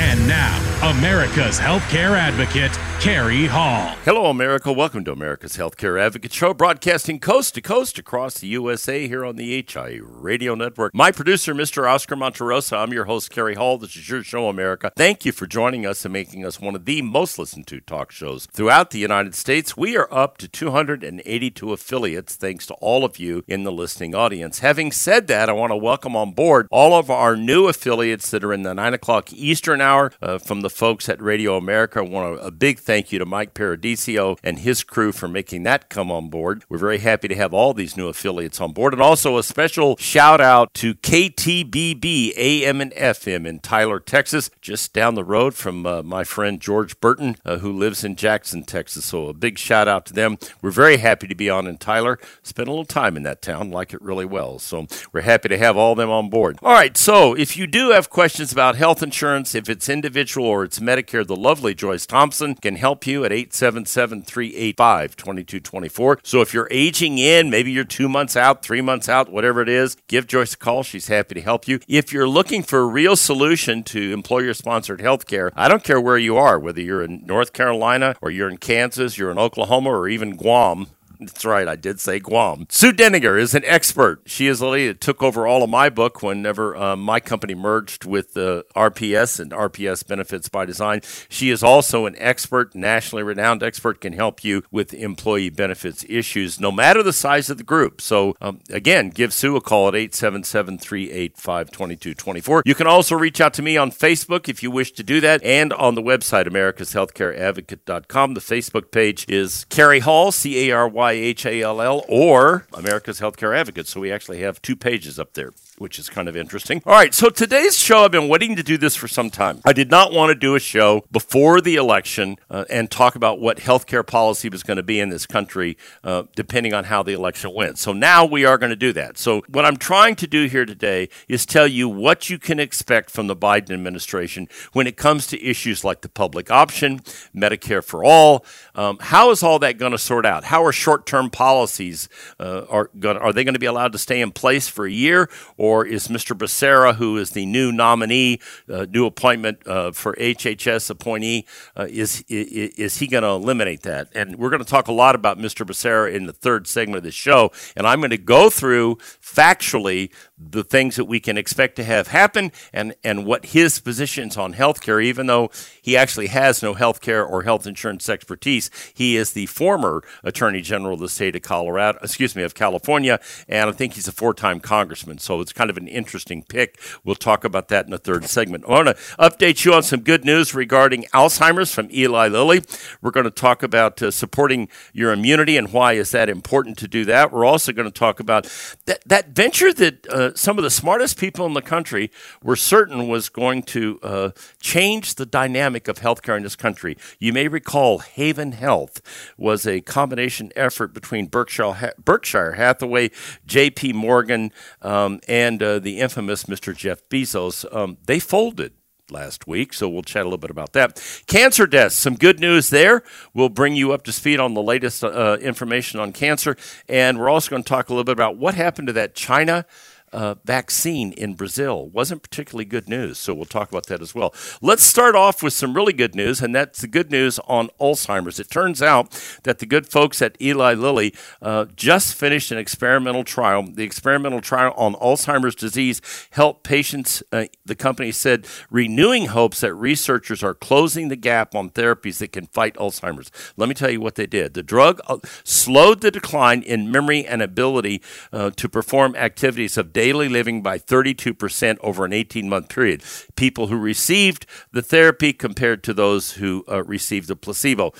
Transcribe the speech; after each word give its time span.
And 0.00 0.28
now, 0.28 0.68
America's 0.92 1.58
Healthcare 1.58 2.16
Advocate, 2.16 2.70
Cary 3.00 3.46
Hall. 3.46 3.96
Hello, 4.04 4.26
America. 4.26 4.72
Welcome 4.72 5.04
to 5.06 5.12
America's 5.12 5.56
Healthcare 5.56 6.00
Advocate 6.00 6.32
Show, 6.32 6.54
broadcasting 6.54 7.18
coast 7.18 7.56
to 7.56 7.62
coast 7.62 7.98
across 7.98 8.38
the 8.38 8.46
USA 8.46 9.08
here 9.08 9.24
on 9.24 9.34
the 9.34 9.64
HI 9.68 9.98
Radio 10.00 10.54
Network. 10.54 10.94
My 10.94 11.10
producer, 11.10 11.52
Mr. 11.52 11.88
Oscar 11.90 12.14
Monterosa. 12.14 12.78
I'm 12.78 12.92
your 12.92 13.06
host, 13.06 13.30
Cary 13.30 13.56
Hall. 13.56 13.76
This 13.76 13.96
is 13.96 14.08
your 14.08 14.22
show, 14.22 14.48
America. 14.48 14.92
Thank 14.96 15.24
you 15.24 15.32
for 15.32 15.48
joining 15.48 15.84
us 15.84 16.04
and 16.04 16.12
making 16.12 16.44
us 16.44 16.60
one 16.60 16.76
of 16.76 16.84
the 16.84 17.02
most 17.02 17.36
listened 17.36 17.66
to 17.66 17.80
talk 17.80 18.12
shows 18.12 18.46
throughout 18.46 18.90
the 18.90 19.00
United 19.00 19.34
States. 19.34 19.76
We 19.76 19.96
are 19.96 20.08
up 20.12 20.38
to 20.38 20.48
282 20.48 21.72
affiliates, 21.72 22.36
thanks 22.36 22.66
to 22.66 22.74
all 22.74 23.04
of 23.04 23.18
you 23.18 23.42
in 23.48 23.64
the 23.64 23.72
listening 23.72 24.14
audience. 24.14 24.60
Having 24.60 24.92
said 24.92 25.26
that, 25.26 25.48
I 25.48 25.52
want 25.54 25.72
to 25.72 25.76
welcome 25.76 26.14
on 26.14 26.32
board 26.32 26.68
all 26.70 26.96
of 26.96 27.10
our 27.10 27.34
new 27.34 27.66
affiliates 27.66 28.30
that 28.30 28.44
are 28.44 28.52
in 28.52 28.62
the 28.62 28.74
9 28.74 28.94
o'clock 28.94 29.32
Eastern 29.32 29.80
hour 29.80 29.87
uh, 29.88 30.38
from 30.38 30.60
the 30.60 30.70
folks 30.70 31.08
at 31.08 31.20
Radio 31.22 31.56
America. 31.56 32.00
I 32.00 32.02
want 32.02 32.38
a 32.42 32.50
big 32.50 32.78
thank 32.78 33.10
you 33.12 33.18
to 33.18 33.26
Mike 33.26 33.54
Paradiso 33.54 34.36
and 34.42 34.58
his 34.58 34.84
crew 34.84 35.12
for 35.12 35.28
making 35.28 35.62
that 35.64 35.88
come 35.88 36.10
on 36.10 36.28
board. 36.28 36.64
We're 36.68 36.78
very 36.78 36.98
happy 36.98 37.28
to 37.28 37.34
have 37.34 37.54
all 37.54 37.72
these 37.72 37.96
new 37.96 38.08
affiliates 38.08 38.60
on 38.60 38.72
board. 38.72 38.92
And 38.92 39.02
also 39.02 39.38
a 39.38 39.42
special 39.42 39.96
shout 39.96 40.40
out 40.40 40.74
to 40.74 40.94
KTBB 40.94 42.32
AM 42.36 42.80
and 42.80 42.92
FM 42.92 43.46
in 43.46 43.60
Tyler, 43.60 44.00
Texas, 44.00 44.50
just 44.60 44.92
down 44.92 45.14
the 45.14 45.24
road 45.24 45.54
from 45.54 45.86
uh, 45.86 46.02
my 46.02 46.24
friend 46.24 46.60
George 46.60 47.00
Burton, 47.00 47.36
uh, 47.44 47.58
who 47.58 47.72
lives 47.72 48.04
in 48.04 48.16
Jackson, 48.16 48.64
Texas. 48.64 49.06
So 49.06 49.28
a 49.28 49.34
big 49.34 49.58
shout 49.58 49.88
out 49.88 50.04
to 50.06 50.12
them. 50.12 50.38
We're 50.60 50.70
very 50.70 50.98
happy 50.98 51.26
to 51.28 51.34
be 51.34 51.48
on 51.48 51.66
in 51.66 51.78
Tyler. 51.78 52.18
Spent 52.42 52.68
a 52.68 52.72
little 52.72 52.84
time 52.84 53.16
in 53.16 53.22
that 53.22 53.42
town, 53.42 53.70
like 53.70 53.94
it 53.94 54.02
really 54.02 54.26
well. 54.26 54.58
So 54.58 54.86
we're 55.12 55.22
happy 55.22 55.48
to 55.48 55.58
have 55.58 55.76
all 55.76 55.94
them 55.94 56.10
on 56.10 56.28
board. 56.28 56.58
All 56.62 56.72
right. 56.72 56.96
So 56.96 57.34
if 57.34 57.56
you 57.56 57.66
do 57.66 57.90
have 57.90 58.10
questions 58.10 58.52
about 58.52 58.76
health 58.76 59.02
insurance, 59.02 59.54
if 59.54 59.68
it's 59.68 59.77
individual 59.86 60.46
or 60.46 60.64
it's 60.64 60.78
Medicare, 60.78 61.26
the 61.26 61.36
lovely 61.36 61.74
Joyce 61.74 62.06
Thompson 62.06 62.54
can 62.54 62.76
help 62.76 63.06
you 63.06 63.26
at 63.26 63.32
877 63.32 64.22
385 64.22 65.14
2224. 65.14 66.20
So 66.22 66.40
if 66.40 66.54
you're 66.54 66.68
aging 66.70 67.18
in, 67.18 67.50
maybe 67.50 67.70
you're 67.70 67.84
two 67.84 68.08
months 68.08 68.34
out, 68.34 68.62
three 68.62 68.80
months 68.80 69.10
out, 69.10 69.30
whatever 69.30 69.60
it 69.60 69.68
is, 69.68 69.94
give 70.06 70.26
Joyce 70.26 70.54
a 70.54 70.56
call. 70.56 70.82
She's 70.82 71.08
happy 71.08 71.34
to 71.34 71.42
help 71.42 71.68
you. 71.68 71.80
If 71.86 72.14
you're 72.14 72.26
looking 72.28 72.62
for 72.62 72.78
a 72.78 72.86
real 72.86 73.14
solution 73.14 73.82
to 73.84 74.14
employer 74.14 74.54
sponsored 74.54 75.02
health 75.02 75.26
care, 75.26 75.52
I 75.54 75.68
don't 75.68 75.84
care 75.84 76.00
where 76.00 76.16
you 76.16 76.38
are, 76.38 76.58
whether 76.58 76.80
you're 76.80 77.02
in 77.02 77.26
North 77.26 77.52
Carolina 77.52 78.16
or 78.22 78.30
you're 78.30 78.48
in 78.48 78.56
Kansas, 78.56 79.18
you're 79.18 79.30
in 79.30 79.38
Oklahoma, 79.38 79.90
or 79.90 80.08
even 80.08 80.36
Guam. 80.36 80.86
That's 81.20 81.44
right, 81.44 81.66
I 81.66 81.74
did 81.74 82.00
say 82.00 82.20
Guam. 82.20 82.66
Sue 82.70 82.92
Denninger 82.92 83.40
is 83.40 83.54
an 83.54 83.64
expert. 83.64 84.22
She 84.26 84.46
is 84.46 84.60
the 84.60 84.68
lady 84.68 84.88
that 84.88 85.00
took 85.00 85.20
over 85.20 85.48
all 85.48 85.64
of 85.64 85.70
my 85.70 85.88
book 85.90 86.22
whenever 86.22 86.76
uh, 86.76 86.94
my 86.94 87.18
company 87.18 87.56
merged 87.56 88.04
with 88.04 88.36
uh, 88.36 88.62
RPS 88.76 89.40
and 89.40 89.50
RPS 89.50 90.06
Benefits 90.06 90.48
by 90.48 90.64
Design. 90.64 91.00
She 91.28 91.50
is 91.50 91.64
also 91.64 92.06
an 92.06 92.14
expert, 92.18 92.74
nationally 92.76 93.24
renowned 93.24 93.64
expert, 93.64 94.00
can 94.00 94.12
help 94.12 94.44
you 94.44 94.62
with 94.70 94.94
employee 94.94 95.50
benefits 95.50 96.04
issues, 96.08 96.60
no 96.60 96.70
matter 96.70 97.02
the 97.02 97.12
size 97.12 97.50
of 97.50 97.58
the 97.58 97.64
group. 97.64 98.00
So, 98.00 98.36
um, 98.40 98.60
again, 98.70 99.10
give 99.10 99.32
Sue 99.32 99.56
a 99.56 99.60
call 99.60 99.88
at 99.88 99.96
877 99.96 100.78
385 100.78 101.70
2224. 101.72 102.62
You 102.64 102.74
can 102.76 102.86
also 102.86 103.16
reach 103.16 103.40
out 103.40 103.54
to 103.54 103.62
me 103.62 103.76
on 103.76 103.90
Facebook 103.90 104.48
if 104.48 104.62
you 104.62 104.70
wish 104.70 104.92
to 104.92 105.02
do 105.02 105.20
that, 105.20 105.42
and 105.42 105.72
on 105.72 105.96
the 105.96 106.02
website, 106.02 106.46
americashealthcareadvocate.com. 106.46 108.34
The 108.34 108.40
Facebook 108.40 108.92
page 108.92 109.24
is 109.28 109.64
Cary 109.68 109.98
Hall, 109.98 110.30
C 110.30 110.68
A 110.68 110.74
R 110.74 110.88
Y 110.88 111.07
H 111.12 111.46
A 111.46 111.62
L 111.62 111.80
L, 111.80 112.04
or 112.08 112.66
America's 112.72 113.20
Healthcare 113.20 113.56
Advocate. 113.56 113.86
So 113.86 114.00
we 114.00 114.12
actually 114.12 114.40
have 114.40 114.60
two 114.62 114.76
pages 114.76 115.18
up 115.18 115.34
there. 115.34 115.52
Which 115.78 116.00
is 116.00 116.08
kind 116.08 116.28
of 116.28 116.36
interesting. 116.36 116.82
All 116.84 116.92
right, 116.92 117.14
so 117.14 117.28
today's 117.28 117.78
show, 117.78 118.04
I've 118.04 118.10
been 118.10 118.26
waiting 118.26 118.56
to 118.56 118.64
do 118.64 118.76
this 118.76 118.96
for 118.96 119.06
some 119.06 119.30
time. 119.30 119.60
I 119.64 119.72
did 119.72 119.92
not 119.92 120.12
want 120.12 120.30
to 120.30 120.34
do 120.34 120.56
a 120.56 120.58
show 120.58 121.04
before 121.12 121.60
the 121.60 121.76
election 121.76 122.36
uh, 122.50 122.64
and 122.68 122.90
talk 122.90 123.14
about 123.14 123.38
what 123.38 123.58
healthcare 123.58 124.04
policy 124.04 124.48
was 124.48 124.64
going 124.64 124.78
to 124.78 124.82
be 124.82 124.98
in 124.98 125.08
this 125.10 125.24
country, 125.24 125.76
uh, 126.02 126.24
depending 126.34 126.74
on 126.74 126.82
how 126.82 127.04
the 127.04 127.12
election 127.12 127.54
went. 127.54 127.78
So 127.78 127.92
now 127.92 128.24
we 128.24 128.44
are 128.44 128.58
going 128.58 128.70
to 128.70 128.76
do 128.76 128.92
that. 128.94 129.18
So, 129.18 129.42
what 129.48 129.64
I'm 129.64 129.76
trying 129.76 130.16
to 130.16 130.26
do 130.26 130.46
here 130.46 130.66
today 130.66 131.08
is 131.28 131.46
tell 131.46 131.68
you 131.68 131.88
what 131.88 132.28
you 132.28 132.40
can 132.40 132.58
expect 132.58 133.10
from 133.10 133.28
the 133.28 133.36
Biden 133.36 133.70
administration 133.70 134.48
when 134.72 134.88
it 134.88 134.96
comes 134.96 135.28
to 135.28 135.40
issues 135.40 135.84
like 135.84 136.00
the 136.00 136.08
public 136.08 136.50
option, 136.50 136.98
Medicare 137.32 137.84
for 137.84 138.02
all. 138.02 138.44
Um, 138.78 138.96
how 139.00 139.32
is 139.32 139.42
all 139.42 139.58
that 139.58 139.76
going 139.76 139.90
to 139.90 139.98
sort 139.98 140.24
out? 140.24 140.44
How 140.44 140.64
are 140.64 140.70
short-term 140.70 141.30
policies 141.30 142.08
uh, 142.38 142.64
are 142.70 142.90
going? 142.96 143.16
Are 143.16 143.32
they 143.32 143.42
going 143.42 143.54
to 143.54 143.58
be 143.58 143.66
allowed 143.66 143.90
to 143.90 143.98
stay 143.98 144.20
in 144.20 144.30
place 144.30 144.68
for 144.68 144.86
a 144.86 144.90
year, 144.90 145.28
or 145.56 145.84
is 145.84 146.06
Mr. 146.06 146.38
Becerra, 146.38 146.94
who 146.94 147.16
is 147.16 147.30
the 147.30 147.44
new 147.44 147.72
nominee, 147.72 148.38
uh, 148.72 148.86
new 148.88 149.04
appointment 149.04 149.66
uh, 149.66 149.90
for 149.90 150.14
HHS 150.14 150.90
appointee, 150.90 151.44
uh, 151.76 151.88
is, 151.90 152.24
is 152.28 152.70
is 152.78 152.98
he 152.98 153.08
going 153.08 153.24
to 153.24 153.30
eliminate 153.30 153.82
that? 153.82 154.10
And 154.14 154.36
we're 154.36 154.50
going 154.50 154.62
to 154.62 154.70
talk 154.70 154.86
a 154.86 154.92
lot 154.92 155.16
about 155.16 155.38
Mr. 155.38 155.66
Becerra 155.66 156.14
in 156.14 156.26
the 156.26 156.32
third 156.32 156.68
segment 156.68 156.98
of 156.98 157.02
the 157.02 157.10
show, 157.10 157.50
and 157.74 157.84
I'm 157.84 157.98
going 157.98 158.10
to 158.10 158.16
go 158.16 158.48
through 158.48 158.98
factually 159.20 160.12
the 160.38 160.62
things 160.62 160.96
that 160.96 161.06
we 161.06 161.20
can 161.20 161.36
expect 161.36 161.76
to 161.76 161.84
have 161.84 162.08
happen 162.08 162.52
and, 162.72 162.94
and 163.02 163.26
what 163.26 163.46
his 163.46 163.80
positions 163.80 164.36
on 164.36 164.54
healthcare, 164.54 165.02
even 165.02 165.26
though 165.26 165.50
he 165.82 165.96
actually 165.96 166.28
has 166.28 166.62
no 166.62 166.74
healthcare 166.74 167.28
or 167.28 167.42
health 167.42 167.66
insurance 167.66 168.08
expertise. 168.08 168.70
He 168.94 169.16
is 169.16 169.32
the 169.32 169.46
former 169.46 170.02
Attorney 170.22 170.60
General 170.60 170.94
of 170.94 171.00
the 171.00 171.08
state 171.08 171.34
of 171.34 171.42
Colorado, 171.42 171.98
excuse 172.02 172.36
me, 172.36 172.42
of 172.42 172.54
California, 172.54 173.20
and 173.48 173.68
I 173.68 173.72
think 173.72 173.94
he's 173.94 174.08
a 174.08 174.12
four 174.12 174.32
time 174.32 174.60
congressman. 174.60 175.18
So 175.18 175.40
it's 175.40 175.52
kind 175.52 175.70
of 175.70 175.76
an 175.76 175.88
interesting 175.88 176.44
pick. 176.44 176.80
We'll 177.04 177.16
talk 177.16 177.44
about 177.44 177.68
that 177.68 177.86
in 177.86 177.90
the 177.90 177.98
third 177.98 178.24
segment. 178.26 178.64
I 178.66 178.70
want 178.70 178.88
to 178.88 178.94
update 179.18 179.64
you 179.64 179.74
on 179.74 179.82
some 179.82 180.00
good 180.00 180.24
news 180.24 180.54
regarding 180.54 181.04
Alzheimer's 181.14 181.74
from 181.74 181.90
Eli 181.90 182.28
Lilly. 182.28 182.62
We're 183.02 183.10
going 183.10 183.24
to 183.24 183.30
talk 183.30 183.62
about 183.62 184.00
uh, 184.02 184.10
supporting 184.10 184.68
your 184.92 185.12
immunity 185.12 185.56
and 185.56 185.72
why 185.72 185.94
is 185.94 186.10
that 186.12 186.28
important 186.28 186.78
to 186.78 186.88
do 186.88 187.04
that. 187.06 187.32
We're 187.32 187.44
also 187.44 187.72
going 187.72 187.90
to 187.90 187.98
talk 187.98 188.20
about 188.20 188.44
that, 188.86 189.02
that 189.06 189.28
venture 189.30 189.72
that 189.72 190.06
uh, 190.08 190.27
some 190.34 190.58
of 190.58 190.64
the 190.64 190.70
smartest 190.70 191.18
people 191.18 191.46
in 191.46 191.54
the 191.54 191.62
country 191.62 192.10
were 192.42 192.56
certain 192.56 193.08
was 193.08 193.28
going 193.28 193.62
to 193.64 193.98
uh, 194.02 194.30
change 194.60 195.14
the 195.14 195.26
dynamic 195.26 195.88
of 195.88 195.98
healthcare 195.98 196.36
in 196.36 196.42
this 196.42 196.56
country. 196.56 196.96
You 197.18 197.32
may 197.32 197.48
recall 197.48 197.98
Haven 197.98 198.52
Health 198.52 199.00
was 199.36 199.66
a 199.66 199.80
combination 199.80 200.52
effort 200.56 200.92
between 200.92 201.26
Berkshire, 201.26 201.92
Berkshire 202.02 202.52
Hathaway, 202.52 203.10
J.P. 203.46 203.92
Morgan, 203.94 204.52
um, 204.82 205.20
and 205.28 205.62
uh, 205.62 205.78
the 205.78 205.98
infamous 205.98 206.44
Mr. 206.44 206.76
Jeff 206.76 207.08
Bezos. 207.08 207.64
Um, 207.74 207.98
they 208.06 208.18
folded 208.18 208.72
last 209.10 209.46
week, 209.46 209.72
so 209.72 209.88
we'll 209.88 210.02
chat 210.02 210.22
a 210.22 210.24
little 210.24 210.38
bit 210.38 210.50
about 210.50 210.72
that. 210.74 211.02
Cancer 211.26 211.66
deaths, 211.66 211.94
some 211.94 212.14
good 212.14 212.40
news 212.40 212.70
there. 212.70 213.02
We'll 213.34 213.48
bring 213.48 213.74
you 213.74 213.92
up 213.92 214.04
to 214.04 214.12
speed 214.12 214.40
on 214.40 214.54
the 214.54 214.62
latest 214.62 215.02
uh, 215.02 215.38
information 215.40 216.00
on 216.00 216.12
cancer, 216.12 216.56
and 216.88 217.18
we're 217.18 217.30
also 217.30 217.50
going 217.50 217.62
to 217.62 217.68
talk 217.68 217.88
a 217.88 217.92
little 217.92 218.04
bit 218.04 218.12
about 218.12 218.36
what 218.36 218.54
happened 218.54 218.88
to 218.88 218.92
that 218.94 219.14
China 219.14 219.64
uh, 220.12 220.34
vaccine 220.44 221.12
in 221.12 221.34
Brazil. 221.34 221.88
Wasn't 221.88 222.22
particularly 222.22 222.64
good 222.64 222.88
news, 222.88 223.18
so 223.18 223.34
we'll 223.34 223.44
talk 223.44 223.68
about 223.68 223.86
that 223.86 224.00
as 224.00 224.14
well. 224.14 224.34
Let's 224.60 224.82
start 224.82 225.14
off 225.14 225.42
with 225.42 225.52
some 225.52 225.74
really 225.74 225.92
good 225.92 226.14
news, 226.14 226.40
and 226.40 226.54
that's 226.54 226.80
the 226.80 226.88
good 226.88 227.10
news 227.10 227.38
on 227.40 227.70
Alzheimer's. 227.80 228.40
It 228.40 228.50
turns 228.50 228.82
out 228.82 229.10
that 229.44 229.58
the 229.58 229.66
good 229.66 229.88
folks 229.88 230.22
at 230.22 230.40
Eli 230.40 230.74
Lilly 230.74 231.14
uh, 231.42 231.66
just 231.76 232.14
finished 232.14 232.50
an 232.50 232.58
experimental 232.58 233.24
trial. 233.24 233.62
The 233.62 233.84
experimental 233.84 234.40
trial 234.40 234.72
on 234.76 234.94
Alzheimer's 234.94 235.54
disease 235.54 236.00
helped 236.30 236.64
patients, 236.64 237.22
uh, 237.32 237.44
the 237.64 237.74
company 237.74 238.12
said, 238.12 238.46
renewing 238.70 239.26
hopes 239.26 239.60
that 239.60 239.74
researchers 239.74 240.42
are 240.42 240.54
closing 240.54 241.08
the 241.08 241.16
gap 241.16 241.54
on 241.54 241.70
therapies 241.70 242.18
that 242.18 242.32
can 242.32 242.46
fight 242.46 242.74
Alzheimer's. 242.74 243.30
Let 243.56 243.68
me 243.68 243.74
tell 243.74 243.90
you 243.90 244.00
what 244.00 244.14
they 244.14 244.26
did. 244.26 244.54
The 244.54 244.62
drug 244.62 245.00
uh, 245.06 245.18
slowed 245.44 246.00
the 246.00 246.10
decline 246.10 246.62
in 246.62 246.90
memory 246.90 247.26
and 247.26 247.42
ability 247.42 248.02
uh, 248.32 248.50
to 248.50 248.68
perform 248.68 249.16
activities 249.16 249.76
of 249.76 249.92
daily 249.98 250.28
living 250.28 250.62
by 250.62 250.78
32% 250.78 251.76
over 251.80 252.04
an 252.04 252.12
18 252.12 252.48
month 252.48 252.68
period. 252.68 253.02
People 253.34 253.66
who 253.66 253.76
received 253.76 254.46
the 254.70 254.80
therapy 254.80 255.32
compared 255.32 255.82
to 255.82 255.92
those 255.92 256.34
who 256.34 256.64
uh, 256.68 256.84
received 256.84 257.26
the 257.26 257.34
placebo. 257.34 257.92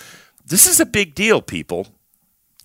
This 0.47 0.69
is 0.69 0.79
a 0.79 0.87
big 0.87 1.17
deal, 1.17 1.43
people. 1.43 1.89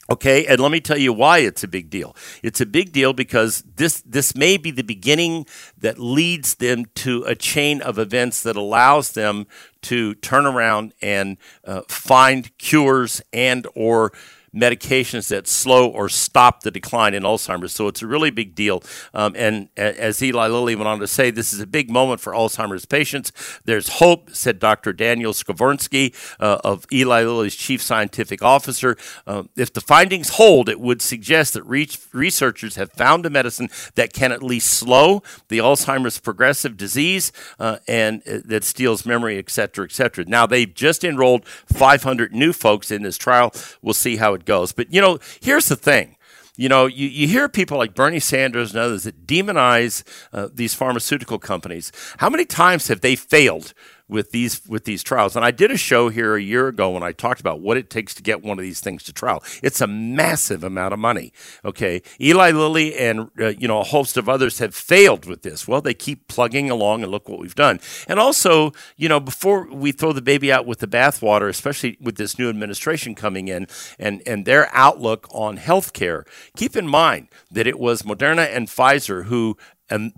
Okay, 0.08 0.46
and 0.46 0.60
let 0.60 0.72
me 0.72 0.80
tell 0.80 1.00
you 1.00 1.12
why 1.12 1.40
it's 1.40 1.64
a 1.64 1.68
big 1.68 1.90
deal. 1.90 2.16
It's 2.44 2.62
a 2.62 2.66
big 2.68 2.92
deal 2.92 3.12
because 3.12 3.64
this 3.76 4.02
this 4.02 4.36
may 4.36 4.58
be 4.58 4.70
the 4.70 4.84
beginning 4.84 5.48
that 5.80 5.98
leads 5.98 6.56
them 6.56 6.86
to 6.96 7.24
a 7.24 7.34
chain 7.34 7.82
of 7.82 7.98
events 7.98 8.44
that 8.44 8.56
allows 8.56 9.14
them 9.14 9.48
to 9.84 10.14
turn 10.16 10.46
around 10.46 10.94
and 11.02 11.38
uh, 11.66 11.82
find 11.88 12.56
cures 12.60 13.20
and 13.34 13.66
or 13.74 14.12
medications 14.54 15.30
that 15.30 15.48
slow 15.48 15.88
or 15.88 16.10
stop 16.10 16.62
the 16.62 16.72
decline 16.72 17.14
in 17.14 17.24
Alzheimer's. 17.24 17.74
So 17.74 17.88
it's 17.88 18.02
a 18.02 18.08
really 18.08 18.30
big 18.30 18.56
deal. 18.56 18.84
Um, 19.14 19.34
and 19.36 19.70
as 19.76 20.22
Eli 20.22 20.48
Lilly 20.48 20.76
went 20.76 20.88
on 20.88 21.00
to 21.00 21.08
say, 21.08 21.32
this 21.32 21.54
is 21.54 21.60
a 21.60 21.68
big 21.68 21.90
moment 21.90 22.22
for 22.22 22.34
Alzheimer's 22.34 22.86
patients. 22.86 23.32
There's 23.66 24.00
hope, 24.00 24.32
said 24.32 24.60
Dr. 24.60 24.94
Daniel 24.94 25.34
Skovronsky 25.34 26.14
uh, 26.40 26.60
of 26.64 26.86
Eli 26.92 27.24
Lilly's 27.24 27.56
chief 27.56 27.82
scientific 27.82 28.42
officer. 28.42 28.98
Uh, 29.26 29.44
if 29.56 29.74
the 29.74 29.82
findings 29.82 30.30
hold, 30.30 30.70
it 30.70 30.80
would 30.80 31.02
suggest 31.02 31.54
that 31.54 31.64
re- 31.64 31.90
researchers 32.12 32.76
have 32.76 32.92
found 32.92 33.26
a 33.26 33.30
medicine 33.30 33.70
that 33.96 34.14
can 34.14 34.32
at 34.32 34.44
least 34.44 34.70
slow 34.70 35.24
the 35.48 35.58
Alzheimer's 35.58 36.20
progressive 36.20 36.78
disease 36.78 37.32
uh, 37.60 37.78
and 37.88 38.22
uh, 38.28 38.40
that 38.46 38.64
steals 38.64 39.06
memory, 39.06 39.38
et 39.38 39.50
cetera, 39.50 39.86
et 39.86 39.92
cetera. 39.92 40.26
Now, 40.26 40.46
they've 40.46 40.74
just 40.74 41.04
enrolled 41.04 41.46
500 41.46 42.34
new 42.34 42.54
folks 42.54 42.92
in 42.92 43.02
this 43.02 43.18
trial. 43.18 43.54
We'll 43.82 43.94
see 43.94 44.18
how 44.18 44.34
it 44.34 44.43
goes. 44.46 44.72
But, 44.72 44.94
you 44.94 45.02
know, 45.02 45.20
here's 45.42 45.68
the 45.68 45.76
thing. 45.76 46.18
You 46.56 46.70
know, 46.70 46.86
you, 46.86 47.08
you 47.08 47.28
hear 47.28 47.50
people 47.50 47.80
like 47.80 47.96
Bernie 47.96 48.20
Sanders 48.20 48.72
and 48.72 48.80
others 48.80 49.04
that 49.04 49.26
demonize 49.26 50.04
uh, 50.32 50.50
these 50.54 50.76
pharmaceutical 50.76 51.40
companies. 51.40 51.92
How 52.18 52.30
many 52.30 52.46
times 52.46 52.90
have 52.90 53.02
they 53.02 53.16
failed 53.16 53.74
with 54.08 54.32
these 54.32 54.66
with 54.68 54.86
these 54.86 55.04
trials. 55.04 55.36
And 55.36 55.46
I 55.46 55.52
did 55.52 55.72
a 55.72 55.78
show 55.78 56.10
here 56.10 56.36
a 56.36 56.42
year 56.42 56.68
ago 56.68 56.92
when 56.92 57.04
I 57.04 57.12
talked 57.12 57.40
about 57.40 57.62
what 57.62 57.78
it 57.78 57.90
takes 57.90 58.14
to 58.16 58.24
get 58.24 58.44
one 58.44 58.60
of 58.60 58.64
these 58.64 58.80
things 58.80 59.04
to 59.04 59.14
trial. 59.14 59.44
It's 59.62 59.82
a 59.82 59.88
massive 59.88 60.64
amount 60.64 60.94
of 60.94 61.00
money. 61.00 61.32
Okay, 61.64 62.02
Eli 62.20 62.52
Lilly 62.52 62.96
and 62.96 63.30
uh, 63.40 63.48
you 63.50 63.68
know 63.68 63.80
a 63.80 63.84
host 63.84 64.18
of 64.18 64.28
others 64.28 64.60
have 64.60 64.76
failed 64.76 65.26
with 65.26 65.42
this. 65.42 65.68
Well, 65.68 65.82
they 65.82 65.94
keep 65.94 66.28
plugging 66.28 66.70
along, 66.70 67.04
and 67.04 67.12
look 67.12 67.30
what 67.30 67.40
we've 67.40 67.56
done. 67.56 67.80
And 68.08 68.20
also, 68.20 68.72
you 68.98 69.10
know, 69.10 69.20
before 69.20 69.68
we 69.74 69.92
throw 69.92 70.14
the 70.14 70.22
baby 70.22 70.52
out 70.52 70.66
with 70.66 70.80
the 70.80 70.88
bathwater, 70.88 71.48
especially 71.50 71.98
with 72.02 72.18
this 72.18 72.38
new 72.38 72.50
administration 72.50 73.16
coming 73.16 73.48
in 73.48 73.68
and 73.98 74.22
and 74.26 74.46
their 74.46 74.70
outlook 74.74 75.28
on 75.32 75.58
healthcare, 75.58 76.28
keep 76.58 76.76
in 76.76 76.88
mind 76.88 77.30
that 77.52 77.68
it 77.68 77.80
was 77.80 78.04
Moderna 78.04 78.48
and 78.54 78.68
Pfizer 78.68 79.26
who 79.26 79.58
um, 79.90 80.14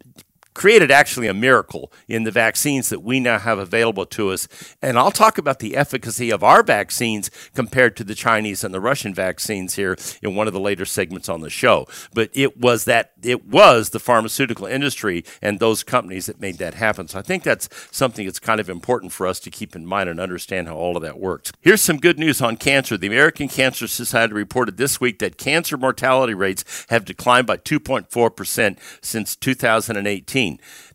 created 0.56 0.90
actually 0.90 1.28
a 1.28 1.34
miracle 1.34 1.92
in 2.08 2.24
the 2.24 2.32
vaccines 2.32 2.90
that 2.90 3.04
we 3.04 3.20
now 3.20 3.38
have 3.38 3.60
available 3.60 4.06
to 4.06 4.32
us. 4.32 4.48
And 4.82 4.98
I'll 4.98 5.12
talk 5.12 5.38
about 5.38 5.60
the 5.60 5.76
efficacy 5.76 6.32
of 6.32 6.44
our 6.44 6.64
vaccines 6.64 7.30
compared 7.54 7.96
to 7.98 8.04
the 8.04 8.16
Chinese 8.16 8.64
and 8.64 8.74
the 8.74 8.80
Russian 8.80 9.14
vaccines 9.14 9.76
here 9.76 9.96
in 10.24 10.34
one 10.34 10.48
of 10.48 10.54
the 10.54 10.60
later 10.60 10.86
segments 10.86 11.30
on 11.30 11.42
the 11.42 11.50
show. 11.50 11.88
But 12.14 12.32
it 12.34 12.58
was 12.58 12.86
that 12.86 13.12
it 13.22 13.46
was 13.46 13.90
the 13.90 14.00
pharmaceutical 14.00 14.66
industry 14.66 15.26
and 15.42 15.60
those 15.60 15.84
companies 15.84 16.26
that 16.28 16.40
made 16.40 16.58
that 16.58 16.76
happen. 16.76 17.08
So 17.08 17.20
I 17.20 17.22
think 17.22 17.44
that's 17.44 17.70
something 17.92 18.26
that's 18.26 18.40
kind 18.40 18.60
of 18.60 18.70
important 18.70 19.12
for 19.12 19.28
us 19.28 19.40
to 19.42 19.52
keep 19.52 19.76
in 19.76 19.86
mind 19.86 20.10
and 20.10 20.20
understand 20.20 20.68
how 20.68 20.76
all 20.76 20.96
of 20.96 21.04
that 21.04 21.20
works. 21.20 21.52
Here's 21.62 21.82
some 21.82 21.98
good 21.98 22.18
news 22.18 22.42
on 22.42 22.56
cancer. 22.56 22.98
The 22.98 23.08
American 23.08 23.50
Cancer 23.50 23.88
Society 23.88 24.34
reported 24.34 24.78
this 24.78 25.02
week 25.02 25.20
that 25.20 25.38
cancer 25.38 25.76
mortality 25.76 26.34
rates 26.34 26.86
have 26.90 27.04
declined 27.04 27.48
by 27.48 27.58
2.4% 27.58 28.78
since 29.02 29.36
2018. 29.36 30.45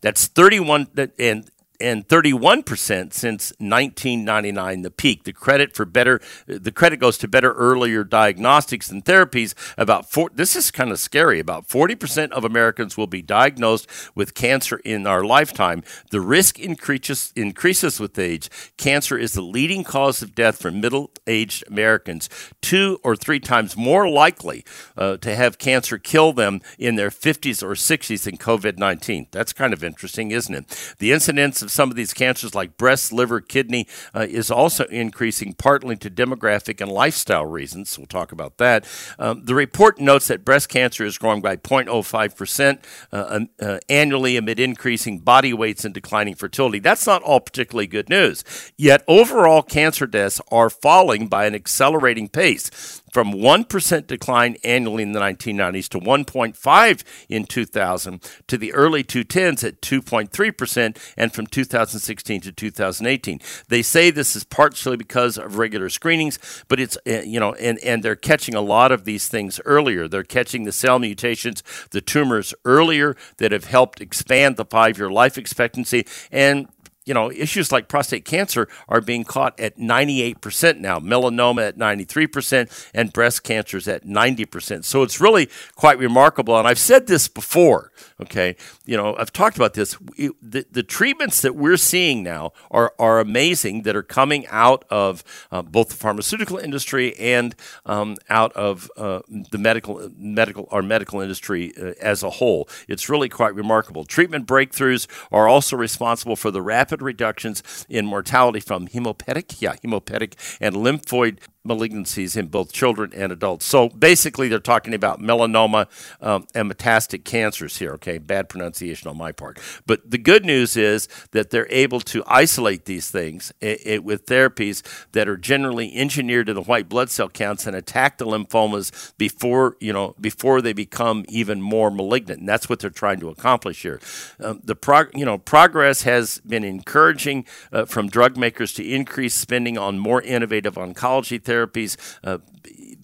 That's 0.01 0.27
31 0.27 0.89
and 1.19 1.51
and 1.81 2.07
31% 2.07 3.13
since 3.13 3.53
1999, 3.59 4.83
the 4.83 4.91
peak. 4.91 5.25
The 5.25 5.33
credit 5.33 5.75
for 5.75 5.85
better, 5.85 6.21
the 6.47 6.73
credit 6.73 6.99
goes 6.99 7.19
to 7.19 7.29
better 7.29 7.53
earlier 7.53 8.05
diagnostics 8.05 8.91
and 8.91 9.05
therapies. 9.05 9.55
About 9.79 10.11
four, 10.11 10.31
this 10.35 10.57
is 10.57 10.71
kind 10.71 10.91
of 10.91 10.99
scary. 10.99 11.41
About 11.41 11.69
40% 11.69 12.31
of 12.33 12.45
Americans 12.45 12.97
will 12.97 13.07
be 13.07 13.23
diagnosed 13.23 13.89
with 14.15 14.35
cancer 14.35 14.77
in 14.85 15.07
our 15.07 15.25
lifetime. 15.25 15.83
The 16.11 16.21
risk 16.21 16.59
increases, 16.59 17.33
increases 17.37 17.99
with 17.99 18.19
age. 18.19 18.51
Cancer 18.77 19.17
is 19.17 19.33
the 19.33 19.43
leading 19.43 19.85
cause 19.85 20.23
of 20.23 20.35
death 20.35 20.61
for 20.61 20.71
middle-aged 20.71 21.65
Americans, 21.69 22.29
two 22.61 22.99
or 23.03 23.17
three 23.17 23.41
times 23.41 23.77
more 23.77 24.09
likely 24.09 24.65
uh, 24.97 25.17
to 25.19 25.35
have 25.35 25.59
cancer 25.59 25.99
kill 25.99 26.33
them 26.33 26.61
in 26.79 26.97
their 26.97 27.11
50s 27.11 27.63
or 27.63 27.73
60s 27.73 28.25
than 28.25 28.37
COVID-19. 28.37 29.31
That's 29.31 29.53
kind 29.53 29.73
of 29.73 29.85
interesting, 29.85 30.31
isn't 30.31 30.55
it? 30.55 30.95
The 30.99 31.13
incidence 31.13 31.63
of 31.63 31.70
some 31.71 31.91
of 31.91 31.97
these 31.97 32.13
cancers, 32.13 32.55
like 32.55 32.77
breast, 32.77 33.13
liver, 33.13 33.41
kidney, 33.41 33.87
uh, 34.15 34.27
is 34.29 34.51
also 34.51 34.85
increasing, 34.87 35.55
partly 35.55 35.97
to 35.97 36.11
demographic 36.11 36.81
and 36.81 36.91
lifestyle 36.91 37.47
reasons. 37.47 37.97
We'll 37.97 38.07
talk 38.07 38.33
about 38.33 38.59
that. 38.59 38.87
Um, 39.19 39.45
the 39.45 39.55
report 39.55 40.01
notes 40.01 40.29
that 40.29 40.45
breast 40.45 40.69
cancer 40.69 41.05
is 41.05 41.19
growing 41.19 41.41
by 41.41 41.57
0.05% 41.57 42.79
uh, 43.13 43.41
uh, 43.61 43.79
annually 43.89 44.37
amid 44.37 44.61
increasing 44.61 45.19
body 45.19 45.53
weights 45.53 45.85
and 45.85 45.95
declining 45.95 46.35
fertility. 46.35 46.79
That's 46.79 47.07
not 47.07 47.23
all 47.23 47.41
particularly 47.41 47.87
good 47.87 48.09
news. 48.09 48.45
Yet, 48.77 49.03
overall 49.09 49.63
cancer 49.63 50.07
deaths 50.07 50.41
are 50.51 50.71
falling 50.71 51.29
by 51.29 51.47
an 51.47 51.55
accelerating 51.55 52.29
pace 52.29 53.01
from 53.11 53.33
1% 53.33 54.07
decline 54.07 54.57
annually 54.65 55.03
in 55.03 55.13
the 55.13 55.21
1990s 55.21 55.89
to 55.89 55.99
1.5 55.99 57.05
in 57.29 57.45
2000 57.45 58.31
to 58.47 58.59
the 58.59 58.73
early 58.73 59.05
2010s 59.05 59.65
at 59.65 59.81
2.3% 59.81 60.97
and 61.17 61.33
from 61.33 61.47
2016 61.47 62.41
to 62.43 62.53
2018. 62.53 63.41
They 63.69 63.83
say 63.83 64.11
this 64.11 64.37
is 64.37 64.45
partially 64.45 64.97
because 64.97 65.39
of 65.39 65.59
regular 65.59 65.89
screenings, 65.89 66.39
but 66.69 66.81
it's 66.81 66.97
uh, 67.07 67.23
you 67.25 67.41
know 67.41 67.55
and 67.55 67.79
and 67.81 68.03
they're 68.03 68.17
catching 68.17 68.55
a 68.55 68.61
lot 68.61 68.93
of 68.93 69.05
these 69.05 69.29
things 69.29 69.61
earlier. 69.65 70.09
They're 70.09 70.25
catching 70.25 70.65
the 70.65 70.73
cell 70.73 70.99
mutations, 70.99 71.63
the 71.91 72.01
tumors 72.01 72.55
earlier 72.65 73.17
that 73.39 73.53
have 73.53 73.65
helped 73.65 74.01
expand 74.01 74.57
the 74.57 74.65
5-year 74.65 75.11
life 75.11 75.39
expectancy 75.39 76.07
and 76.31 76.69
you 77.11 77.15
know, 77.15 77.29
issues 77.33 77.73
like 77.73 77.89
prostate 77.89 78.25
cancer 78.25 78.69
are 78.89 79.01
being 79.01 79.25
caught 79.25 79.59
at 79.59 79.77
98% 79.77 80.79
now, 80.79 81.01
melanoma 81.01 81.67
at 81.67 81.77
93%, 81.77 82.89
and 82.95 83.13
breast 83.13 83.43
cancers 83.43 83.89
at 83.89 84.05
90%. 84.07 84.85
So 84.85 85.03
it's 85.03 85.21
really 85.21 85.49
quite 85.75 85.99
remarkable. 85.99 86.57
And 86.57 86.69
I've 86.69 86.79
said 86.79 87.09
this 87.09 87.27
before, 87.27 87.91
okay? 88.21 88.55
You 88.85 88.97
know, 88.97 89.17
I've 89.17 89.33
talked 89.33 89.57
about 89.57 89.75
this. 89.75 89.97
The, 90.41 90.65
the 90.71 90.85
treatments 90.85 91.43
that 91.43 91.57
we're 91.57 91.79
seeing 91.79 92.23
now 92.23 92.53
are, 92.71 92.95
are 92.97 93.19
amazing 93.19 93.83
that 93.83 93.97
are 93.97 94.05
coming 94.05 94.47
out 94.47 94.85
of 94.89 95.25
uh, 95.51 95.63
both 95.63 95.89
the 95.89 95.97
pharmaceutical 95.97 96.59
industry 96.59 97.19
and 97.19 97.57
um, 97.87 98.19
out 98.29 98.53
of 98.53 98.89
uh, 98.97 99.19
the 99.51 99.59
medical, 99.59 100.13
medical, 100.17 100.69
our 100.71 100.83
medical 100.83 101.21
industry 101.21 101.73
uh, 101.77 101.95
as 102.01 102.23
a 102.23 102.31
whole. 102.31 102.69
It's 102.87 103.09
really 103.09 103.29
quite 103.29 103.57
remarkable. 103.57 104.05
Treatment 104.05 104.47
breakthroughs 104.47 105.09
are 105.33 105.49
also 105.49 105.77
responsible 105.77 106.37
for 106.37 106.53
the 106.53 106.63
rapid 106.63 107.00
rapid 107.01 107.05
reductions 107.05 107.87
in 107.89 108.07
mortality 108.07 108.61
from 108.61 108.87
hemopetic, 108.89 109.61
yeah, 109.61 109.75
hemopetic 109.83 110.35
and 110.61 110.77
lymphoid 110.77 111.39
malignancies 111.67 112.37
in 112.37 112.47
both 112.47 112.73
children 112.73 113.13
and 113.15 113.33
adults. 113.33 113.67
So 113.67 113.89
basically, 113.91 114.49
they're 114.49 114.59
talking 114.59 114.95
about 114.95 115.21
melanoma 115.21 115.87
um, 116.21 116.47
and 116.55 116.71
metastatic 116.71 117.25
cancers 117.25 117.77
here. 117.77 117.93
Okay, 117.93 118.19
bad 118.19 118.49
pronunciation 118.49 119.09
on 119.09 119.19
my 119.19 119.33
part. 119.33 119.59
But 119.87 120.11
the 120.11 120.19
good 120.19 120.45
news 120.45 120.77
is 120.77 121.09
that 121.33 121.51
they're 121.51 121.71
able 121.71 122.01
to 122.01 122.25
isolate 122.27 122.87
these 122.87 123.11
things 123.11 123.53
it, 123.61 123.81
it, 123.85 124.05
with 124.05 124.27
therapies 124.27 124.83
that 125.13 125.29
are 125.29 125.37
generally 125.37 125.95
engineered 125.95 126.47
to 126.47 126.55
the 126.55 126.63
white 126.63 126.89
blood 126.89 127.11
cell 127.11 127.29
counts 127.29 127.67
and 127.67 127.77
attack 127.77 128.19
the 128.19 128.27
lymphomas 128.27 129.13
before 129.19 129.77
you 129.81 129.93
know 129.93 130.15
before 130.21 130.63
they 130.63 130.73
become 130.73 131.25
even 131.29 131.61
more 131.61 131.91
malignant. 131.91 132.41
And 132.41 132.49
that's 132.49 132.69
what 132.69 132.79
they're 132.79 132.91
trying 132.91 133.21
to 133.21 133.29
accomplish 133.29 133.83
here. 133.83 134.01
Um, 134.41 134.61
the 134.65 134.75
prog- 134.75 135.15
you 135.15 135.27
know 135.27 135.37
progress 135.37 136.03
has 136.03 136.39
been 136.39 136.65
encouraging 136.81 137.45
uh, 137.73 137.85
from 137.85 138.09
drug 138.09 138.37
makers 138.39 138.73
to 138.73 138.83
increase 138.83 139.35
spending 139.35 139.77
on 139.77 139.99
more 139.99 140.23
innovative 140.23 140.77
oncology 140.77 141.39
therapies 141.39 141.97
uh, 142.25 142.39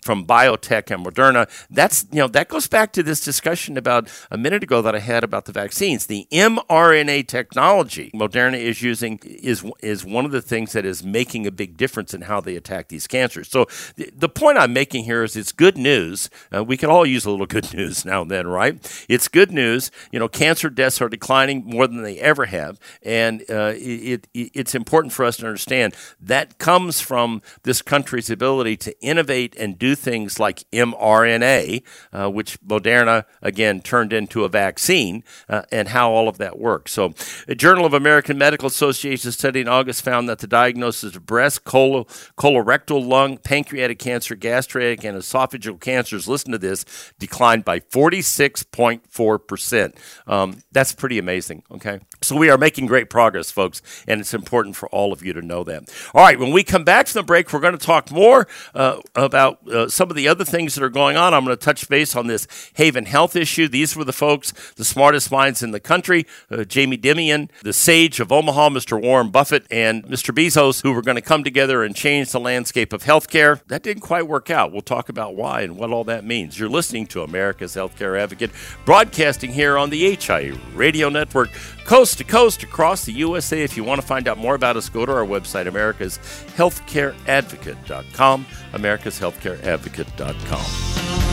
from 0.07 0.25
biotech 0.25 0.91
and 0.91 1.05
Moderna. 1.05 1.51
That's 1.69 2.07
you 2.13 2.19
know 2.19 2.29
that 2.29 2.49
goes 2.49 2.69
back 2.69 2.93
to 2.93 3.03
this 3.03 3.21
discussion 3.21 3.77
about 3.77 4.09
a 4.31 4.39
minute 4.39 4.63
ago 4.63 4.81
that 4.81 4.95
I 4.95 5.01
had 5.01 5.25
about 5.25 5.45
the 5.47 5.53
vaccines. 5.53 6.07
The 6.07 6.27
mRNA 6.33 7.27
technology 7.27 8.11
Moderna 8.15 8.59
is 8.59 8.81
using 8.81 9.19
is 9.25 9.65
is 9.83 10.05
one 10.05 10.25
of 10.25 10.31
the 10.31 10.41
things 10.41 10.73
that 10.73 10.87
is 10.87 11.05
making 11.05 11.47
a 11.47 11.51
big 11.51 11.77
difference 11.77 12.15
in 12.15 12.23
how 12.23 12.41
they 12.41 12.55
attack 12.57 12.89
these 12.89 13.07
cancers. 13.09 13.49
So 13.49 13.67
the, 13.97 14.11
the 14.15 14.29
point 14.29 14.59
I'm 14.59 14.73
making 14.73 15.05
here 15.05 15.25
is 15.25 15.37
it's 15.37 15.53
good 15.53 15.77
news. 15.77 16.31
Uh, 16.55 16.63
we 16.63 16.77
can 16.77 16.89
all 16.89 17.05
use 17.05 17.25
a 17.25 17.31
little 17.31 17.47
good 17.57 17.75
news 17.75 18.05
now 18.05 18.23
and 18.23 18.31
then, 18.31 18.47
right? 18.47 19.05
It's 19.09 19.27
good 19.27 19.51
news. 19.51 19.91
You 20.13 20.21
know, 20.21 20.29
cancer 20.29 20.71
deaths 20.71 21.03
are 21.03 21.09
declining 21.09 21.65
more 21.65 21.89
than 21.89 22.03
they 22.03 22.19
ever 22.21 22.47
have, 22.47 22.79
and 23.03 23.43
uh, 23.51 23.73
it, 23.75 24.29
it, 24.33 24.51
it's 24.55 24.75
important 24.75 25.13
for 25.13 25.25
us 25.25 25.37
to 25.39 25.47
understand 25.47 25.95
that 26.21 26.59
comes 26.59 27.01
from 27.01 27.43
this 27.65 27.83
country's 27.83 28.31
ability 28.31 28.77
to 28.77 29.01
innovate 29.01 29.57
and 29.57 29.79
do 29.79 29.96
things 29.97 30.39
like 30.39 30.65
mRNA, 30.71 31.83
uh, 32.13 32.31
which 32.31 32.61
Moderna 32.61 33.25
again 33.43 33.81
turned 33.81 34.13
into 34.13 34.45
a 34.45 34.49
vaccine, 34.49 35.25
uh, 35.49 35.63
and 35.73 35.89
how 35.89 36.13
all 36.13 36.29
of 36.29 36.39
that 36.39 36.59
works. 36.59 36.93
So, 36.93 37.15
a 37.49 37.55
Journal 37.55 37.87
of 37.87 37.95
American 37.95 38.39
Medical 38.39 38.69
Association 38.69 39.33
study 39.33 39.61
in 39.61 39.69
August 39.69 40.03
found 40.03 40.29
that 40.29 40.39
the 40.39 40.47
diagnosis 40.47 41.17
of 41.17 41.27
breast, 41.27 41.65
colo- 41.65 42.05
colorectal, 42.37 43.07
lung, 43.07 43.39
pancreatic 43.39 43.99
cancer, 43.99 44.35
gastric, 44.35 45.05
and 45.05 45.17
esophageal 45.17 45.81
cancers, 45.81 46.29
listen 46.29 46.53
to 46.53 46.59
this, 46.59 46.85
declined 47.19 47.65
by 47.65 47.81
46.4%. 47.81 49.95
Um, 50.27 50.63
that's 50.73 50.93
pretty 50.93 51.19
amazing, 51.19 51.63
okay? 51.71 52.01
So 52.23 52.37
we 52.37 52.51
are 52.51 52.59
making 52.59 52.87
great 52.87 53.11
progress, 53.11 53.51
folks, 53.51 53.83
and 54.07 54.21
it's 54.21 54.35
important 54.35 54.77
for 54.77 54.89
all 54.91 55.13
of 55.13 55.25
you 55.25 55.33
to 55.33 55.43
know 55.43 55.65
that. 55.65 55.85
All 56.15 56.23
right, 56.23 56.39
when 56.39 56.53
we 56.53 56.65
come 56.65 56.85
back 56.85 57.07
from 57.07 57.21
the 57.21 57.25
break, 57.25 57.53
we're 57.53 57.61
going 57.61 57.79
to 57.79 57.85
talk 57.85 58.11
more 58.11 58.47
uh, 58.75 59.01
about 59.15 59.61
some 59.89 60.11
of 60.11 60.17
the 60.17 60.29
other 60.29 60.45
things 60.45 60.75
that 60.75 60.85
are 60.85 60.89
going 60.89 61.17
on. 61.17 61.35
I'm 61.35 61.45
going 61.45 61.57
to 61.57 61.65
touch 61.65 61.89
base 61.89 62.17
on 62.17 62.27
this 62.27 62.47
Haven 62.75 63.07
Health 63.07 63.37
issue. 63.37 63.69
These 63.69 63.97
were 63.97 64.05
the 64.05 64.13
folks, 64.13 64.53
the 64.77 64.85
smartest 64.85 65.31
minds 65.31 65.63
in 65.63 65.71
the 65.71 65.81
country, 65.81 66.27
uh, 66.51 66.65
Jamie 66.65 66.99
Dimon, 66.99 67.49
the 67.63 67.73
sage 67.73 68.21
of 68.21 68.33
Omaha, 68.33 68.71
Mr. 68.71 69.01
Warren 69.01 69.31
Buffett, 69.31 69.67
and 69.71 70.05
Mr. 70.05 70.35
Bezos, 70.35 70.83
who 70.83 70.93
were 70.93 71.03
going 71.03 71.17
to 71.17 71.23
come 71.23 71.45
together 71.45 71.85
and 71.85 71.95
change 71.95 72.33
the 72.33 72.41
landscape 72.41 72.93
of 72.93 73.03
healthcare. 73.03 73.61
That 73.67 73.83
didn't 73.83 74.03
quite 74.03 74.27
work 74.27 74.51
out. 74.51 74.73
We'll 74.73 74.83
talk 74.83 75.09
about 75.09 75.37
why 75.37 75.63
and 75.63 75.77
what 75.77 75.91
all 75.91 76.05
that 76.05 76.25
means. 76.25 76.59
You're 76.59 76.69
listening 76.69 77.07
to 77.09 77.23
America's 77.23 77.75
Healthcare 77.75 78.21
Advocate, 78.21 78.51
broadcasting 78.85 79.53
here 79.53 79.77
on 79.77 79.91
the 79.91 80.17
HIA 80.17 80.55
Radio 80.75 81.09
Network 81.09 81.51
coast 81.87 82.19
to 82.19 82.25
coast 82.25 82.63
across 82.63 83.05
the 83.05 83.13
USA. 83.13 83.63
If 83.63 83.77
you 83.77 83.85
want 83.85 84.01
to 84.01 84.07
find 84.07 84.27
out 84.29 84.39
more 84.39 84.55
about 84.55 84.77
us, 84.77 84.89
go 84.89 85.05
to 85.07 85.13
our 85.13 85.25
website, 85.25 85.67
americashealthcareadvocate.com, 85.67 88.47
americashealthcareadvocate.com. 88.73 91.26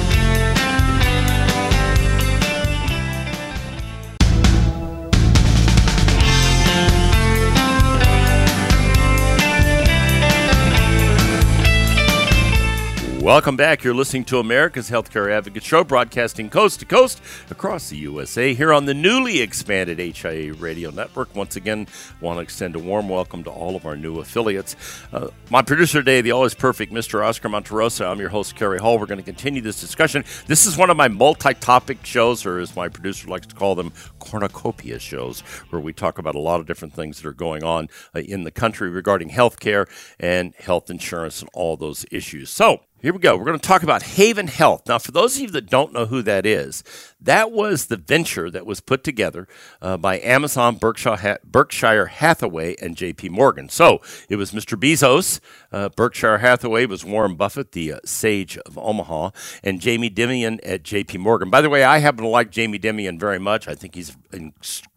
Welcome 13.24 13.56
back. 13.56 13.86
You're 13.86 13.94
listening 13.94 14.26
to 14.26 14.40
America's 14.40 14.90
Healthcare 14.90 15.32
Advocate 15.32 15.64
Show, 15.64 15.86
broadcasting 15.86 16.50
coast 16.50 16.82
to 16.82 16.86
coast 16.86 17.22
across 17.50 17.90
the 17.90 17.96
USA 17.96 18.54
here 18.54 18.74
on 18.74 18.84
the 18.84 18.94
newly 18.94 19.40
expanded 19.40 19.98
HIA 19.98 20.52
Radio 20.52 20.90
Network. 20.90 21.34
Once 21.34 21.56
again, 21.56 21.88
I 21.90 22.26
want 22.26 22.40
to 22.40 22.42
extend 22.42 22.76
a 22.76 22.80
warm 22.80 23.08
welcome 23.08 23.42
to 23.46 23.50
all 23.50 23.78
of 23.78 23.86
our 23.86 23.96
new 23.96 24.20
affiliates. 24.20 24.76
Uh, 25.14 25.30
my 25.50 25.62
producer 25.62 26.00
today, 26.00 26.20
the 26.20 26.32
always 26.32 26.54
perfect 26.54 26.92
Mr. 26.92 27.26
Oscar 27.26 27.48
Monterosa. 27.48 28.12
I'm 28.12 28.20
your 28.20 28.28
host, 28.28 28.58
Cary 28.58 28.78
Hall. 28.78 29.00
We're 29.00 29.06
going 29.06 29.20
to 29.20 29.24
continue 29.24 29.62
this 29.62 29.80
discussion. 29.80 30.26
This 30.48 30.66
is 30.66 30.76
one 30.76 30.90
of 30.90 30.98
my 30.98 31.08
multi-topic 31.08 32.06
shows, 32.06 32.46
or 32.46 32.60
as 32.60 32.76
my 32.76 32.90
producer 32.90 33.30
likes 33.30 33.48
to 33.48 33.56
call 33.56 33.76
them, 33.76 33.94
cornucopia 34.20 35.00
shows, 35.00 35.40
where 35.70 35.80
we 35.80 35.94
talk 35.94 36.18
about 36.18 36.36
a 36.36 36.42
lot 36.42 36.60
of 36.60 36.66
different 36.66 36.94
things 36.94 37.22
that 37.22 37.30
are 37.30 37.32
going 37.32 37.64
on 37.64 37.88
uh, 38.14 38.20
in 38.20 38.44
the 38.44 38.52
country 38.52 38.90
regarding 38.90 39.30
healthcare 39.30 39.88
and 40.20 40.54
health 40.56 40.90
insurance 40.90 41.40
and 41.40 41.50
all 41.54 41.78
those 41.78 42.06
issues. 42.12 42.50
So, 42.50 42.82
here 43.04 43.12
we 43.12 43.20
go. 43.20 43.36
We're 43.36 43.44
going 43.44 43.60
to 43.60 43.68
talk 43.68 43.84
about 43.84 44.02
Haven 44.02 44.48
Health. 44.48 44.84
Now, 44.88 44.98
for 44.98 45.12
those 45.12 45.36
of 45.36 45.42
you 45.42 45.50
that 45.50 45.70
don't 45.70 45.92
know 45.92 46.06
who 46.06 46.22
that 46.22 46.46
is, 46.46 46.86
that 47.20 47.52
was 47.52 47.88
the 47.88 47.98
venture 47.98 48.50
that 48.50 48.66
was 48.66 48.80
put 48.80 49.04
together 49.04 49.46
uh, 49.82 49.98
by 49.98 50.22
Amazon, 50.22 50.78
Berkshire, 50.78 52.06
Hathaway, 52.06 52.78
and 52.82 52.96
J.P. 52.96 53.28
Morgan. 53.28 53.68
So 53.68 54.00
it 54.30 54.38
was 54.38 54.52
Mr. 54.52 54.80
Bezos, 54.80 55.42
uh, 55.74 55.90
Berkshire 55.90 56.38
Hathaway 56.38 56.86
was 56.86 57.04
Warren 57.04 57.36
Buffett, 57.36 57.74
the 57.74 57.92
uh, 57.92 58.00
sage 58.06 58.58
of 58.60 58.78
Omaha, 58.78 59.32
and 59.66 59.82
Jamie 59.82 60.10
Dimon 60.10 60.62
at 60.64 60.84
J.P. 60.84 61.18
Morgan. 61.18 61.50
By 61.50 61.60
the 61.60 61.70
way, 61.70 61.84
I 61.84 61.98
happen 61.98 62.24
to 62.24 62.30
like 62.30 62.52
Jamie 62.52 62.80
Dimon 62.80 63.20
very 63.20 63.40
much. 63.40 63.68
I 63.68 63.76
think 63.76 63.96
he's 63.96 64.16
an 64.32 64.54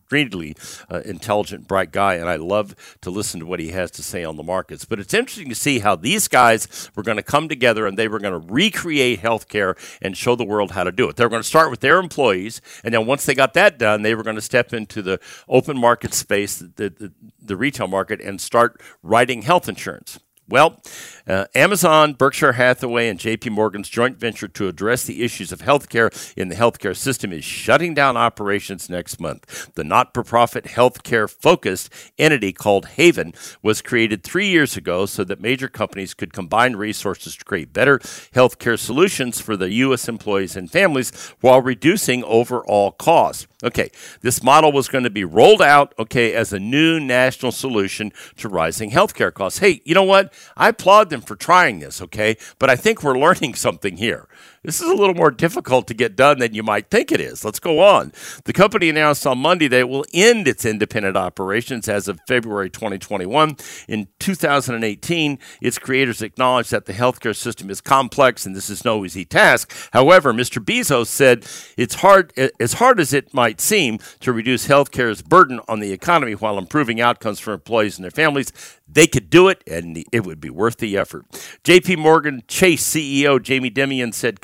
extremely 0.06 0.54
uh, 0.88 1.00
intelligent, 1.04 1.66
bright 1.66 1.90
guy, 1.90 2.14
and 2.14 2.28
I 2.28 2.36
love 2.36 2.76
to 3.00 3.10
listen 3.10 3.40
to 3.40 3.46
what 3.46 3.58
he 3.58 3.70
has 3.70 3.90
to 3.92 4.02
say 4.04 4.22
on 4.22 4.36
the 4.36 4.42
markets. 4.44 4.84
But 4.84 5.00
it's 5.00 5.12
interesting 5.12 5.48
to 5.48 5.54
see 5.56 5.80
how 5.80 5.96
these 5.96 6.28
guys 6.28 6.90
were 6.94 7.02
going 7.02 7.16
to 7.16 7.24
come 7.24 7.48
together 7.48 7.86
and 7.86 7.98
they 7.98 8.06
were 8.06 8.20
going 8.20 8.40
to 8.40 8.52
recreate 8.52 9.20
healthcare 9.20 9.76
and 10.00 10.16
show 10.16 10.36
the 10.36 10.44
world 10.44 10.70
how 10.70 10.84
to 10.84 10.92
do 10.92 11.08
it. 11.08 11.16
They 11.16 11.24
were 11.24 11.30
going 11.30 11.42
to 11.42 11.48
start 11.48 11.70
with 11.72 11.80
their 11.80 11.98
employees, 11.98 12.60
and 12.84 12.94
then 12.94 13.04
once 13.06 13.26
they 13.26 13.34
got 13.34 13.54
that 13.54 13.78
done, 13.78 14.02
they 14.02 14.14
were 14.14 14.22
going 14.22 14.36
to 14.36 14.42
step 14.42 14.72
into 14.72 15.02
the 15.02 15.18
open 15.48 15.76
market 15.76 16.14
space, 16.14 16.58
the, 16.58 16.68
the, 16.76 17.12
the 17.42 17.56
retail 17.56 17.88
market, 17.88 18.20
and 18.20 18.40
start 18.40 18.80
writing 19.02 19.42
health 19.42 19.68
insurance. 19.68 20.20
Well, 20.48 20.80
uh, 21.26 21.46
Amazon, 21.56 22.12
Berkshire 22.12 22.52
Hathaway, 22.52 23.08
and 23.08 23.18
JP 23.18 23.50
Morgan's 23.50 23.88
joint 23.88 24.16
venture 24.16 24.46
to 24.46 24.68
address 24.68 25.02
the 25.02 25.24
issues 25.24 25.50
of 25.50 25.58
healthcare 25.58 26.12
in 26.36 26.50
the 26.50 26.54
healthcare 26.54 26.96
system 26.96 27.32
is 27.32 27.44
shutting 27.44 27.94
down 27.94 28.16
operations 28.16 28.88
next 28.88 29.18
month. 29.18 29.74
The 29.74 29.82
not 29.82 30.14
for 30.14 30.22
profit 30.22 30.64
healthcare 30.66 31.28
focused 31.28 31.92
entity 32.16 32.52
called 32.52 32.86
Haven 32.90 33.34
was 33.60 33.82
created 33.82 34.22
three 34.22 34.46
years 34.46 34.76
ago 34.76 35.04
so 35.06 35.24
that 35.24 35.40
major 35.40 35.68
companies 35.68 36.14
could 36.14 36.32
combine 36.32 36.76
resources 36.76 37.34
to 37.36 37.44
create 37.44 37.72
better 37.72 37.98
healthcare 37.98 38.78
solutions 38.78 39.40
for 39.40 39.56
the 39.56 39.72
U.S. 39.72 40.08
employees 40.08 40.54
and 40.54 40.70
families 40.70 41.10
while 41.40 41.60
reducing 41.60 42.22
overall 42.22 42.92
costs. 42.92 43.48
Okay, 43.64 43.90
this 44.20 44.42
model 44.42 44.70
was 44.70 44.86
going 44.86 45.04
to 45.04 45.10
be 45.10 45.24
rolled 45.24 45.62
out, 45.62 45.94
okay, 45.98 46.34
as 46.34 46.52
a 46.52 46.58
new 46.58 47.00
national 47.00 47.52
solution 47.52 48.12
to 48.36 48.50
rising 48.50 48.90
healthcare 48.90 49.32
costs. 49.32 49.60
Hey, 49.60 49.80
you 49.86 49.94
know 49.94 50.02
what? 50.02 50.34
I 50.58 50.68
applaud 50.68 51.08
them 51.08 51.22
for 51.22 51.36
trying 51.36 51.78
this, 51.78 52.02
okay? 52.02 52.36
But 52.58 52.68
I 52.68 52.76
think 52.76 53.02
we're 53.02 53.18
learning 53.18 53.54
something 53.66 53.96
here. 53.96 54.28
This 54.66 54.80
is 54.80 54.90
a 54.90 54.94
little 54.94 55.14
more 55.14 55.30
difficult 55.30 55.86
to 55.86 55.94
get 55.94 56.16
done 56.16 56.40
than 56.40 56.52
you 56.52 56.64
might 56.64 56.90
think 56.90 57.12
it 57.12 57.20
is. 57.20 57.44
Let's 57.44 57.60
go 57.60 57.78
on. 57.78 58.12
The 58.46 58.52
company 58.52 58.88
announced 58.88 59.24
on 59.24 59.38
Monday 59.38 59.68
that 59.68 59.78
it 59.78 59.88
will 59.88 60.04
end 60.12 60.48
its 60.48 60.64
independent 60.64 61.16
operations 61.16 61.88
as 61.88 62.08
of 62.08 62.18
February 62.26 62.68
2021. 62.68 63.58
In 63.86 64.08
2018, 64.18 65.38
its 65.62 65.78
creators 65.78 66.20
acknowledged 66.20 66.72
that 66.72 66.86
the 66.86 66.94
healthcare 66.94 67.36
system 67.36 67.70
is 67.70 67.80
complex 67.80 68.44
and 68.44 68.56
this 68.56 68.68
is 68.68 68.84
no 68.84 69.04
easy 69.04 69.24
task. 69.24 69.72
However, 69.92 70.32
Mr. 70.32 70.60
Bezos 70.60 71.06
said 71.06 71.46
it's 71.76 71.94
hard, 71.94 72.32
as 72.58 72.72
hard 72.72 72.98
as 72.98 73.12
it 73.12 73.32
might 73.32 73.60
seem, 73.60 74.00
to 74.18 74.32
reduce 74.32 74.66
healthcare's 74.66 75.22
burden 75.22 75.60
on 75.68 75.78
the 75.78 75.92
economy 75.92 76.34
while 76.34 76.58
improving 76.58 77.00
outcomes 77.00 77.38
for 77.38 77.52
employees 77.52 77.98
and 77.98 78.02
their 78.02 78.10
families. 78.10 78.50
They 78.88 79.08
could 79.08 79.30
do 79.30 79.48
it, 79.48 79.64
and 79.66 80.04
it 80.12 80.24
would 80.24 80.40
be 80.40 80.48
worth 80.48 80.78
the 80.78 80.96
effort. 80.96 81.28
JP 81.64 81.98
Morgan 81.98 82.42
Chase 82.46 82.88
CEO 82.88 83.42
Jamie 83.42 83.70
Dimon 83.70 84.14
said 84.14 84.40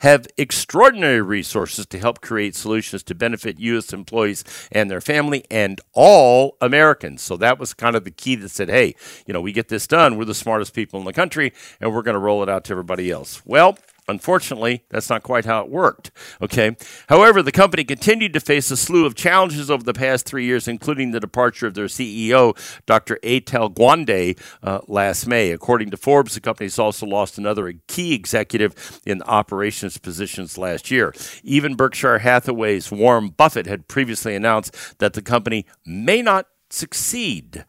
have 0.00 0.26
extraordinary 0.36 1.20
resources 1.20 1.86
to 1.86 1.98
help 1.98 2.20
create 2.20 2.54
solutions 2.54 3.02
to 3.04 3.14
benefit 3.14 3.58
U.S. 3.60 3.92
employees 3.92 4.44
and 4.72 4.90
their 4.90 5.00
family 5.00 5.44
and 5.50 5.80
all 5.92 6.56
Americans. 6.60 7.22
So 7.22 7.36
that 7.36 7.58
was 7.58 7.74
kind 7.74 7.96
of 7.96 8.04
the 8.04 8.10
key 8.10 8.34
that 8.36 8.50
said, 8.50 8.68
hey, 8.68 8.94
you 9.26 9.34
know, 9.34 9.40
we 9.40 9.52
get 9.52 9.68
this 9.68 9.86
done. 9.86 10.16
We're 10.16 10.24
the 10.24 10.34
smartest 10.34 10.74
people 10.74 10.98
in 11.00 11.06
the 11.06 11.12
country, 11.12 11.52
and 11.80 11.92
we're 11.92 12.02
going 12.02 12.14
to 12.14 12.20
roll 12.20 12.42
it 12.42 12.48
out 12.48 12.64
to 12.64 12.72
everybody 12.72 13.10
else. 13.10 13.42
Well, 13.44 13.76
Unfortunately, 14.08 14.84
that's 14.88 15.10
not 15.10 15.22
quite 15.22 15.44
how 15.44 15.62
it 15.62 15.68
worked. 15.68 16.12
Okay. 16.40 16.76
However, 17.08 17.42
the 17.42 17.52
company 17.52 17.82
continued 17.82 18.32
to 18.34 18.40
face 18.40 18.70
a 18.70 18.76
slew 18.76 19.04
of 19.04 19.14
challenges 19.16 19.70
over 19.70 19.82
the 19.82 19.92
past 19.92 20.26
three 20.26 20.44
years, 20.44 20.68
including 20.68 21.10
the 21.10 21.20
departure 21.20 21.66
of 21.66 21.74
their 21.74 21.86
CEO, 21.86 22.56
Dr. 22.86 23.18
Atul 23.24 23.74
Gawande, 23.74 24.38
uh, 24.62 24.80
last 24.86 25.26
May. 25.26 25.50
According 25.50 25.90
to 25.90 25.96
Forbes, 25.96 26.34
the 26.34 26.40
company 26.40 26.66
has 26.66 26.78
also 26.78 27.04
lost 27.04 27.36
another 27.36 27.72
key 27.88 28.14
executive 28.14 29.00
in 29.04 29.22
operations 29.22 29.98
positions 29.98 30.56
last 30.56 30.90
year. 30.90 31.12
Even 31.42 31.74
Berkshire 31.74 32.18
Hathaway's 32.18 32.92
Warren 32.92 33.28
Buffett 33.28 33.66
had 33.66 33.88
previously 33.88 34.36
announced 34.36 34.98
that 34.98 35.14
the 35.14 35.22
company 35.22 35.66
may 35.84 36.22
not 36.22 36.46
succeed. 36.70 37.64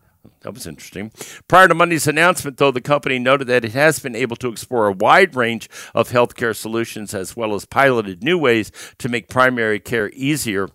That 0.48 0.54
was 0.54 0.66
interesting. 0.66 1.12
Prior 1.50 1.68
to 1.68 1.76
Monday's 1.76 2.08
announcement, 2.08 2.56
though, 2.56 2.72
the 2.72 2.80
company 2.80 3.20
noted 3.20 3.48
that 3.48 3.66
it 3.66 3.74
has 3.74 4.00
been 4.00 4.16
able 4.16 4.38
to 4.38 4.48
explore 4.48 4.88
a 4.88 4.94
wide 4.94 5.36
range 5.36 5.70
of 5.94 6.12
healthcare 6.12 6.56
solutions 6.56 7.14
as 7.14 7.36
well 7.36 7.54
as 7.54 7.66
piloted 7.66 8.24
new 8.24 8.38
ways 8.38 8.72
to 9.00 9.10
make 9.10 9.28
primary 9.28 9.82
care 9.82 10.10
easier. 10.14 10.70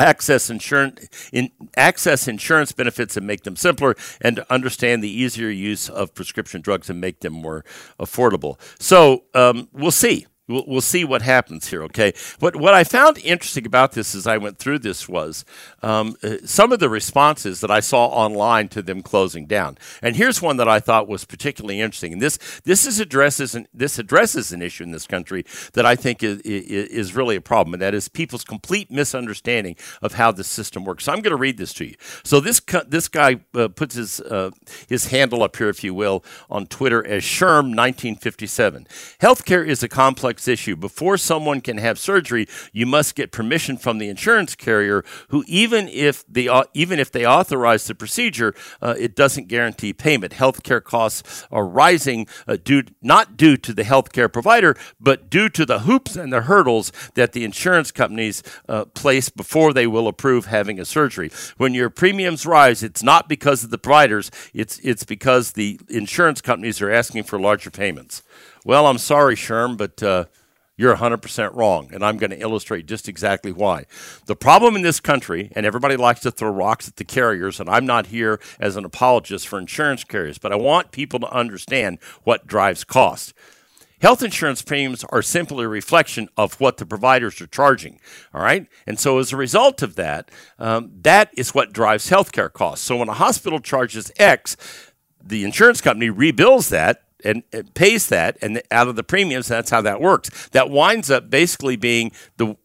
Access 0.00 0.50
insurance 0.50 1.06
in 1.32 1.52
access 1.76 2.26
insurance 2.26 2.72
benefits 2.72 3.16
and 3.16 3.28
make 3.28 3.44
them 3.44 3.54
simpler 3.54 3.94
and 4.20 4.34
to 4.34 4.52
understand 4.52 5.04
the 5.04 5.08
easier 5.08 5.50
use 5.50 5.88
of 5.88 6.12
prescription 6.12 6.60
drugs 6.60 6.90
and 6.90 7.00
make 7.00 7.20
them 7.20 7.34
more 7.34 7.64
affordable. 8.00 8.58
So 8.80 9.22
um, 9.34 9.68
we'll 9.72 9.92
see 9.92 10.26
We'll, 10.50 10.64
we'll 10.66 10.80
see 10.80 11.04
what 11.04 11.22
happens 11.22 11.68
here, 11.68 11.84
okay? 11.84 12.12
What, 12.40 12.56
what 12.56 12.74
I 12.74 12.82
found 12.82 13.18
interesting 13.18 13.66
about 13.66 13.92
this 13.92 14.14
as 14.14 14.26
I 14.26 14.36
went 14.36 14.58
through 14.58 14.80
this 14.80 15.08
was 15.08 15.44
um, 15.82 16.16
uh, 16.22 16.36
some 16.44 16.72
of 16.72 16.80
the 16.80 16.88
responses 16.88 17.60
that 17.60 17.70
I 17.70 17.80
saw 17.80 18.06
online 18.06 18.68
to 18.70 18.82
them 18.82 19.00
closing 19.02 19.46
down. 19.46 19.78
And 20.02 20.16
here's 20.16 20.42
one 20.42 20.56
that 20.56 20.68
I 20.68 20.80
thought 20.80 21.08
was 21.08 21.24
particularly 21.24 21.80
interesting. 21.80 22.12
And 22.14 22.20
this, 22.20 22.38
this, 22.64 22.84
is 22.84 22.98
addresses, 22.98 23.54
an, 23.54 23.68
this 23.72 23.98
addresses 23.98 24.50
an 24.52 24.60
issue 24.60 24.82
in 24.82 24.90
this 24.90 25.06
country 25.06 25.44
that 25.74 25.86
I 25.86 25.94
think 25.94 26.22
is, 26.22 26.40
is 26.40 27.14
really 27.14 27.36
a 27.36 27.40
problem, 27.40 27.74
and 27.74 27.82
that 27.82 27.94
is 27.94 28.08
people's 28.08 28.44
complete 28.44 28.90
misunderstanding 28.90 29.76
of 30.02 30.14
how 30.14 30.32
the 30.32 30.42
system 30.42 30.84
works. 30.84 31.04
So 31.04 31.12
I'm 31.12 31.20
going 31.20 31.30
to 31.30 31.36
read 31.36 31.58
this 31.58 31.72
to 31.74 31.84
you. 31.84 31.94
So 32.24 32.40
this, 32.40 32.60
this 32.88 33.06
guy 33.06 33.36
uh, 33.54 33.68
puts 33.68 33.94
his, 33.94 34.20
uh, 34.20 34.50
his 34.88 35.06
handle 35.06 35.44
up 35.44 35.56
here, 35.56 35.68
if 35.68 35.84
you 35.84 35.94
will, 35.94 36.24
on 36.50 36.66
Twitter 36.66 37.06
as 37.06 37.22
Sherm1957. 37.22 38.86
Healthcare 39.20 39.66
is 39.66 39.82
a 39.82 39.88
complex 39.88 40.39
issue. 40.48 40.76
Before 40.76 41.16
someone 41.16 41.60
can 41.60 41.78
have 41.78 41.98
surgery, 41.98 42.46
you 42.72 42.86
must 42.86 43.14
get 43.14 43.32
permission 43.32 43.76
from 43.76 43.98
the 43.98 44.08
insurance 44.08 44.54
carrier, 44.54 45.04
who 45.28 45.44
even 45.46 45.88
if 45.88 46.24
they 46.26 46.48
even 46.74 46.98
if 46.98 47.10
they 47.12 47.26
authorize 47.26 47.86
the 47.86 47.94
procedure, 47.94 48.54
uh, 48.82 48.94
it 48.98 49.14
doesn't 49.14 49.48
guarantee 49.48 49.92
payment. 49.92 50.32
Healthcare 50.32 50.82
costs 50.82 51.46
are 51.50 51.66
rising 51.66 52.26
uh, 52.46 52.56
due 52.62 52.84
not 53.02 53.36
due 53.36 53.56
to 53.56 53.72
the 53.72 53.82
healthcare 53.82 54.32
provider, 54.32 54.76
but 55.00 55.30
due 55.30 55.48
to 55.48 55.64
the 55.66 55.80
hoops 55.80 56.16
and 56.16 56.32
the 56.32 56.42
hurdles 56.42 56.92
that 57.14 57.32
the 57.32 57.44
insurance 57.44 57.90
companies 57.90 58.42
uh, 58.68 58.84
place 58.86 59.28
before 59.28 59.72
they 59.72 59.86
will 59.86 60.08
approve 60.08 60.46
having 60.46 60.78
a 60.78 60.84
surgery. 60.84 61.30
When 61.56 61.74
your 61.74 61.90
premiums 61.90 62.46
rise, 62.46 62.82
it's 62.82 63.02
not 63.02 63.28
because 63.28 63.64
of 63.64 63.70
the 63.70 63.78
providers; 63.78 64.30
it's 64.54 64.78
it's 64.80 65.04
because 65.04 65.52
the 65.52 65.80
insurance 65.88 66.40
companies 66.40 66.80
are 66.80 66.90
asking 66.90 67.24
for 67.24 67.38
larger 67.38 67.70
payments. 67.70 68.22
Well, 68.64 68.86
I'm 68.86 68.98
sorry, 68.98 69.36
Sherm, 69.36 69.76
but 69.76 70.02
uh, 70.02 70.26
you're 70.76 70.96
100% 70.96 71.54
wrong, 71.54 71.90
and 71.92 72.04
I'm 72.04 72.16
going 72.16 72.30
to 72.30 72.40
illustrate 72.40 72.86
just 72.86 73.08
exactly 73.08 73.52
why. 73.52 73.84
The 74.26 74.36
problem 74.36 74.76
in 74.76 74.82
this 74.82 75.00
country, 75.00 75.52
and 75.54 75.66
everybody 75.66 75.96
likes 75.96 76.20
to 76.20 76.30
throw 76.30 76.50
rocks 76.50 76.88
at 76.88 76.96
the 76.96 77.04
carriers, 77.04 77.60
and 77.60 77.68
I'm 77.68 77.86
not 77.86 78.06
here 78.06 78.40
as 78.58 78.76
an 78.76 78.84
apologist 78.84 79.46
for 79.46 79.58
insurance 79.58 80.04
carriers, 80.04 80.38
but 80.38 80.52
I 80.52 80.56
want 80.56 80.90
people 80.90 81.20
to 81.20 81.30
understand 81.30 81.98
what 82.24 82.46
drives 82.46 82.84
cost. 82.84 83.34
Health 84.00 84.22
insurance 84.22 84.62
premiums 84.62 85.04
are 85.04 85.20
simply 85.20 85.66
a 85.66 85.68
reflection 85.68 86.30
of 86.36 86.58
what 86.58 86.78
the 86.78 86.86
providers 86.86 87.40
are 87.42 87.46
charging. 87.46 88.00
All 88.32 88.40
right. 88.40 88.66
And 88.86 88.98
so, 88.98 89.18
as 89.18 89.32
a 89.32 89.36
result 89.36 89.82
of 89.82 89.96
that, 89.96 90.30
um, 90.58 90.92
that 91.02 91.30
is 91.36 91.54
what 91.54 91.74
drives 91.74 92.08
healthcare 92.08 92.50
costs. 92.50 92.86
So, 92.86 92.96
when 92.96 93.10
a 93.10 93.14
hospital 93.14 93.60
charges 93.60 94.10
X, 94.18 94.56
the 95.22 95.44
insurance 95.44 95.82
company 95.82 96.10
rebills 96.10 96.70
that 96.70 97.02
and 97.24 97.42
pays 97.74 98.08
that 98.08 98.36
and 98.42 98.62
out 98.70 98.88
of 98.88 98.96
the 98.96 99.02
premiums 99.02 99.48
that's 99.48 99.70
how 99.70 99.80
that 99.80 100.00
works 100.00 100.48
that 100.48 100.70
winds 100.70 101.10
up 101.10 101.30
basically 101.30 101.76
being 101.76 102.12
the 102.36 102.56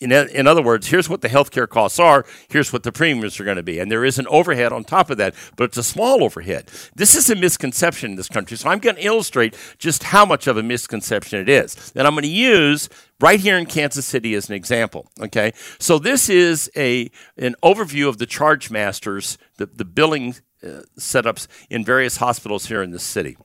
in, 0.00 0.12
in 0.12 0.46
other 0.46 0.62
words 0.62 0.88
here's 0.88 1.08
what 1.08 1.20
the 1.20 1.28
healthcare 1.28 1.68
costs 1.68 1.98
are 1.98 2.24
here's 2.48 2.72
what 2.72 2.82
the 2.82 2.92
premiums 2.92 3.38
are 3.40 3.44
going 3.44 3.56
to 3.56 3.62
be 3.62 3.78
and 3.78 3.90
there 3.90 4.04
is 4.04 4.18
an 4.18 4.26
overhead 4.28 4.72
on 4.72 4.84
top 4.84 5.10
of 5.10 5.16
that 5.16 5.34
but 5.56 5.64
it's 5.64 5.76
a 5.76 5.82
small 5.82 6.22
overhead 6.22 6.70
this 6.94 7.14
is 7.14 7.28
a 7.30 7.36
misconception 7.36 8.10
in 8.12 8.16
this 8.16 8.28
country 8.28 8.56
so 8.56 8.68
i'm 8.68 8.78
going 8.78 8.96
to 8.96 9.04
illustrate 9.04 9.56
just 9.78 10.04
how 10.04 10.24
much 10.24 10.46
of 10.46 10.56
a 10.56 10.62
misconception 10.62 11.40
it 11.40 11.48
is 11.48 11.92
and 11.94 12.06
i'm 12.06 12.14
going 12.14 12.22
to 12.22 12.28
use 12.28 12.88
right 13.20 13.40
here 13.40 13.58
in 13.58 13.66
Kansas 13.66 14.06
City 14.06 14.34
as 14.34 14.48
an 14.48 14.54
example. 14.54 15.06
Okay, 15.20 15.52
so 15.78 15.98
this 15.98 16.28
is 16.28 16.70
a 16.76 17.10
an 17.36 17.54
overview 17.62 18.08
of 18.08 18.18
the 18.18 18.26
charge 18.26 18.70
masters, 18.70 19.38
the 19.56 19.66
the 19.66 19.84
billing 19.84 20.36
uh, 20.62 20.82
setups 20.98 21.46
in 21.70 21.84
various 21.84 22.18
hospitals 22.18 22.66
here 22.66 22.82
in 22.82 22.90
the 22.90 22.98
city. 22.98 23.36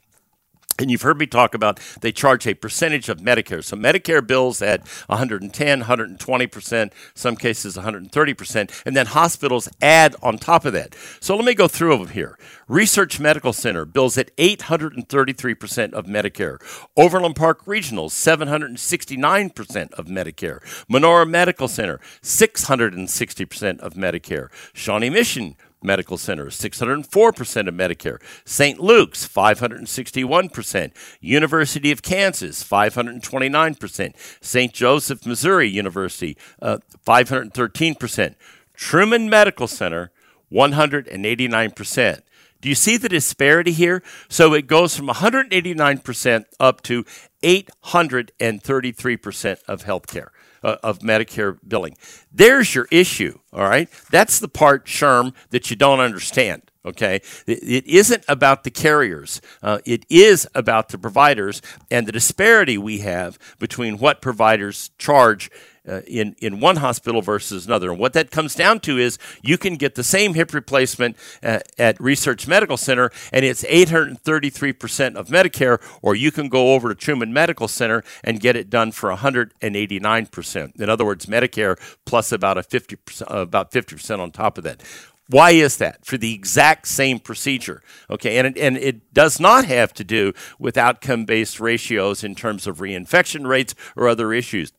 And 0.79 0.89
you've 0.89 1.03
heard 1.03 1.19
me 1.19 1.27
talk 1.27 1.53
about 1.53 1.79
they 2.01 2.11
charge 2.11 2.47
a 2.47 2.55
percentage 2.55 3.07
of 3.07 3.19
Medicare. 3.19 3.63
So 3.63 3.77
Medicare 3.77 4.25
bills 4.25 4.61
at 4.61 4.87
110, 5.07 5.83
120%, 5.83 6.91
some 7.13 7.35
cases 7.35 7.77
130%, 7.77 8.81
and 8.85 8.95
then 8.95 9.05
hospitals 9.07 9.69
add 9.81 10.15
on 10.23 10.37
top 10.37 10.65
of 10.65 10.73
that. 10.73 10.95
So 11.19 11.35
let 11.35 11.45
me 11.45 11.53
go 11.53 11.67
through 11.67 11.97
them 11.97 12.07
here. 12.07 12.37
Research 12.67 13.19
Medical 13.19 13.53
Center 13.53 13.85
bills 13.85 14.17
at 14.17 14.35
833% 14.37 15.93
of 15.93 16.05
Medicare. 16.05 16.57
Overland 16.97 17.35
Park 17.35 17.61
Regional, 17.67 18.09
769% 18.09 19.93
of 19.93 20.07
Medicare. 20.07 20.59
Menorah 20.89 21.29
Medical 21.29 21.67
Center, 21.67 21.99
660% 22.23 23.79
of 23.79 23.93
Medicare. 23.93 24.47
Shawnee 24.73 25.09
Mission, 25.09 25.55
Medical 25.83 26.17
Center, 26.17 26.47
604% 26.47 27.67
of 27.67 27.73
Medicare. 27.73 28.21
St. 28.45 28.79
Luke's, 28.79 29.27
561%. 29.27 30.91
University 31.21 31.91
of 31.91 32.01
Kansas, 32.01 32.63
529%. 32.63 34.13
St. 34.41 34.73
Joseph, 34.73 35.25
Missouri 35.25 35.69
University, 35.69 36.37
uh, 36.61 36.77
513%. 37.05 38.35
Truman 38.75 39.29
Medical 39.29 39.67
Center, 39.67 40.11
189%. 40.51 42.21
Do 42.61 42.69
you 42.69 42.75
see 42.75 42.97
the 42.97 43.09
disparity 43.09 43.73
here? 43.73 44.01
So 44.29 44.53
it 44.53 44.67
goes 44.67 44.95
from 44.95 45.07
189% 45.07 46.45
up 46.59 46.83
to 46.83 47.03
833% 47.43 49.57
of 49.67 49.83
healthcare 49.83 50.29
uh, 50.63 50.77
of 50.83 50.99
Medicare 50.99 51.57
billing. 51.67 51.95
There's 52.31 52.73
your 52.73 52.87
issue, 52.91 53.39
all 53.51 53.67
right? 53.67 53.89
That's 54.11 54.39
the 54.39 54.47
part, 54.47 54.85
Sherm, 54.85 55.33
that 55.49 55.69
you 55.69 55.75
don't 55.75 55.99
understand. 55.99 56.63
Okay, 56.85 57.21
it 57.47 57.87
isn't 57.87 58.25
about 58.27 58.65
the 58.65 58.69
carriers. 58.69 59.39
Uh, 59.61 59.79
it 59.85 60.05
is 60.09 60.45
about 60.53 60.89
the 60.89 60.97
providers 60.97 61.61
and 61.89 62.05
the 62.05 62.11
disparity 62.11 62.77
we 62.77 62.97
have 62.99 63.39
between 63.57 63.99
what 63.99 64.21
providers 64.21 64.91
charge 64.97 65.49
uh, 65.87 66.01
in 66.07 66.35
in 66.39 66.59
one 66.59 66.77
hospital 66.77 67.21
versus 67.21 67.65
another. 67.65 67.91
And 67.91 67.99
what 67.99 68.13
that 68.13 68.31
comes 68.31 68.55
down 68.55 68.79
to 68.81 68.97
is 68.97 69.17
you 69.41 69.57
can 69.57 69.75
get 69.75 69.95
the 69.95 70.03
same 70.03 70.33
hip 70.33 70.53
replacement 70.53 71.17
uh, 71.41 71.59
at 71.77 71.99
Research 71.99 72.47
Medical 72.47 72.77
Center, 72.77 73.11
and 73.31 73.43
it's 73.45 73.65
833 73.65 74.73
percent 74.73 75.17
of 75.17 75.27
Medicare, 75.27 75.81
or 76.01 76.15
you 76.15 76.31
can 76.31 76.49
go 76.49 76.73
over 76.73 76.89
to 76.89 76.95
Truman 76.95 77.33
Medical 77.33 77.67
Center 77.67 78.03
and 78.23 78.39
get 78.39 78.55
it 78.55 78.69
done 78.69 78.91
for 78.91 79.09
189 79.09 80.25
percent. 80.27 80.75
In 80.77 80.89
other 80.89 81.05
words, 81.05 81.25
Medicare 81.25 81.77
plus 82.05 82.31
about 82.31 82.57
a 82.57 82.63
50 82.63 82.95
percent, 82.97 83.31
uh, 83.31 83.37
about 83.37 83.71
50 83.71 83.95
percent 83.95 84.21
on 84.21 84.31
top 84.31 84.57
of 84.57 84.63
that. 84.63 84.81
Why 85.29 85.51
is 85.51 85.77
that? 85.77 86.05
For 86.05 86.17
the 86.17 86.33
exact 86.33 86.87
same 86.87 87.19
procedure. 87.19 87.81
Okay, 88.09 88.37
and 88.37 88.47
it, 88.47 88.57
and 88.57 88.77
it 88.77 89.13
does 89.13 89.39
not 89.39 89.65
have 89.65 89.93
to 89.93 90.03
do 90.03 90.33
with 90.59 90.77
outcome 90.77 91.25
based 91.25 91.59
ratios 91.59 92.23
in 92.23 92.35
terms 92.35 92.67
of 92.67 92.77
reinfection 92.77 93.47
rates 93.47 93.73
or 93.95 94.07
other 94.07 94.33
issues. 94.33 94.73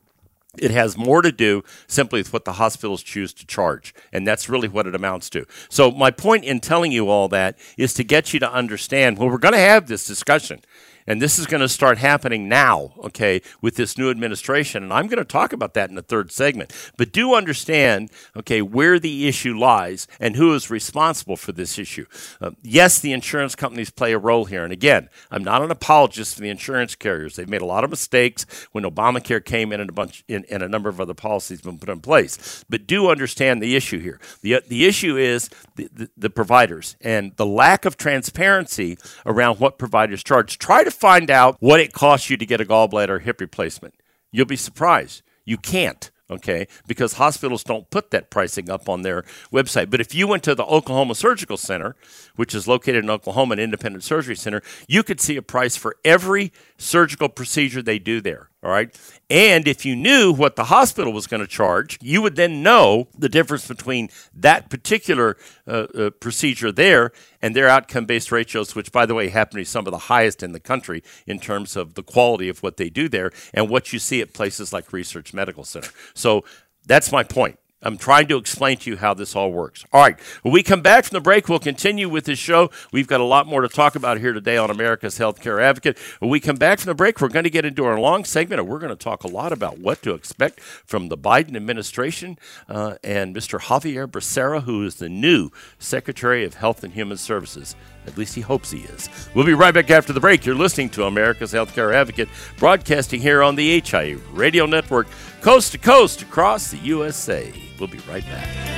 It 0.58 0.70
has 0.70 0.96
more 0.96 1.22
to 1.22 1.32
do 1.32 1.62
simply 1.86 2.20
with 2.20 2.32
what 2.32 2.44
the 2.44 2.54
hospitals 2.54 3.02
choose 3.02 3.32
to 3.34 3.46
charge. 3.46 3.94
And 4.12 4.26
that's 4.26 4.48
really 4.48 4.68
what 4.68 4.86
it 4.86 4.94
amounts 4.94 5.30
to. 5.30 5.46
So, 5.68 5.90
my 5.90 6.10
point 6.10 6.44
in 6.44 6.60
telling 6.60 6.92
you 6.92 7.08
all 7.08 7.28
that 7.28 7.58
is 7.76 7.94
to 7.94 8.04
get 8.04 8.32
you 8.32 8.40
to 8.40 8.50
understand 8.52 9.18
well, 9.18 9.28
we're 9.28 9.38
going 9.38 9.54
to 9.54 9.58
have 9.58 9.86
this 9.86 10.06
discussion. 10.06 10.60
And 11.06 11.20
this 11.20 11.38
is 11.38 11.46
going 11.46 11.60
to 11.60 11.68
start 11.68 11.98
happening 11.98 12.48
now, 12.48 12.92
okay, 13.04 13.42
with 13.60 13.76
this 13.76 13.98
new 13.98 14.10
administration. 14.10 14.82
And 14.82 14.92
I'm 14.92 15.06
going 15.06 15.18
to 15.18 15.24
talk 15.24 15.52
about 15.52 15.74
that 15.74 15.90
in 15.90 15.96
the 15.96 16.02
third 16.02 16.32
segment. 16.32 16.72
But 16.96 17.12
do 17.12 17.34
understand, 17.34 18.10
okay, 18.36 18.62
where 18.62 18.98
the 18.98 19.28
issue 19.28 19.56
lies 19.56 20.08
and 20.18 20.36
who 20.36 20.54
is 20.54 20.70
responsible 20.70 21.36
for 21.36 21.52
this 21.52 21.78
issue. 21.78 22.06
Uh, 22.40 22.52
yes, 22.62 22.98
the 22.98 23.12
insurance 23.12 23.54
companies 23.54 23.90
play 23.90 24.12
a 24.12 24.18
role 24.18 24.46
here. 24.46 24.64
And 24.64 24.72
again, 24.72 25.10
I'm 25.30 25.44
not 25.44 25.62
an 25.62 25.70
apologist 25.70 26.36
for 26.36 26.40
the 26.40 26.48
insurance 26.48 26.94
carriers. 26.94 27.36
They've 27.36 27.48
made 27.48 27.62
a 27.62 27.66
lot 27.66 27.84
of 27.84 27.90
mistakes 27.90 28.46
when 28.72 28.84
Obamacare 28.84 29.44
came 29.44 29.72
in 29.72 29.80
and 29.80 29.90
a 29.90 29.92
bunch 29.92 30.24
in, 30.28 30.44
and 30.50 30.62
a 30.62 30.68
number 30.68 30.88
of 30.88 31.00
other 31.00 31.14
policies 31.14 31.58
have 31.58 31.64
been 31.64 31.78
put 31.78 31.88
in 31.88 32.00
place. 32.00 32.64
But 32.68 32.86
do 32.86 33.10
understand 33.10 33.62
the 33.62 33.76
issue 33.76 33.98
here. 33.98 34.20
The, 34.40 34.62
the 34.66 34.86
issue 34.86 35.16
is 35.16 35.50
the, 35.76 35.88
the, 35.92 36.10
the 36.16 36.30
providers 36.30 36.96
and 37.00 37.36
the 37.36 37.46
lack 37.46 37.84
of 37.84 37.96
transparency 37.96 38.96
around 39.26 39.60
what 39.60 39.78
providers 39.78 40.22
charge. 40.22 40.58
Try 40.58 40.84
to 40.84 40.93
find 40.94 41.30
out 41.30 41.56
what 41.60 41.80
it 41.80 41.92
costs 41.92 42.30
you 42.30 42.36
to 42.36 42.46
get 42.46 42.60
a 42.60 42.64
gallbladder 42.64 43.20
hip 43.22 43.40
replacement. 43.40 43.94
You'll 44.32 44.46
be 44.46 44.56
surprised. 44.56 45.22
You 45.44 45.58
can't 45.58 46.10
okay? 46.30 46.66
Because 46.86 47.14
hospitals 47.14 47.64
don't 47.64 47.88
put 47.90 48.10
that 48.10 48.30
pricing 48.30 48.70
up 48.70 48.88
on 48.88 49.02
their 49.02 49.24
website. 49.52 49.90
But 49.90 50.00
if 50.00 50.14
you 50.14 50.26
went 50.26 50.42
to 50.44 50.54
the 50.54 50.64
Oklahoma 50.64 51.14
Surgical 51.14 51.56
Center, 51.56 51.96
which 52.36 52.54
is 52.54 52.68
located 52.68 53.04
in 53.04 53.10
Oklahoma, 53.10 53.54
an 53.54 53.60
independent 53.60 54.04
surgery 54.04 54.36
center, 54.36 54.62
you 54.88 55.02
could 55.02 55.20
see 55.20 55.36
a 55.36 55.42
price 55.42 55.76
for 55.76 55.96
every 56.04 56.52
surgical 56.78 57.28
procedure 57.28 57.82
they 57.82 57.98
do 57.98 58.20
there, 58.20 58.50
all 58.64 58.70
right? 58.70 58.98
And 59.28 59.68
if 59.68 59.84
you 59.84 59.94
knew 59.94 60.32
what 60.32 60.56
the 60.56 60.64
hospital 60.64 61.12
was 61.12 61.26
going 61.26 61.42
to 61.42 61.46
charge, 61.46 61.98
you 62.00 62.22
would 62.22 62.36
then 62.36 62.62
know 62.62 63.08
the 63.16 63.28
difference 63.28 63.68
between 63.68 64.08
that 64.34 64.70
particular 64.70 65.36
uh, 65.66 65.86
uh, 65.94 66.10
procedure 66.10 66.72
there 66.72 67.12
and 67.42 67.54
their 67.54 67.68
outcome 67.68 68.06
based 68.06 68.32
ratios, 68.32 68.74
which, 68.74 68.90
by 68.90 69.04
the 69.04 69.14
way, 69.14 69.28
happen 69.28 69.52
to 69.52 69.56
be 69.56 69.64
some 69.64 69.86
of 69.86 69.90
the 69.90 69.98
highest 69.98 70.42
in 70.42 70.52
the 70.52 70.60
country 70.60 71.02
in 71.26 71.38
terms 71.38 71.76
of 71.76 71.94
the 71.94 72.02
quality 72.02 72.48
of 72.48 72.62
what 72.62 72.78
they 72.78 72.88
do 72.88 73.08
there 73.08 73.30
and 73.52 73.68
what 73.68 73.92
you 73.92 73.98
see 73.98 74.20
at 74.22 74.32
places 74.32 74.72
like 74.72 74.92
Research 74.92 75.34
Medical 75.34 75.64
Center. 75.64 75.90
So 76.14 76.44
that's 76.86 77.12
my 77.12 77.22
point. 77.22 77.58
I'm 77.84 77.98
trying 77.98 78.26
to 78.28 78.36
explain 78.38 78.78
to 78.78 78.90
you 78.90 78.96
how 78.96 79.14
this 79.14 79.36
all 79.36 79.52
works. 79.52 79.84
All 79.92 80.00
right. 80.00 80.18
When 80.42 80.52
we 80.52 80.62
come 80.62 80.80
back 80.80 81.04
from 81.04 81.16
the 81.16 81.20
break, 81.20 81.48
we'll 81.48 81.58
continue 81.58 82.08
with 82.08 82.24
this 82.24 82.38
show. 82.38 82.70
We've 82.92 83.06
got 83.06 83.20
a 83.20 83.24
lot 83.24 83.46
more 83.46 83.60
to 83.60 83.68
talk 83.68 83.94
about 83.94 84.18
here 84.18 84.32
today 84.32 84.56
on 84.56 84.70
America's 84.70 85.18
Healthcare 85.18 85.62
Advocate. 85.62 85.98
When 86.18 86.30
we 86.30 86.40
come 86.40 86.56
back 86.56 86.80
from 86.80 86.88
the 86.88 86.94
break, 86.94 87.20
we're 87.20 87.28
going 87.28 87.44
to 87.44 87.50
get 87.50 87.66
into 87.66 87.84
our 87.84 88.00
long 88.00 88.24
segment 88.24 88.60
and 88.60 88.68
we're 88.68 88.78
going 88.78 88.96
to 88.96 88.96
talk 88.96 89.22
a 89.22 89.28
lot 89.28 89.52
about 89.52 89.78
what 89.78 90.02
to 90.02 90.14
expect 90.14 90.60
from 90.60 91.08
the 91.08 91.18
Biden 91.18 91.54
administration 91.54 92.38
uh, 92.68 92.96
and 93.04 93.36
Mr. 93.36 93.62
Xavier 93.62 94.08
Becerra, 94.08 94.62
who 94.62 94.82
is 94.84 94.96
the 94.96 95.10
new 95.10 95.50
Secretary 95.78 96.44
of 96.44 96.54
Health 96.54 96.82
and 96.82 96.94
Human 96.94 97.18
Services. 97.18 97.76
At 98.06 98.18
least 98.18 98.34
he 98.34 98.40
hopes 98.40 98.70
he 98.70 98.80
is. 98.80 99.08
We'll 99.34 99.46
be 99.46 99.54
right 99.54 99.74
back 99.74 99.90
after 99.90 100.12
the 100.12 100.20
break. 100.20 100.44
You're 100.44 100.54
listening 100.54 100.90
to 100.90 101.04
America's 101.04 101.52
Healthcare 101.52 101.94
Advocate, 101.94 102.28
broadcasting 102.58 103.20
here 103.20 103.42
on 103.42 103.56
the 103.56 103.80
HIA 103.80 104.18
Radio 104.32 104.66
Network, 104.66 105.06
coast 105.40 105.72
to 105.72 105.78
coast 105.78 106.22
across 106.22 106.70
the 106.70 106.78
USA. 106.78 107.52
We'll 107.78 107.88
be 107.88 107.98
right 108.08 108.24
back. 108.26 108.74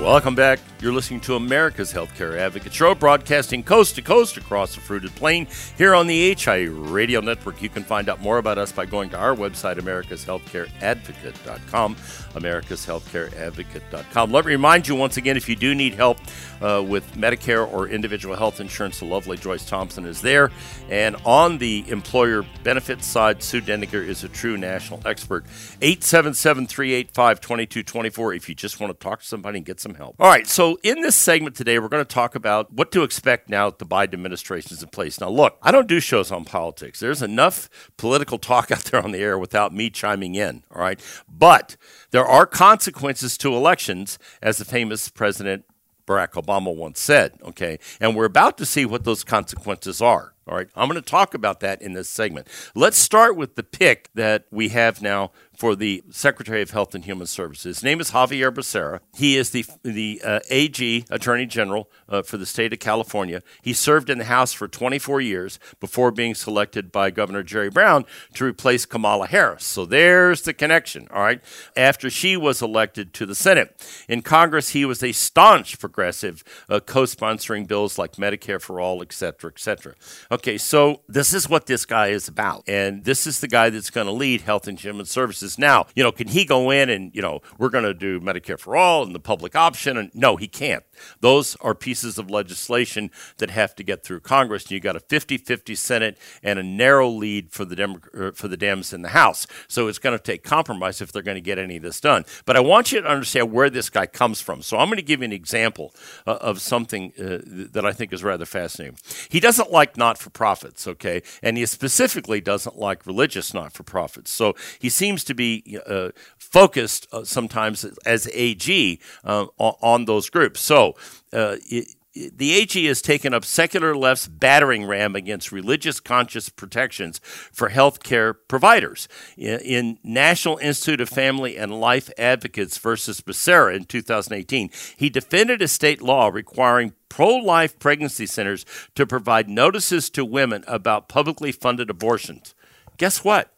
Welcome 0.00 0.36
back. 0.36 0.60
You're 0.86 0.94
listening 0.94 1.20
to 1.22 1.34
America's 1.34 1.92
Healthcare 1.92 2.38
Advocate 2.38 2.72
Show, 2.72 2.94
broadcasting 2.94 3.64
coast 3.64 3.96
to 3.96 4.02
coast 4.02 4.36
across 4.36 4.76
the 4.76 4.80
fruited 4.80 5.12
plain 5.16 5.48
here 5.76 5.96
on 5.96 6.06
the 6.06 6.32
HI 6.32 6.66
Radio 6.66 7.20
Network. 7.20 7.60
You 7.60 7.68
can 7.68 7.82
find 7.82 8.08
out 8.08 8.20
more 8.20 8.38
about 8.38 8.56
us 8.56 8.70
by 8.70 8.86
going 8.86 9.10
to 9.10 9.18
our 9.18 9.34
website, 9.34 9.80
americashealthcareadvocate.com, 9.80 11.96
americashealthcareadvocate.com. 11.96 14.30
Let 14.30 14.44
me 14.44 14.52
remind 14.52 14.86
you 14.86 14.94
once 14.94 15.16
again, 15.16 15.36
if 15.36 15.48
you 15.48 15.56
do 15.56 15.74
need 15.74 15.94
help 15.94 16.18
uh, 16.62 16.84
with 16.86 17.16
Medicare 17.16 17.68
or 17.72 17.88
individual 17.88 18.36
health 18.36 18.60
insurance, 18.60 19.00
the 19.00 19.06
lovely 19.06 19.36
Joyce 19.36 19.66
Thompson 19.66 20.06
is 20.06 20.22
there. 20.22 20.52
And 20.88 21.16
on 21.24 21.58
the 21.58 21.84
employer 21.88 22.46
benefits 22.62 23.06
side, 23.06 23.42
Sue 23.42 23.60
Dendiger 23.60 24.02
is 24.02 24.22
a 24.22 24.28
true 24.28 24.56
national 24.56 25.00
expert. 25.04 25.46
877 25.82 26.68
385 26.68 27.40
2224 27.40 28.34
if 28.34 28.48
you 28.48 28.54
just 28.54 28.78
want 28.78 28.92
to 28.92 29.04
talk 29.04 29.18
to 29.18 29.26
somebody 29.26 29.58
and 29.58 29.66
get 29.66 29.80
some 29.80 29.94
help. 29.94 30.14
All 30.20 30.28
right, 30.28 30.46
so 30.46 30.75
in 30.82 31.02
this 31.02 31.16
segment 31.16 31.56
today, 31.56 31.78
we're 31.78 31.88
going 31.88 32.04
to 32.04 32.14
talk 32.14 32.34
about 32.34 32.72
what 32.72 32.90
to 32.92 33.02
expect 33.02 33.48
now 33.48 33.70
that 33.70 33.78
the 33.78 33.86
Biden 33.86 34.14
administration 34.14 34.72
is 34.72 34.82
in 34.82 34.88
place. 34.88 35.20
Now, 35.20 35.28
look, 35.28 35.58
I 35.62 35.70
don't 35.70 35.88
do 35.88 36.00
shows 36.00 36.30
on 36.30 36.44
politics. 36.44 37.00
There's 37.00 37.22
enough 37.22 37.68
political 37.96 38.38
talk 38.38 38.70
out 38.72 38.84
there 38.84 39.02
on 39.02 39.12
the 39.12 39.18
air 39.18 39.38
without 39.38 39.74
me 39.74 39.90
chiming 39.90 40.34
in, 40.34 40.62
all 40.74 40.80
right? 40.80 41.00
But 41.28 41.76
there 42.10 42.24
are 42.24 42.46
consequences 42.46 43.36
to 43.38 43.54
elections, 43.54 44.18
as 44.40 44.58
the 44.58 44.64
famous 44.64 45.08
President 45.08 45.64
Barack 46.06 46.32
Obama 46.32 46.74
once 46.74 47.00
said, 47.00 47.32
okay? 47.42 47.78
And 48.00 48.14
we're 48.14 48.24
about 48.24 48.56
to 48.58 48.66
see 48.66 48.86
what 48.86 49.04
those 49.04 49.24
consequences 49.24 50.00
are. 50.00 50.35
All 50.48 50.56
right, 50.56 50.68
I'm 50.76 50.88
going 50.88 51.00
to 51.02 51.08
talk 51.08 51.34
about 51.34 51.58
that 51.60 51.82
in 51.82 51.94
this 51.94 52.08
segment. 52.08 52.46
Let's 52.74 52.96
start 52.96 53.36
with 53.36 53.56
the 53.56 53.64
pick 53.64 54.10
that 54.14 54.46
we 54.52 54.68
have 54.68 55.02
now 55.02 55.32
for 55.56 55.74
the 55.74 56.04
Secretary 56.10 56.62
of 56.62 56.70
Health 56.70 56.94
and 56.94 57.04
Human 57.04 57.26
Services. 57.26 57.78
His 57.78 57.82
name 57.82 58.00
is 58.00 58.10
Javier 58.10 58.52
Becerra. 58.52 59.00
He 59.16 59.36
is 59.36 59.50
the 59.50 59.64
the 59.82 60.20
uh, 60.24 60.40
AG 60.48 61.04
Attorney 61.10 61.46
General 61.46 61.90
uh, 62.08 62.22
for 62.22 62.36
the 62.36 62.46
state 62.46 62.72
of 62.72 62.78
California. 62.78 63.42
He 63.62 63.72
served 63.72 64.08
in 64.08 64.18
the 64.18 64.24
House 64.24 64.52
for 64.52 64.68
24 64.68 65.20
years 65.20 65.58
before 65.80 66.10
being 66.10 66.34
selected 66.34 66.92
by 66.92 67.10
Governor 67.10 67.42
Jerry 67.42 67.70
Brown 67.70 68.04
to 68.34 68.44
replace 68.44 68.86
Kamala 68.86 69.26
Harris. 69.26 69.64
So 69.64 69.84
there's 69.84 70.42
the 70.42 70.54
connection. 70.54 71.08
All 71.10 71.22
right, 71.22 71.40
after 71.76 72.08
she 72.08 72.36
was 72.36 72.62
elected 72.62 73.12
to 73.14 73.26
the 73.26 73.34
Senate 73.34 74.04
in 74.08 74.22
Congress, 74.22 74.70
he 74.70 74.84
was 74.84 75.02
a 75.02 75.12
staunch 75.12 75.80
progressive, 75.80 76.44
uh, 76.68 76.80
co-sponsoring 76.80 77.66
bills 77.66 77.98
like 77.98 78.12
Medicare 78.12 78.60
for 78.60 78.80
all, 78.80 79.02
et 79.02 79.12
cetera, 79.12 79.50
et 79.50 79.58
cetera. 79.58 79.94
Okay, 80.36 80.58
so 80.58 81.00
this 81.08 81.32
is 81.32 81.48
what 81.48 81.64
this 81.64 81.86
guy 81.86 82.08
is 82.08 82.28
about. 82.28 82.62
And 82.68 83.04
this 83.04 83.26
is 83.26 83.40
the 83.40 83.48
guy 83.48 83.70
that's 83.70 83.88
going 83.88 84.06
to 84.06 84.12
lead 84.12 84.42
Health 84.42 84.68
and 84.68 84.78
Human 84.78 85.06
Services. 85.06 85.58
Now, 85.58 85.86
you 85.94 86.02
know, 86.02 86.12
can 86.12 86.28
he 86.28 86.44
go 86.44 86.70
in 86.70 86.90
and, 86.90 87.10
you 87.14 87.22
know, 87.22 87.40
we're 87.56 87.70
going 87.70 87.84
to 87.84 87.94
do 87.94 88.20
Medicare 88.20 88.60
for 88.60 88.76
all 88.76 89.02
and 89.02 89.14
the 89.14 89.18
public 89.18 89.56
option? 89.56 89.96
And 89.96 90.10
no, 90.14 90.36
he 90.36 90.46
can't. 90.46 90.84
Those 91.20 91.56
are 91.62 91.74
pieces 91.74 92.18
of 92.18 92.28
legislation 92.28 93.10
that 93.38 93.48
have 93.48 93.74
to 93.76 93.82
get 93.82 94.04
through 94.04 94.20
Congress. 94.20 94.64
And 94.64 94.72
you 94.72 94.80
got 94.80 94.94
a 94.94 95.00
50 95.00 95.38
50 95.38 95.74
Senate 95.74 96.18
and 96.42 96.58
a 96.58 96.62
narrow 96.62 97.08
lead 97.08 97.50
for 97.50 97.64
the, 97.64 97.74
Demo- 97.74 98.00
er, 98.14 98.32
for 98.32 98.46
the 98.46 98.58
Dems 98.58 98.92
in 98.92 99.00
the 99.00 99.08
House. 99.08 99.46
So 99.68 99.88
it's 99.88 99.98
going 99.98 100.18
to 100.18 100.22
take 100.22 100.44
compromise 100.44 101.00
if 101.00 101.12
they're 101.12 101.22
going 101.22 101.36
to 101.36 101.40
get 101.40 101.58
any 101.58 101.78
of 101.78 101.82
this 101.82 101.98
done. 101.98 102.26
But 102.44 102.58
I 102.58 102.60
want 102.60 102.92
you 102.92 103.00
to 103.00 103.08
understand 103.08 103.52
where 103.52 103.70
this 103.70 103.88
guy 103.88 104.04
comes 104.04 104.42
from. 104.42 104.60
So 104.60 104.76
I'm 104.76 104.88
going 104.88 104.98
to 104.98 105.02
give 105.02 105.20
you 105.20 105.24
an 105.24 105.32
example 105.32 105.94
uh, 106.26 106.32
of 106.42 106.60
something 106.60 107.14
uh, 107.18 107.38
that 107.72 107.86
I 107.86 107.94
think 107.94 108.12
is 108.12 108.22
rather 108.22 108.44
fascinating. 108.44 108.98
He 109.30 109.40
doesn't 109.40 109.72
like 109.72 109.96
not 109.96 110.25
for 110.26 110.30
profits, 110.30 110.88
okay? 110.88 111.22
And 111.40 111.56
he 111.56 111.64
specifically 111.66 112.40
doesn't 112.40 112.76
like 112.76 113.06
religious 113.06 113.54
not 113.54 113.72
for 113.72 113.84
profits. 113.84 114.32
So 114.32 114.54
he 114.80 114.88
seems 114.88 115.22
to 115.24 115.34
be 115.34 115.78
uh, 115.86 116.10
focused 116.36 117.06
uh, 117.12 117.22
sometimes 117.22 117.84
as 118.04 118.28
AG 118.34 119.00
uh, 119.24 119.46
on 119.58 120.06
those 120.06 120.28
groups. 120.28 120.60
So 120.60 120.96
uh, 121.32 121.56
it, 121.70 121.94
the 122.16 122.54
AG 122.54 122.82
has 122.86 123.02
taken 123.02 123.34
up 123.34 123.44
secular 123.44 123.94
left's 123.94 124.26
battering 124.26 124.86
ram 124.86 125.14
against 125.14 125.52
religious 125.52 126.00
conscious 126.00 126.48
protections 126.48 127.20
for 127.52 127.68
health 127.68 128.02
care 128.02 128.32
providers. 128.32 129.06
In, 129.36 129.60
in, 129.60 129.98
National 130.02 130.56
Institute 130.58 131.00
of 131.00 131.08
Family 131.08 131.56
and 131.56 131.80
Life 131.80 132.10
Advocates 132.16 132.78
versus 132.78 133.20
Becerra 133.20 133.76
in 133.76 133.84
2018, 133.84 134.70
he 134.96 135.10
defended 135.10 135.60
a 135.60 135.68
state 135.68 136.00
law 136.00 136.28
requiring 136.28 136.94
pro 137.08 137.36
life 137.36 137.78
pregnancy 137.78 138.26
centers 138.26 138.64
to 138.94 139.06
provide 139.06 139.48
notices 139.48 140.08
to 140.10 140.24
women 140.24 140.64
about 140.66 141.08
publicly 141.08 141.52
funded 141.52 141.90
abortions. 141.90 142.54
Guess 142.96 143.24
what? 143.24 143.52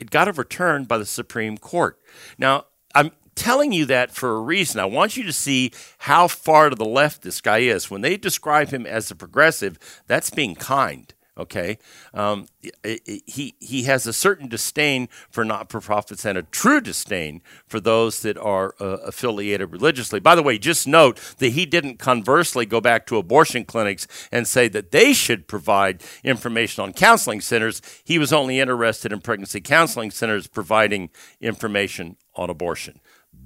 It 0.00 0.10
got 0.10 0.28
overturned 0.28 0.88
by 0.88 0.96
the 0.96 1.06
Supreme 1.06 1.58
Court. 1.58 1.98
Now, 2.38 2.64
I'm 2.94 3.12
telling 3.34 3.72
you 3.72 3.84
that 3.86 4.10
for 4.10 4.36
a 4.36 4.40
reason. 4.40 4.80
I 4.80 4.84
want 4.84 5.16
you 5.16 5.24
to 5.24 5.32
see 5.32 5.72
how 5.98 6.28
far 6.28 6.70
to 6.70 6.76
the 6.76 6.84
left 6.84 7.22
this 7.22 7.40
guy 7.40 7.58
is. 7.58 7.90
When 7.90 8.00
they 8.00 8.16
describe 8.16 8.70
him 8.70 8.86
as 8.86 9.10
a 9.10 9.16
progressive, 9.16 9.78
that's 10.06 10.30
being 10.30 10.54
kind. 10.54 11.12
Okay, 11.38 11.78
um, 12.12 12.48
he 12.82 13.54
he 13.60 13.84
has 13.84 14.06
a 14.06 14.12
certain 14.12 14.46
disdain 14.46 15.08
for 15.30 15.42
not-for-profits 15.42 16.26
and 16.26 16.36
a 16.36 16.42
true 16.42 16.82
disdain 16.82 17.40
for 17.66 17.80
those 17.80 18.20
that 18.20 18.36
are 18.36 18.74
uh, 18.78 18.98
affiliated 19.06 19.72
religiously. 19.72 20.20
By 20.20 20.34
the 20.34 20.42
way, 20.42 20.58
just 20.58 20.86
note 20.86 21.18
that 21.38 21.52
he 21.52 21.64
didn't 21.64 21.98
conversely 21.98 22.66
go 22.66 22.78
back 22.80 23.06
to 23.06 23.16
abortion 23.16 23.64
clinics 23.64 24.06
and 24.30 24.46
say 24.46 24.68
that 24.68 24.90
they 24.90 25.14
should 25.14 25.48
provide 25.48 26.02
information 26.22 26.82
on 26.82 26.92
counseling 26.92 27.40
centers. 27.40 27.80
He 28.04 28.18
was 28.18 28.34
only 28.34 28.60
interested 28.60 29.10
in 29.10 29.20
pregnancy 29.20 29.62
counseling 29.62 30.10
centers 30.10 30.46
providing 30.46 31.08
information 31.40 32.16
on 32.34 32.50
abortion 32.50 33.00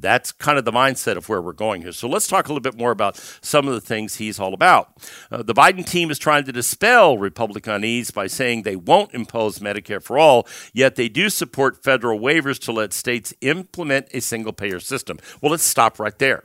that's 0.04 0.32
kind 0.32 0.58
of 0.58 0.64
the 0.64 0.72
mindset 0.72 1.16
of 1.16 1.28
where 1.28 1.40
we're 1.40 1.52
going 1.52 1.82
here. 1.82 1.92
So 1.92 2.08
let's 2.08 2.26
talk 2.26 2.46
a 2.46 2.48
little 2.48 2.60
bit 2.60 2.78
more 2.78 2.90
about 2.90 3.16
some 3.40 3.66
of 3.66 3.74
the 3.74 3.80
things 3.80 4.16
he's 4.16 4.38
all 4.38 4.54
about. 4.54 4.92
Uh, 5.30 5.42
the 5.42 5.54
Biden 5.54 5.84
team 5.86 6.10
is 6.10 6.18
trying 6.18 6.44
to 6.44 6.52
dispel 6.52 7.16
Republican 7.18 7.72
unease 7.72 8.10
by 8.10 8.26
saying 8.26 8.62
they 8.62 8.76
won't 8.76 9.14
impose 9.14 9.58
Medicare 9.58 10.02
for 10.02 10.18
all, 10.18 10.46
yet 10.72 10.96
they 10.96 11.08
do 11.08 11.30
support 11.30 11.82
federal 11.82 12.20
waivers 12.20 12.58
to 12.60 12.72
let 12.72 12.92
states 12.92 13.32
implement 13.40 14.08
a 14.12 14.20
single 14.20 14.52
payer 14.52 14.80
system. 14.80 15.18
Well, 15.40 15.50
let's 15.50 15.62
stop 15.62 15.98
right 15.98 16.18
there. 16.18 16.44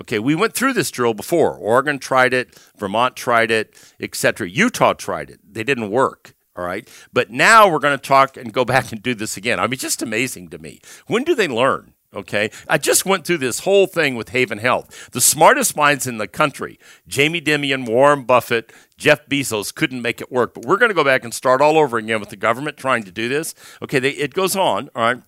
Okay, 0.00 0.18
we 0.18 0.34
went 0.34 0.54
through 0.54 0.72
this 0.72 0.90
drill 0.90 1.14
before. 1.14 1.54
Oregon 1.56 1.98
tried 1.98 2.32
it, 2.32 2.58
Vermont 2.76 3.14
tried 3.14 3.50
it, 3.50 3.74
etc. 4.00 4.48
Utah 4.48 4.92
tried 4.92 5.30
it. 5.30 5.40
They 5.48 5.62
didn't 5.62 5.90
work. 5.90 6.34
All 6.56 6.64
right. 6.64 6.88
But 7.12 7.30
now 7.30 7.68
we're 7.68 7.80
going 7.80 7.98
to 7.98 8.08
talk 8.08 8.36
and 8.36 8.52
go 8.52 8.64
back 8.64 8.92
and 8.92 9.02
do 9.02 9.14
this 9.14 9.36
again. 9.36 9.58
I 9.58 9.66
mean, 9.66 9.78
just 9.78 10.02
amazing 10.02 10.48
to 10.50 10.58
me. 10.58 10.80
When 11.06 11.24
do 11.24 11.34
they 11.34 11.48
learn? 11.48 11.93
Okay. 12.14 12.50
I 12.68 12.78
just 12.78 13.04
went 13.04 13.26
through 13.26 13.38
this 13.38 13.60
whole 13.60 13.86
thing 13.86 14.14
with 14.14 14.30
Haven 14.30 14.58
Health. 14.58 15.10
The 15.10 15.20
smartest 15.20 15.76
minds 15.76 16.06
in 16.06 16.18
the 16.18 16.28
country, 16.28 16.78
Jamie 17.08 17.40
Dimon, 17.40 17.88
Warren 17.88 18.22
Buffett, 18.22 18.72
Jeff 18.96 19.26
Bezos, 19.26 19.74
couldn't 19.74 20.02
make 20.02 20.20
it 20.20 20.30
work. 20.30 20.54
But 20.54 20.64
we're 20.64 20.76
going 20.76 20.90
to 20.90 20.94
go 20.94 21.04
back 21.04 21.24
and 21.24 21.34
start 21.34 21.60
all 21.60 21.76
over 21.76 21.98
again 21.98 22.20
with 22.20 22.30
the 22.30 22.36
government 22.36 22.76
trying 22.76 23.02
to 23.04 23.10
do 23.10 23.28
this. 23.28 23.54
Okay. 23.82 23.98
They, 23.98 24.10
it 24.10 24.34
goes 24.34 24.54
on. 24.54 24.90
All 24.94 25.02
right. 25.02 25.22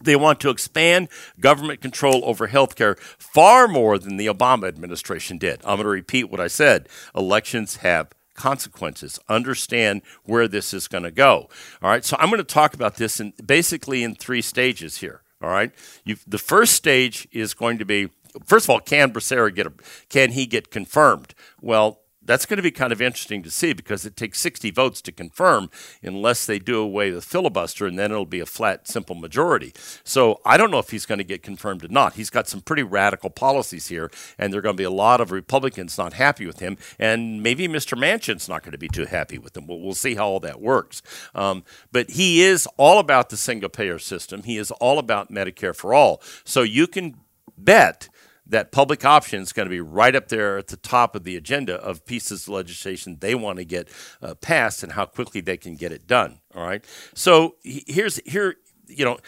They 0.00 0.16
want 0.16 0.40
to 0.40 0.50
expand 0.50 1.08
government 1.40 1.80
control 1.80 2.22
over 2.24 2.48
healthcare 2.48 2.98
far 2.98 3.66
more 3.66 3.98
than 3.98 4.16
the 4.16 4.26
Obama 4.26 4.68
administration 4.68 5.38
did. 5.38 5.60
I'm 5.64 5.76
going 5.76 5.82
to 5.82 5.88
repeat 5.88 6.30
what 6.30 6.40
I 6.40 6.46
said. 6.46 6.88
Elections 7.16 7.76
have 7.76 8.10
consequences. 8.34 9.18
Understand 9.28 10.02
where 10.22 10.46
this 10.46 10.72
is 10.72 10.86
going 10.86 11.02
to 11.02 11.10
go. 11.10 11.48
All 11.82 11.90
right. 11.90 12.04
So 12.04 12.16
I'm 12.20 12.28
going 12.28 12.38
to 12.38 12.44
talk 12.44 12.74
about 12.74 12.96
this 12.96 13.18
in 13.18 13.32
basically 13.44 14.04
in 14.04 14.14
three 14.14 14.42
stages 14.42 14.98
here. 14.98 15.22
All 15.40 15.50
right. 15.50 15.72
You've, 16.04 16.24
the 16.26 16.38
first 16.38 16.74
stage 16.74 17.28
is 17.30 17.54
going 17.54 17.78
to 17.78 17.84
be 17.84 18.08
first 18.44 18.66
of 18.66 18.70
all, 18.70 18.80
can 18.80 19.12
Becerra 19.12 19.54
get 19.54 19.66
a, 19.66 19.72
can 20.08 20.32
he 20.32 20.46
get 20.46 20.70
confirmed? 20.70 21.34
Well, 21.60 22.00
that's 22.28 22.44
going 22.44 22.58
to 22.58 22.62
be 22.62 22.70
kind 22.70 22.92
of 22.92 23.00
interesting 23.00 23.42
to 23.42 23.50
see 23.50 23.72
because 23.72 24.04
it 24.04 24.14
takes 24.14 24.38
60 24.38 24.70
votes 24.70 25.00
to 25.00 25.10
confirm 25.10 25.70
unless 26.02 26.44
they 26.44 26.58
do 26.58 26.78
away 26.78 27.10
with 27.10 27.24
filibuster, 27.24 27.86
and 27.86 27.98
then 27.98 28.12
it'll 28.12 28.26
be 28.26 28.40
a 28.40 28.46
flat, 28.46 28.86
simple 28.86 29.14
majority. 29.14 29.72
So 30.04 30.40
I 30.44 30.58
don't 30.58 30.70
know 30.70 30.78
if 30.78 30.90
he's 30.90 31.06
going 31.06 31.18
to 31.18 31.24
get 31.24 31.42
confirmed 31.42 31.82
or 31.82 31.88
not. 31.88 32.14
He's 32.14 32.28
got 32.28 32.46
some 32.46 32.60
pretty 32.60 32.82
radical 32.82 33.30
policies 33.30 33.88
here, 33.88 34.10
and 34.38 34.52
there 34.52 34.58
are 34.58 34.62
going 34.62 34.76
to 34.76 34.80
be 34.80 34.84
a 34.84 34.90
lot 34.90 35.22
of 35.22 35.32
Republicans 35.32 35.96
not 35.96 36.12
happy 36.12 36.46
with 36.46 36.60
him, 36.60 36.76
and 36.98 37.42
maybe 37.42 37.66
Mr. 37.66 37.98
Manchin's 37.98 38.46
not 38.46 38.62
going 38.62 38.72
to 38.72 38.78
be 38.78 38.88
too 38.88 39.06
happy 39.06 39.38
with 39.38 39.56
him. 39.56 39.66
We'll, 39.66 39.80
we'll 39.80 39.94
see 39.94 40.14
how 40.14 40.28
all 40.28 40.40
that 40.40 40.60
works. 40.60 41.00
Um, 41.34 41.64
but 41.92 42.10
he 42.10 42.42
is 42.42 42.68
all 42.76 42.98
about 42.98 43.30
the 43.30 43.38
single 43.38 43.70
payer 43.70 43.98
system. 43.98 44.42
He 44.42 44.58
is 44.58 44.70
all 44.72 44.98
about 44.98 45.32
Medicare 45.32 45.74
for 45.74 45.94
all. 45.94 46.20
So 46.44 46.60
you 46.60 46.86
can 46.86 47.16
bet 47.56 48.10
that 48.48 48.72
public 48.72 49.04
option 49.04 49.42
is 49.42 49.52
going 49.52 49.66
to 49.66 49.70
be 49.70 49.80
right 49.80 50.16
up 50.16 50.28
there 50.28 50.58
at 50.58 50.68
the 50.68 50.76
top 50.76 51.14
of 51.14 51.24
the 51.24 51.36
agenda 51.36 51.74
of 51.76 52.04
pieces 52.04 52.44
of 52.44 52.48
legislation 52.48 53.18
they 53.20 53.34
want 53.34 53.58
to 53.58 53.64
get 53.64 53.88
uh, 54.22 54.34
passed 54.34 54.82
and 54.82 54.92
how 54.92 55.04
quickly 55.04 55.40
they 55.40 55.56
can 55.56 55.74
get 55.74 55.92
it 55.92 56.06
done. 56.06 56.40
All 56.54 56.66
right. 56.66 56.84
So 57.14 57.56
here's 57.62 58.16
here 58.24 58.56
you 58.88 59.04
know 59.04 59.18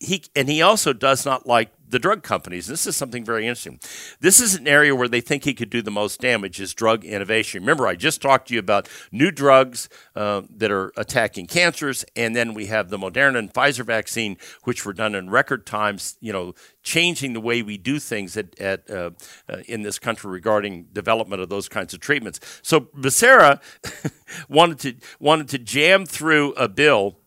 he 0.00 0.24
and 0.34 0.48
he 0.48 0.62
also 0.62 0.92
does 0.92 1.24
not 1.24 1.46
like 1.46 1.70
the 1.90 1.98
drug 1.98 2.22
companies. 2.22 2.66
This 2.66 2.86
is 2.86 2.96
something 2.96 3.24
very 3.24 3.46
interesting. 3.46 3.80
This 4.20 4.40
is 4.40 4.54
an 4.54 4.68
area 4.68 4.94
where 4.94 5.08
they 5.08 5.20
think 5.20 5.44
he 5.44 5.54
could 5.54 5.70
do 5.70 5.80
the 5.80 5.90
most 5.90 6.20
damage 6.20 6.60
is 6.60 6.74
drug 6.74 7.04
innovation. 7.04 7.62
Remember, 7.62 7.86
I 7.86 7.94
just 7.94 8.20
talked 8.20 8.48
to 8.48 8.54
you 8.54 8.60
about 8.60 8.88
new 9.10 9.30
drugs 9.30 9.88
uh, 10.14 10.42
that 10.56 10.70
are 10.70 10.92
attacking 10.96 11.46
cancers, 11.46 12.04
and 12.14 12.36
then 12.36 12.54
we 12.54 12.66
have 12.66 12.90
the 12.90 12.98
Moderna 12.98 13.38
and 13.38 13.52
Pfizer 13.52 13.84
vaccine, 13.84 14.36
which 14.64 14.84
were 14.84 14.92
done 14.92 15.14
in 15.14 15.30
record 15.30 15.66
times. 15.66 16.16
You 16.20 16.32
know, 16.32 16.54
changing 16.82 17.32
the 17.32 17.40
way 17.40 17.62
we 17.62 17.78
do 17.78 17.98
things 17.98 18.36
at, 18.36 18.58
at 18.60 18.88
uh, 18.90 19.10
uh, 19.48 19.58
in 19.66 19.82
this 19.82 19.98
country 19.98 20.30
regarding 20.30 20.88
development 20.92 21.40
of 21.42 21.48
those 21.48 21.68
kinds 21.68 21.94
of 21.94 22.00
treatments. 22.00 22.40
So 22.62 22.80
Becerra 22.80 23.60
wanted 24.48 24.78
to 24.80 24.94
wanted 25.18 25.48
to 25.50 25.58
jam 25.58 26.04
through 26.04 26.52
a 26.52 26.68
bill 26.68 27.18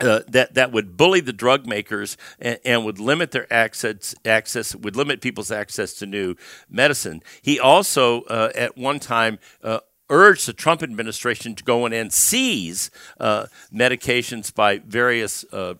uh, 0.00 0.20
that 0.28 0.54
that 0.54 0.72
would 0.72 0.96
bully 0.96 1.20
the 1.20 1.32
drug 1.32 1.66
makers 1.66 2.16
and, 2.38 2.58
and, 2.64 2.84
would 2.84 2.98
limit 2.98 3.30
their 3.32 3.50
access 3.52 4.14
access 4.24 4.74
would 4.74 4.96
limit 4.96 5.20
people's 5.20 5.50
access 5.50 5.94
to 5.94 6.06
new 6.06 6.34
medicine. 6.68 7.22
He 7.42 7.60
also 7.60 8.22
uh, 8.22 8.50
at 8.54 8.76
one 8.76 9.00
time. 9.00 9.38
Uh, 9.62 9.80
urged 10.12 10.48
the 10.48 10.52
Trump 10.52 10.82
administration 10.82 11.54
to 11.54 11.62
go 11.62 11.86
in 11.86 11.92
and 11.92 12.12
seize 12.12 12.90
uh, 13.20 13.46
medications 13.72 14.52
by 14.52 14.78
various 14.78 15.44
uh, 15.52 15.74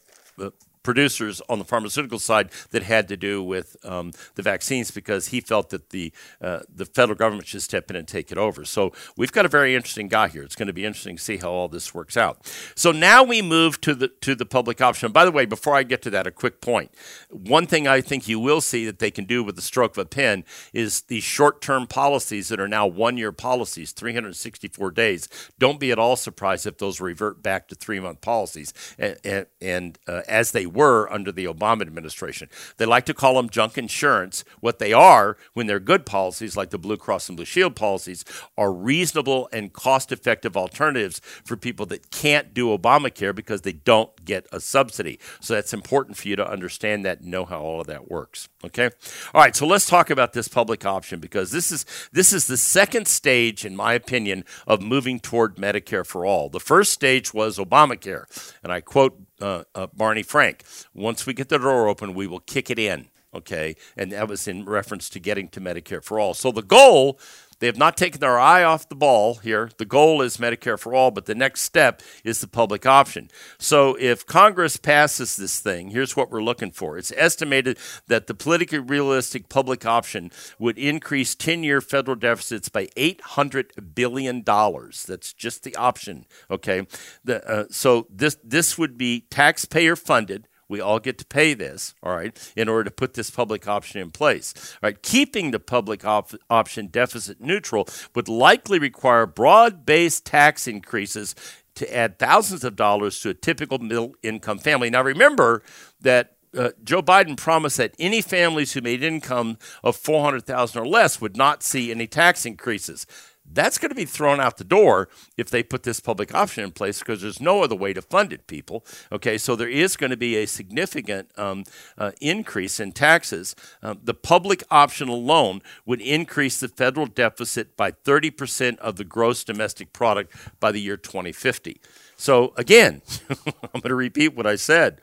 producers 0.82 1.42
on 1.48 1.58
the 1.58 1.64
pharmaceutical 1.64 2.18
side 2.18 2.50
that 2.70 2.82
had 2.82 3.08
to 3.08 3.16
do 3.16 3.42
with 3.42 3.76
um, 3.84 4.12
the 4.34 4.42
vaccines 4.42 4.90
because 4.90 5.28
he 5.28 5.40
felt 5.40 5.70
that 5.70 5.90
the 5.90 6.12
uh, 6.40 6.60
the 6.74 6.86
federal 6.86 7.16
government 7.16 7.46
should 7.46 7.62
step 7.62 7.90
in 7.90 7.96
and 7.96 8.08
take 8.08 8.32
it 8.32 8.38
over. 8.38 8.64
So 8.64 8.92
we've 9.16 9.32
got 9.32 9.44
a 9.44 9.48
very 9.48 9.74
interesting 9.74 10.08
guy 10.08 10.28
here. 10.28 10.42
It's 10.42 10.56
going 10.56 10.68
to 10.68 10.72
be 10.72 10.84
interesting 10.84 11.16
to 11.16 11.22
see 11.22 11.36
how 11.36 11.50
all 11.50 11.68
this 11.68 11.94
works 11.94 12.16
out. 12.16 12.46
So 12.74 12.92
now 12.92 13.22
we 13.22 13.42
move 13.42 13.80
to 13.82 13.94
the 13.94 14.08
to 14.08 14.34
the 14.34 14.46
public 14.46 14.80
option. 14.80 15.12
By 15.12 15.24
the 15.24 15.32
way, 15.32 15.46
before 15.46 15.74
I 15.74 15.82
get 15.82 16.02
to 16.02 16.10
that, 16.10 16.26
a 16.26 16.30
quick 16.30 16.60
point. 16.60 16.92
One 17.30 17.66
thing 17.66 17.86
I 17.86 18.00
think 18.00 18.28
you 18.28 18.40
will 18.40 18.60
see 18.60 18.84
that 18.86 18.98
they 18.98 19.10
can 19.10 19.24
do 19.24 19.42
with 19.44 19.56
the 19.56 19.62
stroke 19.62 19.96
of 19.96 19.98
a 19.98 20.06
pen 20.06 20.44
is 20.72 21.02
these 21.02 21.24
short 21.24 21.60
term 21.60 21.86
policies 21.86 22.48
that 22.48 22.60
are 22.60 22.68
now 22.68 22.86
one 22.86 23.16
year 23.16 23.32
policies, 23.32 23.92
364 23.92 24.90
days. 24.92 25.28
Don't 25.58 25.80
be 25.80 25.92
at 25.92 25.98
all 25.98 26.16
surprised 26.16 26.66
if 26.66 26.78
those 26.78 27.00
revert 27.00 27.42
back 27.42 27.68
to 27.68 27.74
three 27.74 28.00
month 28.00 28.20
policies, 28.20 28.72
and, 28.98 29.16
and, 29.24 29.46
and 29.60 29.98
uh, 30.06 30.22
as 30.28 30.52
they 30.52 30.66
were 30.72 31.10
under 31.12 31.32
the 31.32 31.44
Obama 31.44 31.82
administration. 31.82 32.48
They 32.76 32.86
like 32.86 33.06
to 33.06 33.14
call 33.14 33.34
them 33.34 33.50
junk 33.50 33.76
insurance. 33.78 34.44
What 34.60 34.78
they 34.78 34.92
are, 34.92 35.36
when 35.54 35.66
they're 35.66 35.80
good 35.80 36.06
policies 36.06 36.56
like 36.56 36.70
the 36.70 36.78
Blue 36.78 36.96
Cross 36.96 37.28
and 37.28 37.36
Blue 37.36 37.44
Shield 37.44 37.76
policies, 37.76 38.24
are 38.56 38.72
reasonable 38.72 39.48
and 39.52 39.72
cost 39.72 40.12
effective 40.12 40.56
alternatives 40.56 41.20
for 41.44 41.56
people 41.56 41.86
that 41.86 42.10
can't 42.10 42.54
do 42.54 42.76
Obamacare 42.76 43.34
because 43.34 43.62
they 43.62 43.72
don't 43.72 44.24
get 44.24 44.46
a 44.52 44.60
subsidy. 44.60 45.18
So 45.40 45.54
that's 45.54 45.74
important 45.74 46.16
for 46.16 46.28
you 46.28 46.36
to 46.36 46.48
understand 46.48 47.04
that 47.04 47.20
and 47.20 47.30
know 47.30 47.44
how 47.44 47.60
all 47.60 47.80
of 47.80 47.86
that 47.86 48.10
works. 48.10 48.48
Okay? 48.64 48.90
All 49.34 49.40
right, 49.40 49.56
so 49.56 49.66
let's 49.66 49.86
talk 49.86 50.10
about 50.10 50.32
this 50.32 50.48
public 50.48 50.84
option 50.84 51.20
because 51.20 51.50
this 51.50 51.72
is 51.72 51.84
this 52.12 52.32
is 52.32 52.46
the 52.46 52.56
second 52.56 53.08
stage, 53.08 53.64
in 53.64 53.76
my 53.76 53.94
opinion, 53.94 54.44
of 54.66 54.82
moving 54.82 55.20
toward 55.20 55.56
Medicare 55.56 56.06
for 56.06 56.26
all. 56.26 56.48
The 56.48 56.60
first 56.60 56.92
stage 56.92 57.32
was 57.32 57.58
Obamacare. 57.58 58.24
And 58.62 58.72
I 58.72 58.80
quote 58.80 59.18
uh, 59.40 59.64
uh, 59.74 59.86
Barney 59.94 60.22
Frank. 60.22 60.64
Once 60.94 61.26
we 61.26 61.34
get 61.34 61.48
the 61.48 61.58
door 61.58 61.88
open, 61.88 62.14
we 62.14 62.26
will 62.26 62.40
kick 62.40 62.70
it 62.70 62.78
in. 62.78 63.08
Okay, 63.32 63.76
and 63.96 64.10
that 64.10 64.26
was 64.26 64.48
in 64.48 64.64
reference 64.64 65.08
to 65.10 65.20
getting 65.20 65.48
to 65.50 65.60
Medicare 65.60 66.02
for 66.02 66.18
all. 66.18 66.34
So 66.34 66.50
the 66.50 66.62
goal 66.62 67.18
they 67.60 67.66
have 67.66 67.78
not 67.78 67.96
taken 67.96 68.20
their 68.20 68.38
eye 68.38 68.64
off 68.64 68.88
the 68.88 68.94
ball 68.94 69.36
here. 69.36 69.70
The 69.76 69.84
goal 69.84 70.22
is 70.22 70.38
Medicare 70.38 70.78
for 70.78 70.94
all, 70.94 71.10
but 71.10 71.26
the 71.26 71.34
next 71.34 71.60
step 71.60 72.02
is 72.24 72.40
the 72.40 72.48
public 72.48 72.86
option. 72.86 73.30
So 73.58 73.96
if 74.00 74.26
Congress 74.26 74.76
passes 74.76 75.36
this 75.36 75.60
thing, 75.60 75.90
here's 75.90 76.16
what 76.16 76.30
we're 76.30 76.42
looking 76.42 76.70
for. 76.70 76.98
It's 76.98 77.12
estimated 77.16 77.78
that 78.08 78.26
the 78.26 78.34
politically 78.34 78.78
realistic 78.78 79.48
public 79.48 79.86
option 79.86 80.30
would 80.58 80.78
increase 80.78 81.34
10 81.34 81.62
year 81.62 81.80
federal 81.80 82.16
deficits 82.16 82.68
by 82.68 82.86
$800 82.96 83.94
billion. 83.94 84.42
That's 84.42 85.32
just 85.32 85.62
the 85.62 85.76
option, 85.76 86.24
okay? 86.50 86.86
The, 87.22 87.46
uh, 87.48 87.64
so 87.70 88.06
this, 88.10 88.38
this 88.42 88.78
would 88.78 88.96
be 88.96 89.26
taxpayer 89.30 89.96
funded. 89.96 90.48
We 90.70 90.80
all 90.80 91.00
get 91.00 91.18
to 91.18 91.24
pay 91.26 91.52
this, 91.54 91.94
all 92.02 92.14
right, 92.14 92.52
in 92.56 92.68
order 92.68 92.84
to 92.84 92.90
put 92.90 93.14
this 93.14 93.30
public 93.30 93.66
option 93.68 94.00
in 94.00 94.10
place. 94.10 94.54
All 94.82 94.88
right, 94.88 95.02
keeping 95.02 95.50
the 95.50 95.60
public 95.60 96.04
op- 96.04 96.32
option 96.48 96.86
deficit 96.86 97.40
neutral 97.40 97.88
would 98.14 98.28
likely 98.28 98.78
require 98.78 99.26
broad-based 99.26 100.24
tax 100.24 100.68
increases 100.68 101.34
to 101.74 101.96
add 101.96 102.18
thousands 102.18 102.64
of 102.64 102.76
dollars 102.76 103.20
to 103.20 103.30
a 103.30 103.34
typical 103.34 103.78
middle 103.78 104.14
income 104.22 104.58
family. 104.58 104.90
Now 104.90 105.02
remember 105.02 105.62
that 106.00 106.36
uh, 106.56 106.70
Joe 106.82 107.02
Biden 107.02 107.36
promised 107.36 107.76
that 107.76 107.94
any 107.98 108.22
families 108.22 108.72
who 108.72 108.80
made 108.80 109.02
income 109.02 109.58
of 109.84 109.96
400,000 109.96 110.80
or 110.80 110.86
less 110.86 111.20
would 111.20 111.36
not 111.36 111.62
see 111.62 111.90
any 111.90 112.06
tax 112.06 112.44
increases. 112.44 113.06
That's 113.52 113.78
going 113.78 113.90
to 113.90 113.96
be 113.96 114.04
thrown 114.04 114.40
out 114.40 114.58
the 114.58 114.64
door 114.64 115.08
if 115.36 115.50
they 115.50 115.62
put 115.62 115.82
this 115.82 116.00
public 116.00 116.34
option 116.34 116.64
in 116.64 116.70
place 116.70 117.00
because 117.00 117.22
there's 117.22 117.40
no 117.40 117.62
other 117.62 117.74
way 117.74 117.92
to 117.92 118.02
fund 118.02 118.32
it, 118.32 118.46
people. 118.46 118.84
Okay, 119.10 119.38
so 119.38 119.56
there 119.56 119.68
is 119.68 119.96
going 119.96 120.10
to 120.10 120.16
be 120.16 120.36
a 120.36 120.46
significant 120.46 121.30
um, 121.36 121.64
uh, 121.98 122.12
increase 122.20 122.78
in 122.78 122.92
taxes. 122.92 123.56
Um, 123.82 124.00
the 124.04 124.14
public 124.14 124.62
option 124.70 125.08
alone 125.08 125.62
would 125.84 126.00
increase 126.00 126.60
the 126.60 126.68
federal 126.68 127.06
deficit 127.06 127.76
by 127.76 127.90
30% 127.90 128.78
of 128.78 128.96
the 128.96 129.04
gross 129.04 129.42
domestic 129.42 129.92
product 129.92 130.34
by 130.60 130.70
the 130.70 130.80
year 130.80 130.96
2050. 130.96 131.80
So, 132.16 132.52
again, 132.56 133.02
I'm 133.30 133.80
going 133.80 133.88
to 133.88 133.94
repeat 133.94 134.36
what 134.36 134.46
I 134.46 134.56
said. 134.56 135.00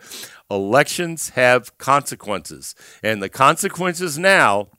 Elections 0.52 1.30
have 1.30 1.78
consequences, 1.78 2.76
and 3.04 3.22
the 3.22 3.28
consequences 3.28 4.18
now 4.18 4.70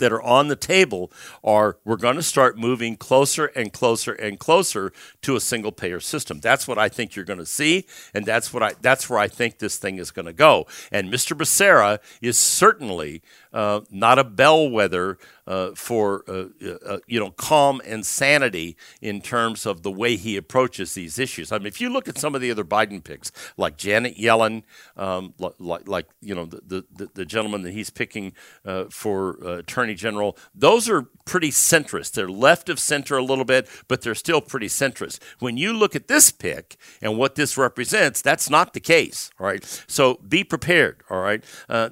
that 0.00 0.12
are 0.12 0.22
on 0.22 0.48
the 0.48 0.56
table 0.56 1.10
are 1.42 1.78
we're 1.84 1.96
going 1.96 2.16
to 2.16 2.22
start 2.22 2.58
moving 2.58 2.96
closer 2.96 3.46
and 3.46 3.72
closer 3.72 4.12
and 4.12 4.38
closer 4.38 4.92
to 5.22 5.36
a 5.36 5.40
single 5.40 5.72
payer 5.72 6.00
system. 6.00 6.40
That's 6.40 6.66
what 6.66 6.78
I 6.78 6.88
think 6.88 7.14
you're 7.14 7.24
going 7.24 7.38
to 7.38 7.46
see, 7.46 7.86
and 8.12 8.26
that's 8.26 8.52
what 8.52 8.62
I 8.62 8.74
that's 8.80 9.08
where 9.08 9.18
I 9.18 9.28
think 9.28 9.58
this 9.58 9.76
thing 9.76 9.96
is 9.98 10.10
going 10.10 10.26
to 10.26 10.32
go. 10.32 10.66
And 10.90 11.12
Mr. 11.12 11.36
Becerra 11.36 12.00
is 12.20 12.38
certainly 12.38 13.22
uh, 13.52 13.80
not 13.90 14.18
a 14.18 14.24
bellwether 14.24 15.18
uh, 15.50 15.72
for 15.74 16.22
uh, 16.28 16.44
uh, 16.86 16.98
you 17.08 17.18
know 17.18 17.32
calm 17.32 17.82
and 17.84 18.06
sanity 18.06 18.76
in 19.02 19.20
terms 19.20 19.66
of 19.66 19.82
the 19.82 19.90
way 19.90 20.14
he 20.14 20.36
approaches 20.36 20.94
these 20.94 21.18
issues. 21.18 21.50
I 21.50 21.58
mean, 21.58 21.66
if 21.66 21.80
you 21.80 21.90
look 21.90 22.06
at 22.06 22.18
some 22.18 22.36
of 22.36 22.40
the 22.40 22.52
other 22.52 22.62
Biden 22.62 23.02
picks, 23.02 23.32
like 23.56 23.76
Janet 23.76 24.16
Yellen, 24.16 24.62
um, 24.96 25.34
like, 25.38 25.88
like 25.88 26.06
you 26.20 26.36
know 26.36 26.44
the, 26.44 26.84
the, 26.94 27.10
the 27.12 27.24
gentleman 27.24 27.62
that 27.62 27.72
he's 27.72 27.90
picking 27.90 28.32
uh, 28.64 28.84
for 28.90 29.32
attorney 29.42 29.94
general, 29.94 30.36
those 30.54 30.88
are 30.88 31.08
pretty 31.24 31.50
centrist. 31.50 32.12
They're 32.12 32.28
left 32.28 32.68
of 32.68 32.78
center 32.78 33.16
a 33.16 33.24
little 33.24 33.44
bit, 33.44 33.68
but 33.88 34.02
they're 34.02 34.14
still 34.14 34.40
pretty 34.40 34.68
centrist. 34.68 35.18
When 35.40 35.56
you 35.56 35.72
look 35.72 35.96
at 35.96 36.06
this 36.06 36.30
pick 36.30 36.76
and 37.02 37.18
what 37.18 37.34
this 37.34 37.58
represents, 37.58 38.22
that's 38.22 38.48
not 38.48 38.72
the 38.72 38.80
case. 38.80 39.32
All 39.40 39.46
right, 39.46 39.64
so 39.88 40.14
be 40.28 40.44
prepared. 40.44 41.02
All 41.10 41.20
right, 41.20 41.42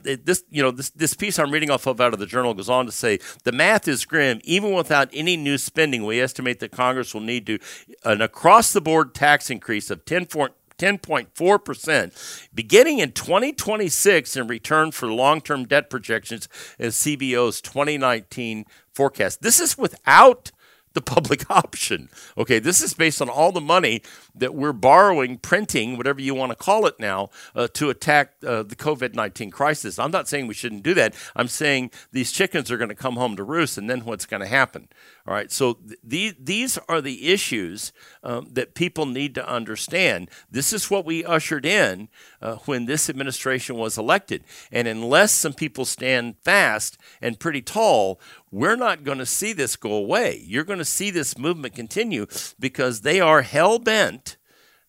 this 0.04 0.44
you 0.48 0.62
know 0.62 0.70
this 0.70 0.90
this 0.90 1.14
piece 1.14 1.40
I'm 1.40 1.47
reading 1.50 1.70
off 1.70 1.86
of 1.86 2.00
out 2.00 2.12
of 2.12 2.18
the 2.18 2.26
journal 2.26 2.54
goes 2.54 2.68
on 2.68 2.86
to 2.86 2.92
say 2.92 3.18
the 3.44 3.52
math 3.52 3.88
is 3.88 4.04
grim. 4.04 4.40
Even 4.44 4.74
without 4.74 5.08
any 5.12 5.36
new 5.36 5.58
spending, 5.58 6.04
we 6.04 6.20
estimate 6.20 6.60
that 6.60 6.72
Congress 6.72 7.14
will 7.14 7.20
need 7.20 7.46
to 7.46 7.58
an 8.04 8.20
across 8.20 8.72
the 8.72 8.80
board 8.80 9.14
tax 9.14 9.50
increase 9.50 9.90
of 9.90 10.04
10 10.04 10.26
10.4% 10.78 12.48
beginning 12.54 13.00
in 13.00 13.10
2026 13.12 14.36
in 14.36 14.46
return 14.46 14.92
for 14.92 15.12
long 15.12 15.40
term 15.40 15.64
debt 15.64 15.90
projections 15.90 16.48
as 16.78 16.94
CBO's 16.94 17.60
2019 17.60 18.64
forecast. 18.92 19.42
This 19.42 19.58
is 19.58 19.76
without 19.76 20.52
the 20.94 21.00
public 21.00 21.50
option. 21.50 22.08
Okay, 22.36 22.58
this 22.58 22.80
is 22.80 22.94
based 22.94 23.20
on 23.22 23.28
all 23.28 23.52
the 23.52 23.60
money 23.60 24.02
that 24.34 24.54
we're 24.54 24.72
borrowing, 24.72 25.38
printing, 25.38 25.96
whatever 25.96 26.20
you 26.20 26.34
want 26.34 26.50
to 26.50 26.56
call 26.56 26.86
it 26.86 26.98
now, 26.98 27.30
uh, 27.54 27.68
to 27.74 27.90
attack 27.90 28.32
uh, 28.46 28.62
the 28.62 28.76
COVID 28.76 29.14
19 29.14 29.50
crisis. 29.50 29.98
I'm 29.98 30.10
not 30.10 30.28
saying 30.28 30.46
we 30.46 30.54
shouldn't 30.54 30.82
do 30.82 30.94
that. 30.94 31.14
I'm 31.34 31.48
saying 31.48 31.90
these 32.12 32.32
chickens 32.32 32.70
are 32.70 32.76
going 32.76 32.88
to 32.88 32.94
come 32.94 33.16
home 33.16 33.36
to 33.36 33.42
roost, 33.42 33.78
and 33.78 33.88
then 33.88 34.00
what's 34.00 34.26
going 34.26 34.42
to 34.42 34.46
happen? 34.46 34.88
All 35.28 35.34
right, 35.34 35.52
so 35.52 35.74
th- 35.74 35.98
these 36.02 36.34
these 36.40 36.78
are 36.88 37.02
the 37.02 37.28
issues 37.28 37.92
um, 38.22 38.48
that 38.52 38.72
people 38.74 39.04
need 39.04 39.34
to 39.34 39.46
understand. 39.46 40.30
This 40.50 40.72
is 40.72 40.90
what 40.90 41.04
we 41.04 41.22
ushered 41.22 41.66
in 41.66 42.08
uh, 42.40 42.56
when 42.64 42.86
this 42.86 43.10
administration 43.10 43.76
was 43.76 43.98
elected, 43.98 44.42
and 44.72 44.88
unless 44.88 45.32
some 45.32 45.52
people 45.52 45.84
stand 45.84 46.36
fast 46.42 46.96
and 47.20 47.38
pretty 47.38 47.60
tall, 47.60 48.18
we're 48.50 48.74
not 48.74 49.04
going 49.04 49.18
to 49.18 49.26
see 49.26 49.52
this 49.52 49.76
go 49.76 49.92
away. 49.92 50.42
You're 50.46 50.64
going 50.64 50.78
to 50.78 50.84
see 50.86 51.10
this 51.10 51.36
movement 51.36 51.74
continue 51.74 52.24
because 52.58 53.02
they 53.02 53.20
are 53.20 53.42
hell 53.42 53.78
bent 53.78 54.37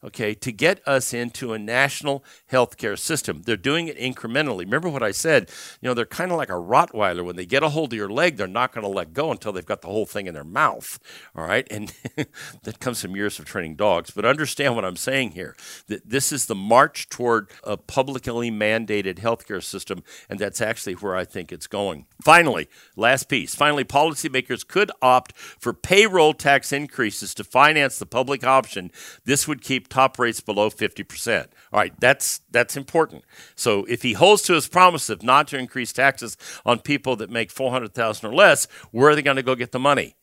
okay, 0.03 0.33
to 0.33 0.51
get 0.51 0.85
us 0.87 1.13
into 1.13 1.53
a 1.53 1.59
national 1.59 2.23
healthcare 2.51 2.97
system. 2.97 3.41
They're 3.41 3.57
doing 3.57 3.87
it 3.87 3.97
incrementally. 3.97 4.59
Remember 4.59 4.89
what 4.89 5.03
I 5.03 5.11
said? 5.11 5.49
You 5.81 5.89
know, 5.89 5.93
they're 5.93 6.05
kind 6.05 6.31
of 6.31 6.37
like 6.37 6.49
a 6.49 6.53
Rottweiler. 6.53 7.25
When 7.25 7.35
they 7.35 7.45
get 7.45 7.63
a 7.63 7.69
hold 7.69 7.93
of 7.93 7.97
your 7.97 8.09
leg, 8.09 8.37
they're 8.37 8.47
not 8.47 8.71
going 8.71 8.83
to 8.83 8.89
let 8.89 9.13
go 9.13 9.31
until 9.31 9.51
they've 9.51 9.65
got 9.65 9.81
the 9.81 9.87
whole 9.87 10.05
thing 10.05 10.27
in 10.27 10.33
their 10.33 10.43
mouth. 10.43 10.99
All 11.35 11.45
right. 11.45 11.67
And 11.69 11.93
that 12.63 12.79
comes 12.79 13.01
from 13.01 13.15
years 13.15 13.39
of 13.39 13.45
training 13.45 13.75
dogs. 13.75 14.11
But 14.11 14.25
understand 14.25 14.75
what 14.75 14.85
I'm 14.85 14.95
saying 14.95 15.31
here 15.31 15.55
that 15.87 16.09
this 16.09 16.31
is 16.31 16.45
the 16.45 16.55
march 16.55 17.09
toward 17.09 17.49
a 17.63 17.75
publicly 17.75 18.49
mandated 18.49 19.19
healthcare 19.19 19.63
system. 19.63 20.03
And 20.29 20.39
that's 20.39 20.61
actually 20.61 20.93
where 20.93 21.15
I 21.15 21.25
think 21.25 21.51
it's 21.51 21.67
going. 21.67 22.05
Finally, 22.23 22.69
last 22.95 23.27
piece. 23.27 23.53
Finally, 23.53 23.83
policymakers 23.83 24.65
could 24.65 24.91
opt 25.01 25.35
for 25.35 25.73
payroll 25.73 26.33
tax 26.33 26.71
increases 26.71 27.33
to 27.33 27.43
finance 27.43 27.99
the 27.99 28.05
public 28.05 28.45
option. 28.45 28.91
This 29.25 29.47
would 29.47 29.61
keep 29.61 29.88
top 29.89 30.19
rates 30.19 30.41
below 30.41 30.69
50%. 30.69 31.47
All 31.73 31.79
right, 31.79 31.93
that's 31.99 32.41
that's 32.51 32.77
important. 32.77 33.23
So 33.55 33.85
if 33.85 34.01
he 34.03 34.13
holds 34.13 34.43
to 34.43 34.53
his 34.53 34.67
promise 34.67 35.09
of 35.09 35.23
not 35.23 35.47
to 35.49 35.57
increase 35.57 35.93
taxes 35.93 36.37
on 36.65 36.79
people 36.79 37.15
that 37.17 37.29
make 37.29 37.51
400,000 37.51 38.29
or 38.29 38.33
less, 38.33 38.67
where 38.91 39.09
are 39.09 39.15
they 39.15 39.21
going 39.21 39.37
to 39.37 39.43
go 39.43 39.55
get 39.55 39.71
the 39.71 39.79
money? 39.79 40.15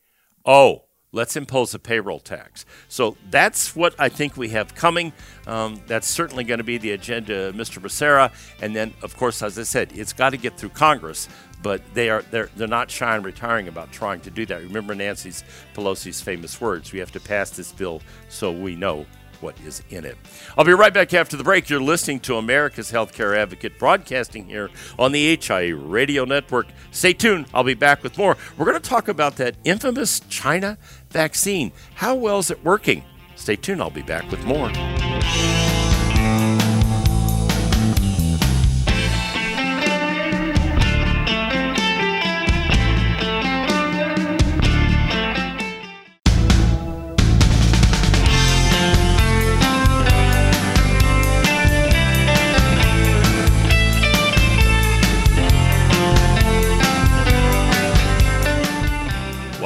Oh, 0.45 0.87
let's 1.11 1.35
impose 1.35 1.73
a 1.73 1.79
payroll 1.79 2.19
tax. 2.19 2.65
So 2.87 3.17
that's 3.29 3.75
what 3.75 3.95
I 3.99 4.09
think 4.09 4.37
we 4.37 4.49
have 4.49 4.75
coming. 4.75 5.13
Um, 5.45 5.81
that's 5.87 6.07
certainly 6.07 6.43
going 6.43 6.59
to 6.59 6.63
be 6.63 6.77
the 6.77 6.91
agenda, 6.91 7.51
Mr. 7.53 7.81
Becerra. 7.81 8.31
And 8.61 8.75
then, 8.75 8.93
of 9.01 9.15
course, 9.17 9.41
as 9.41 9.57
I 9.57 9.63
said, 9.63 9.91
it's 9.93 10.13
got 10.13 10.31
to 10.31 10.37
get 10.37 10.57
through 10.57 10.69
Congress. 10.69 11.27
But 11.63 11.81
they 11.95 12.11
are 12.11 12.21
they're 12.29 12.49
they're 12.55 12.67
not 12.67 12.91
shy 12.91 13.15
and 13.15 13.25
retiring 13.25 13.67
about 13.67 13.91
trying 13.91 14.21
to 14.21 14.29
do 14.29 14.45
that. 14.45 14.61
Remember 14.61 14.93
Nancy 14.93 15.31
Pelosi's 15.73 16.21
famous 16.21 16.61
words: 16.61 16.93
"We 16.93 16.99
have 16.99 17.11
to 17.13 17.19
pass 17.19 17.49
this 17.49 17.71
bill 17.71 18.03
so 18.29 18.51
we 18.51 18.75
know 18.75 19.07
what 19.41 19.59
is 19.61 19.81
in 19.89 20.05
it. 20.05 20.17
I'll 20.57 20.65
be 20.65 20.73
right 20.73 20.93
back 20.93 21.13
after 21.13 21.37
the 21.37 21.43
break. 21.43 21.69
You're 21.69 21.81
listening 21.81 22.19
to 22.21 22.35
America's 22.37 22.91
Healthcare 22.91 23.37
Advocate 23.37 23.77
broadcasting 23.79 24.45
here 24.45 24.69
on 24.97 25.11
the 25.11 25.35
HIA 25.35 25.75
Radio 25.75 26.25
Network. 26.25 26.67
Stay 26.91 27.13
tuned. 27.13 27.47
I'll 27.53 27.63
be 27.63 27.73
back 27.73 28.03
with 28.03 28.17
more. 28.17 28.37
We're 28.57 28.65
going 28.65 28.81
to 28.81 28.89
talk 28.89 29.07
about 29.07 29.35
that 29.37 29.55
infamous 29.63 30.19
China 30.29 30.77
vaccine. 31.09 31.71
How 31.95 32.15
well 32.15 32.39
is 32.39 32.51
it 32.51 32.63
working? 32.63 33.03
Stay 33.35 33.55
tuned. 33.55 33.81
I'll 33.81 33.89
be 33.89 34.01
back 34.01 34.29
with 34.31 34.43
more. 34.43 34.71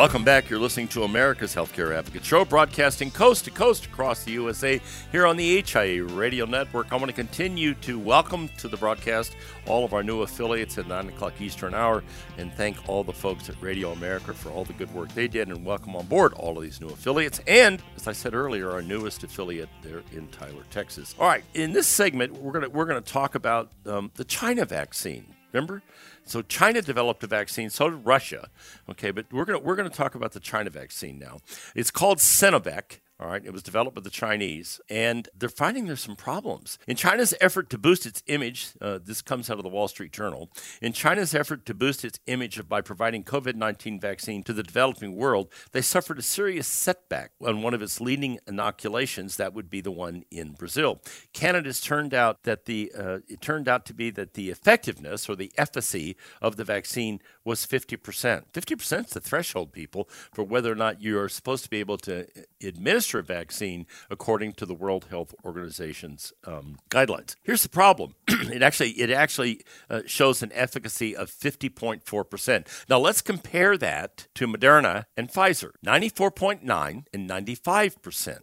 Welcome 0.01 0.23
back. 0.23 0.49
You're 0.49 0.59
listening 0.59 0.87
to 0.87 1.03
America's 1.03 1.53
Healthcare 1.53 1.95
Advocate 1.95 2.25
Show, 2.25 2.43
broadcasting 2.43 3.11
coast 3.11 3.45
to 3.45 3.51
coast 3.51 3.85
across 3.85 4.23
the 4.23 4.31
USA 4.31 4.81
here 5.11 5.27
on 5.27 5.37
the 5.37 5.61
HIA 5.61 6.03
Radio 6.05 6.45
Network. 6.45 6.91
I 6.91 6.95
want 6.95 7.09
to 7.09 7.13
continue 7.13 7.75
to 7.75 7.99
welcome 7.99 8.49
to 8.57 8.67
the 8.67 8.77
broadcast 8.77 9.35
all 9.67 9.85
of 9.85 9.93
our 9.93 10.01
new 10.01 10.23
affiliates 10.23 10.79
at 10.79 10.87
9 10.87 11.09
o'clock 11.09 11.39
Eastern 11.39 11.75
Hour 11.75 12.03
and 12.39 12.51
thank 12.53 12.77
all 12.89 13.03
the 13.03 13.13
folks 13.13 13.47
at 13.47 13.61
Radio 13.61 13.91
America 13.91 14.33
for 14.33 14.49
all 14.49 14.65
the 14.65 14.73
good 14.73 14.91
work 14.91 15.13
they 15.13 15.27
did 15.27 15.49
and 15.49 15.63
welcome 15.63 15.95
on 15.95 16.07
board 16.07 16.33
all 16.33 16.57
of 16.57 16.63
these 16.63 16.81
new 16.81 16.89
affiliates. 16.89 17.39
And, 17.45 17.79
as 17.95 18.07
I 18.07 18.13
said 18.13 18.33
earlier, 18.33 18.71
our 18.71 18.81
newest 18.81 19.23
affiliate 19.23 19.69
there 19.83 20.01
in 20.13 20.27
Tyler, 20.29 20.63
Texas. 20.71 21.13
All 21.19 21.27
right, 21.27 21.43
in 21.53 21.73
this 21.73 21.85
segment, 21.85 22.33
we're 22.41 22.53
going 22.53 22.63
to, 22.63 22.71
we're 22.71 22.85
going 22.85 23.03
to 23.03 23.13
talk 23.13 23.35
about 23.35 23.69
um, 23.85 24.09
the 24.15 24.23
China 24.23 24.65
vaccine. 24.65 25.27
Remember? 25.53 25.83
So 26.25 26.41
China 26.41 26.81
developed 26.81 27.23
a 27.23 27.27
vaccine, 27.27 27.69
so 27.69 27.89
did 27.89 28.05
Russia. 28.05 28.49
Okay, 28.89 29.11
but 29.11 29.25
we're 29.31 29.45
going 29.45 29.61
we're 29.61 29.75
to 29.75 29.89
talk 29.89 30.15
about 30.15 30.31
the 30.31 30.39
China 30.39 30.69
vaccine 30.69 31.19
now. 31.19 31.39
It's 31.75 31.91
called 31.91 32.19
Sinovac. 32.19 33.00
All 33.21 33.27
right, 33.27 33.45
it 33.45 33.53
was 33.53 33.61
developed 33.61 33.93
by 33.93 34.01
the 34.01 34.09
Chinese, 34.09 34.81
and 34.89 35.29
they're 35.37 35.47
finding 35.47 35.85
there's 35.85 36.01
some 36.01 36.15
problems. 36.15 36.79
In 36.87 36.95
China's 36.95 37.35
effort 37.39 37.69
to 37.69 37.77
boost 37.77 38.07
its 38.07 38.23
image, 38.25 38.69
uh, 38.81 38.97
this 39.03 39.21
comes 39.21 39.47
out 39.47 39.57
of 39.57 39.63
the 39.63 39.69
Wall 39.69 39.87
Street 39.87 40.11
Journal. 40.11 40.49
In 40.81 40.91
China's 40.91 41.35
effort 41.35 41.63
to 41.67 41.75
boost 41.75 42.03
its 42.03 42.19
image 42.25 42.67
by 42.67 42.81
providing 42.81 43.23
COVID 43.23 43.53
19 43.53 43.99
vaccine 43.99 44.41
to 44.45 44.53
the 44.53 44.63
developing 44.63 45.15
world, 45.15 45.49
they 45.71 45.83
suffered 45.83 46.17
a 46.17 46.23
serious 46.23 46.65
setback 46.65 47.33
on 47.45 47.61
one 47.61 47.75
of 47.75 47.83
its 47.83 48.01
leading 48.01 48.39
inoculations. 48.47 49.37
That 49.37 49.53
would 49.53 49.69
be 49.69 49.81
the 49.81 49.91
one 49.91 50.23
in 50.31 50.53
Brazil. 50.53 50.99
Canada's 51.31 51.79
turned 51.79 52.15
out 52.15 52.41
that 52.41 52.65
the 52.65 52.91
uh, 52.97 53.19
it 53.27 53.39
turned 53.39 53.67
out 53.67 53.85
to 53.85 53.93
be 53.93 54.09
that 54.09 54.33
the 54.33 54.49
effectiveness 54.49 55.29
or 55.29 55.35
the 55.35 55.51
efficacy 55.59 56.17
of 56.41 56.55
the 56.55 56.63
vaccine 56.63 57.21
was 57.43 57.67
50%. 57.67 58.45
50% 58.51 59.05
is 59.05 59.11
the 59.11 59.19
threshold, 59.19 59.71
people, 59.71 60.09
for 60.33 60.43
whether 60.43 60.71
or 60.71 60.75
not 60.75 61.01
you 61.03 61.19
are 61.19 61.29
supposed 61.29 61.63
to 61.63 61.69
be 61.69 61.79
able 61.79 61.97
to 61.97 62.25
administer 62.63 63.10
a 63.19 63.23
vaccine 63.23 63.85
according 64.09 64.53
to 64.53 64.65
the 64.65 64.73
World 64.73 65.07
Health 65.09 65.33
Organization's 65.45 66.33
um, 66.45 66.77
guidelines. 66.89 67.35
Here's 67.43 67.63
the 67.63 67.69
problem: 67.69 68.15
it 68.27 68.61
actually 68.61 68.91
it 68.91 69.09
actually 69.09 69.61
uh, 69.89 70.01
shows 70.05 70.43
an 70.43 70.51
efficacy 70.53 71.15
of 71.15 71.29
50.4%. 71.29 72.67
Now 72.89 72.99
let's 72.99 73.21
compare 73.21 73.77
that 73.77 74.27
to 74.35 74.47
Moderna 74.47 75.05
and 75.15 75.29
Pfizer: 75.29 75.71
94.9 75.85 77.05
and 77.13 77.29
95%. 77.29 78.39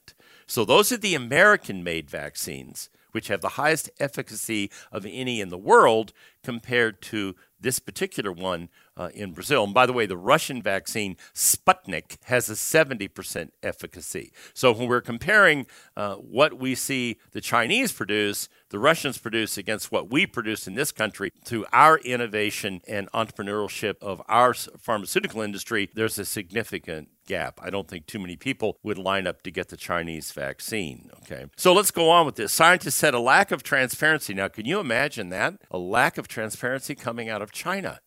So 0.47 0.65
those 0.65 0.93
are 0.93 0.97
the 0.97 1.15
American-made 1.15 2.09
vaccines 2.09 2.89
which 3.13 3.29
have 3.29 3.41
the 3.41 3.51
highest 3.51 3.91
efficacy 3.99 4.71
of 4.93 5.07
any 5.07 5.41
in 5.41 5.49
the 5.49 5.59
world 5.59 6.13
compared 6.43 7.01
to 7.03 7.35
this 7.61 7.79
particular 7.79 8.31
one 8.31 8.69
uh, 8.99 9.09
in 9.15 9.33
Brazil. 9.33 9.65
And 9.65 9.73
by 9.73 9.87
the 9.87 9.93
way, 9.93 10.05
the 10.05 10.17
Russian 10.17 10.61
vaccine 10.61 11.17
Sputnik 11.35 12.19
has 12.25 12.51
a 12.51 12.55
70% 12.55 13.51
efficacy. 13.63 14.33
So 14.53 14.73
when 14.73 14.89
we're 14.89 15.01
comparing 15.01 15.67
uh, 15.97 16.17
what 16.17 16.59
we 16.59 16.75
see 16.75 17.19
the 17.33 17.41
Chinese 17.41 17.93
produce, 17.93 18.49
the 18.71 18.79
Russians 18.79 19.17
produce 19.17 19.57
against 19.57 19.91
what 19.93 20.11
we 20.11 20.27
produce 20.27 20.67
in 20.67 20.75
this 20.75 20.93
country 20.93 21.33
through 21.45 21.65
our 21.73 21.99
innovation 21.99 22.83
and 22.87 23.11
entrepreneurship 23.13 24.03
of 24.03 24.21
our 24.29 24.53
pharmaceutical 24.53 25.41
industry, 25.41 25.89
there's 25.95 26.19
a 26.19 26.25
significant 26.25 27.09
gap. 27.27 27.61
I 27.63 27.71
don't 27.71 27.87
think 27.87 28.07
too 28.07 28.19
many 28.19 28.37
people 28.37 28.79
would 28.83 28.99
line 28.99 29.27
up 29.27 29.43
to 29.43 29.51
get 29.51 29.69
the 29.69 29.77
Chinese 29.77 30.33
vaccine. 30.33 31.11
Okay. 31.23 31.47
So 31.57 31.73
let's 31.73 31.91
go 31.93 32.11
on 32.11 32.27
with 32.27 32.35
this. 32.35 32.53
Scientists 32.53 32.97
said 32.97 33.15
a 33.15 33.21
lack 33.21 33.53
of 33.53 33.63
transparency. 33.63 34.35
Now, 34.35 34.49
can 34.49 34.67
you 34.67 34.81
imagine 34.81 35.29
that? 35.29 35.55
A 35.71 35.79
lack 35.79 36.19
of 36.19 36.27
transparency 36.27 36.95
coming 36.95 37.29
out 37.29 37.43
of 37.43 37.53
China. 37.53 38.01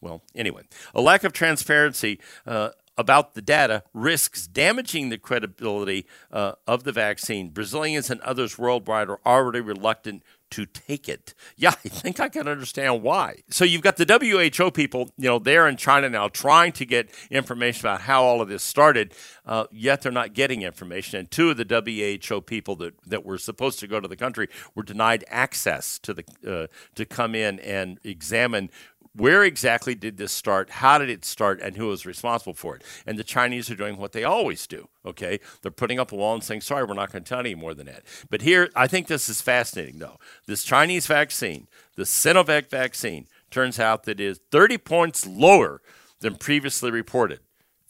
Well, 0.00 0.22
anyway, 0.34 0.62
a 0.94 1.00
lack 1.00 1.24
of 1.24 1.32
transparency 1.32 2.20
uh, 2.46 2.70
about 2.98 3.34
the 3.34 3.42
data 3.42 3.84
risks 3.94 4.46
damaging 4.46 5.08
the 5.08 5.18
credibility 5.18 6.06
uh, 6.32 6.52
of 6.66 6.84
the 6.84 6.92
vaccine. 6.92 7.50
Brazilians 7.50 8.10
and 8.10 8.20
others 8.22 8.58
worldwide 8.58 9.08
are 9.08 9.20
already 9.24 9.60
reluctant 9.60 10.22
to 10.50 10.66
take 10.66 11.08
it. 11.08 11.34
Yeah, 11.60 11.70
I 11.70 11.88
think 11.88 12.20
I 12.20 12.28
can 12.28 12.46
understand 12.46 13.02
why. 13.02 13.42
So 13.50 13.64
you've 13.64 13.82
got 13.82 13.96
the 13.96 14.06
WHO 14.06 14.70
people, 14.70 15.10
you 15.18 15.28
know, 15.28 15.40
they're 15.40 15.66
in 15.66 15.76
China 15.76 16.08
now 16.08 16.28
trying 16.28 16.70
to 16.72 16.86
get 16.86 17.10
information 17.32 17.88
about 17.88 18.02
how 18.02 18.22
all 18.22 18.40
of 18.40 18.48
this 18.48 18.62
started, 18.62 19.12
uh, 19.44 19.64
yet 19.72 20.02
they're 20.02 20.12
not 20.12 20.34
getting 20.34 20.62
information. 20.62 21.18
And 21.18 21.28
two 21.28 21.50
of 21.50 21.56
the 21.56 22.18
WHO 22.20 22.42
people 22.42 22.76
that, 22.76 22.94
that 23.06 23.24
were 23.24 23.38
supposed 23.38 23.80
to 23.80 23.88
go 23.88 23.98
to 23.98 24.06
the 24.06 24.14
country 24.14 24.48
were 24.76 24.84
denied 24.84 25.24
access 25.28 25.98
to 25.98 26.14
the 26.14 26.24
uh, 26.46 26.68
to 26.94 27.04
come 27.04 27.34
in 27.34 27.58
and 27.58 27.98
examine 28.04 28.70
where 29.14 29.44
exactly 29.44 29.94
did 29.94 30.16
this 30.16 30.32
start? 30.32 30.70
How 30.70 30.98
did 30.98 31.10
it 31.10 31.24
start? 31.24 31.60
And 31.60 31.76
who 31.76 31.86
was 31.88 32.06
responsible 32.06 32.54
for 32.54 32.76
it? 32.76 32.82
And 33.06 33.18
the 33.18 33.24
Chinese 33.24 33.70
are 33.70 33.74
doing 33.74 33.96
what 33.96 34.12
they 34.12 34.24
always 34.24 34.66
do. 34.66 34.88
Okay, 35.04 35.40
they're 35.62 35.70
putting 35.70 35.98
up 35.98 36.12
a 36.12 36.16
wall 36.16 36.34
and 36.34 36.44
saying, 36.44 36.60
"Sorry, 36.60 36.84
we're 36.84 36.94
not 36.94 37.12
going 37.12 37.24
to 37.24 37.28
tell 37.28 37.40
any 37.40 37.54
more 37.54 37.74
than 37.74 37.86
that." 37.86 38.04
But 38.30 38.42
here, 38.42 38.70
I 38.76 38.86
think 38.86 39.06
this 39.06 39.28
is 39.28 39.40
fascinating, 39.40 39.98
though. 39.98 40.18
This 40.46 40.64
Chinese 40.64 41.06
vaccine, 41.06 41.68
the 41.96 42.04
Sinovac 42.04 42.68
vaccine, 42.68 43.26
turns 43.50 43.80
out 43.80 44.04
that 44.04 44.20
it 44.20 44.24
is 44.24 44.40
30 44.50 44.78
points 44.78 45.26
lower 45.26 45.80
than 46.20 46.36
previously 46.36 46.90
reported. 46.90 47.40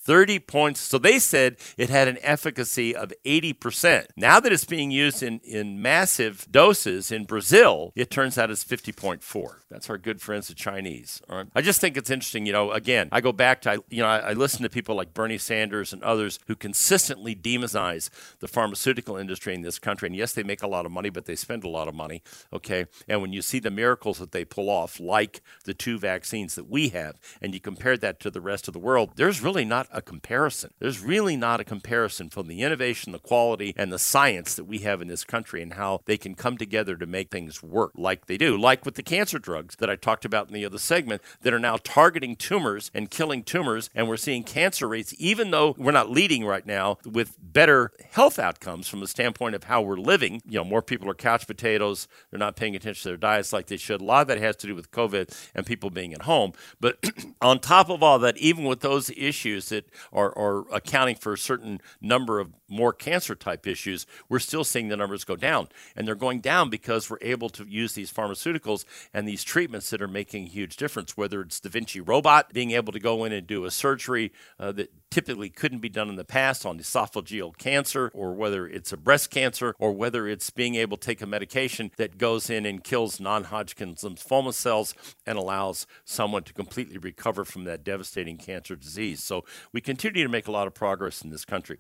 30 0.09 0.39
points. 0.39 0.81
So 0.81 0.97
they 0.97 1.19
said 1.19 1.59
it 1.77 1.91
had 1.91 2.09
an 2.09 2.17
efficacy 2.23 2.97
of 2.97 3.13
80%. 3.27 4.07
Now 4.17 4.41
that 4.41 4.51
it's 4.51 4.65
being 4.65 4.91
used 4.91 5.23
in, 5.23 5.39
in 5.41 5.83
massive 5.83 6.47
doses 6.51 7.13
in 7.13 7.27
Brazil, 7.27 7.93
it 7.95 8.11
turns 8.11 8.39
out 8.39 8.51
it's 8.51 8.65
50.4. 8.65 9.57
That's 9.71 9.91
our 9.91 9.99
good 9.99 10.23
friends, 10.23 10.49
the 10.49 10.55
Chinese. 10.55 11.21
I 11.55 11.61
just 11.61 11.79
think 11.79 11.99
it's 11.99 12.09
interesting. 12.09 12.47
You 12.47 12.55
know, 12.55 12.73
again, 12.73 13.11
I 13.13 13.21
go 13.21 13.33
back 13.33 13.61
to, 13.63 13.85
you 13.91 14.01
know, 14.01 14.09
I, 14.09 14.31
I 14.31 14.33
listen 14.33 14.63
to 14.63 14.71
people 14.71 14.95
like 14.95 15.13
Bernie 15.13 15.37
Sanders 15.37 15.93
and 15.93 16.03
others 16.03 16.39
who 16.47 16.57
consistently 16.57 17.37
demonize 17.37 18.09
the 18.39 18.49
pharmaceutical 18.49 19.19
industry 19.19 19.55
in 19.55 19.61
this 19.61 19.79
country. 19.79 20.07
And 20.07 20.17
yes, 20.17 20.33
they 20.33 20.43
make 20.43 20.63
a 20.63 20.67
lot 20.67 20.87
of 20.87 20.93
money, 20.93 21.11
but 21.11 21.27
they 21.27 21.37
spend 21.37 21.65
a 21.65 21.69
lot 21.69 21.87
of 21.87 21.95
money. 21.95 22.23
Okay. 22.51 22.87
And 23.07 23.21
when 23.21 23.35
you 23.35 23.43
see 23.43 23.59
the 23.59 23.71
miracles 23.71 24.21
that 24.21 24.33
they 24.33 24.47
pull 24.47 24.71
off, 24.71 24.99
like 24.99 25.43
the 25.67 25.75
two 25.75 25.99
vaccines 25.99 26.55
that 26.55 26.71
we 26.71 26.89
have, 26.89 27.21
and 27.43 27.53
you 27.53 27.61
compare 27.61 27.99
that 27.99 28.21
to 28.21 28.31
the 28.31 28.41
rest 28.41 28.69
of 28.69 28.73
the 28.73 28.81
world, 28.81 29.11
there's 29.17 29.43
really 29.43 29.67
not 29.67 29.87
a 29.93 29.98
comparison. 30.03 30.73
There's 30.79 31.01
really 31.01 31.37
not 31.37 31.61
a 31.61 31.65
comparison 31.65 32.29
from 32.29 32.49
the 32.49 32.63
innovation, 32.63 33.13
the 33.13 33.19
quality, 33.19 33.75
and 33.77 33.93
the 33.93 33.99
science 33.99 34.55
that 34.55 34.65
we 34.65 34.79
have 34.79 35.01
in 35.01 35.09
this 35.09 35.25
country 35.25 35.63
and 35.63 35.75
how 35.75 36.01
they 36.07 36.17
can 36.17 36.35
come 36.35 36.59
together 36.59 36.97
to 36.97 37.07
make 37.07 37.31
things 37.31 37.63
work 37.63 37.93
like 37.97 38.27
they 38.27 38.37
do, 38.37 38.57
like 38.57 38.85
with 38.85 38.95
the 38.95 39.03
cancer 39.03 39.39
drugs 39.39 39.77
that 39.77 39.91
I 39.91 39.97
talked 39.97 40.25
about 40.25 40.49
in 40.49 40.55
the 40.55 40.65
other 40.65 40.79
segment 40.79 41.23
that 41.43 41.55
are 41.55 41.59
now 41.59 41.79
targeting 41.83 42.37
tumors 42.37 42.91
and 42.95 43.11
killing 43.11 43.43
tumors. 43.43 43.91
And 43.95 44.09
we're 44.09 44.17
seeing 44.17 44.45
cancer 44.45 44.89
rates, 44.89 45.15
even 45.19 45.51
though 45.51 45.75
we're 45.79 45.93
not 45.93 46.11
leading 46.11 46.45
right 46.45 46.67
now 46.67 46.99
with 47.05 47.37
better 47.41 47.93
health 48.11 48.39
outcomes 48.39 48.89
from 48.89 49.01
the 49.01 49.09
standpoint 49.09 49.55
of 49.55 49.65
how 49.65 49.83
we're 49.83 49.97
living. 49.97 50.43
You 50.47 50.59
know, 50.59 50.65
more 50.65 50.83
people 50.83 51.09
are 51.11 51.15
couch 51.15 51.47
potatoes. 51.47 52.09
They're 52.31 52.39
not 52.39 52.57
paying 52.57 52.77
attention 52.77 53.03
to 53.03 53.09
their 53.11 53.17
diets 53.17 53.53
like 53.53 53.67
they 53.67 53.77
should. 53.77 54.01
A 54.01 54.05
lot 54.05 54.23
of 54.23 54.29
that 54.29 54.39
has 54.39 54.57
to 54.57 54.67
do 54.67 54.75
with 54.75 54.91
COVID 54.91 55.35
and 55.55 55.67
people 55.67 55.91
being 55.91 56.13
at 56.15 56.23
home. 56.23 56.53
But 56.81 56.99
on 57.41 57.61
top 57.61 57.91
of 57.91 58.03
all 58.03 58.19
that, 58.21 58.37
even 58.39 58.65
with 58.65 58.81
those 58.81 59.11
issues 59.11 59.69
that 59.79 59.87
are, 60.13 60.37
are 60.37 60.65
accounting 60.73 61.17
for 61.17 61.33
a 61.33 61.39
certain 61.39 61.81
number 62.01 62.41
of 62.41 62.53
more 62.69 62.93
cancer 62.93 63.35
type 63.35 63.67
issues, 63.67 64.07
we're 64.29 64.39
still 64.39 64.65
seeing 64.65 64.89
the 64.89 64.97
numbers 64.97 65.25
go 65.25 65.37
down. 65.37 65.69
And 65.97 66.07
they're 66.07 66.15
going 66.15 66.41
down 66.41 66.71
because 66.71 67.09
we're 67.09 67.19
able 67.23 67.49
to 67.51 67.65
use 67.65 67.95
these 67.95 68.13
pharmaceuticals 68.13 68.85
and 69.13 69.27
these 69.27 69.45
treatments 69.45 69.91
that 69.91 70.03
are 70.03 70.09
making 70.09 70.45
a 70.45 70.49
huge 70.49 70.77
difference, 70.77 71.17
whether 71.17 71.41
it's 71.41 71.61
Da 71.61 71.71
Vinci 71.71 72.01
robot 72.01 72.53
being 72.53 72.73
able 72.73 72.93
to 72.93 73.01
go 73.01 73.25
in 73.25 73.33
and 73.33 73.47
do 73.47 73.65
a 73.65 73.71
surgery 73.71 74.33
uh, 74.59 74.73
that 74.73 74.93
typically 75.11 75.49
couldn't 75.49 75.79
be 75.79 75.89
done 75.89 76.09
in 76.09 76.17
the 76.17 76.25
past 76.25 76.67
on 76.67 76.79
esophageal 76.79 77.57
cancer, 77.57 78.11
or 78.15 78.35
whether 78.35 78.67
it's 78.67 78.93
a 78.93 78.97
breast 78.97 79.31
cancer, 79.31 79.75
or 79.79 79.93
whether 79.93 80.27
it's 80.27 80.51
being 80.51 80.75
able 80.75 80.97
to 80.97 81.07
take 81.07 81.23
a 81.23 81.27
medication 81.27 81.91
that 81.97 82.19
goes 82.19 82.51
in 82.51 82.67
and 82.67 82.85
kills 82.85 83.21
non 83.21 83.45
Hodgkin's 83.45 84.03
lymphoma 84.03 84.53
cells 84.53 84.95
and 85.27 85.39
allows 85.39 85.87
someone 86.05 86.43
to 86.43 86.53
completely 86.53 86.99
recover 86.99 87.45
from 87.45 87.65
that 87.65 87.85
devastating 87.85 88.37
cancer 88.37 88.77
disease. 88.77 89.23
So 89.23 89.45
we 89.73 89.81
continue 89.81 90.23
to 90.23 90.29
make 90.29 90.47
a 90.47 90.53
lot 90.53 90.67
of 90.67 90.75
progress 90.75 91.23
in 91.23 91.31
this 91.31 91.45
country. 91.45 91.79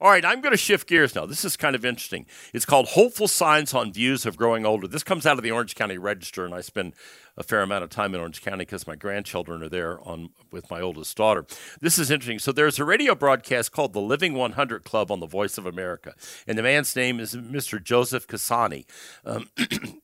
All 0.00 0.10
right, 0.10 0.24
I'm 0.30 0.40
going 0.40 0.52
to 0.52 0.56
shift 0.56 0.86
gears 0.86 1.16
now. 1.16 1.26
This 1.26 1.44
is 1.44 1.56
kind 1.56 1.74
of 1.74 1.84
interesting. 1.84 2.24
It's 2.54 2.64
called 2.64 2.90
Hopeful 2.90 3.26
Signs 3.26 3.74
on 3.74 3.92
Views 3.92 4.24
of 4.24 4.36
Growing 4.36 4.64
Older. 4.64 4.86
This 4.86 5.02
comes 5.02 5.26
out 5.26 5.38
of 5.38 5.42
the 5.42 5.50
Orange 5.50 5.74
County 5.74 5.98
Register, 5.98 6.44
and 6.44 6.54
I 6.54 6.60
spend 6.60 6.94
a 7.36 7.42
fair 7.42 7.62
amount 7.62 7.82
of 7.82 7.90
time 7.90 8.14
in 8.14 8.20
Orange 8.20 8.40
County 8.40 8.64
because 8.64 8.86
my 8.86 8.94
grandchildren 8.94 9.60
are 9.60 9.68
there 9.68 9.98
on 10.06 10.30
with 10.52 10.70
my 10.70 10.80
oldest 10.80 11.16
daughter. 11.16 11.44
This 11.80 11.98
is 11.98 12.12
interesting. 12.12 12.38
So 12.38 12.52
there's 12.52 12.78
a 12.78 12.84
radio 12.84 13.16
broadcast 13.16 13.72
called 13.72 13.92
the 13.92 14.00
Living 14.00 14.34
100 14.34 14.84
Club 14.84 15.10
on 15.10 15.18
the 15.18 15.26
Voice 15.26 15.58
of 15.58 15.66
America, 15.66 16.14
and 16.46 16.56
the 16.56 16.62
man's 16.62 16.94
name 16.94 17.18
is 17.18 17.34
Mr. 17.34 17.82
Joseph 17.82 18.28
Casani. 18.28 18.86
Um, 19.24 19.50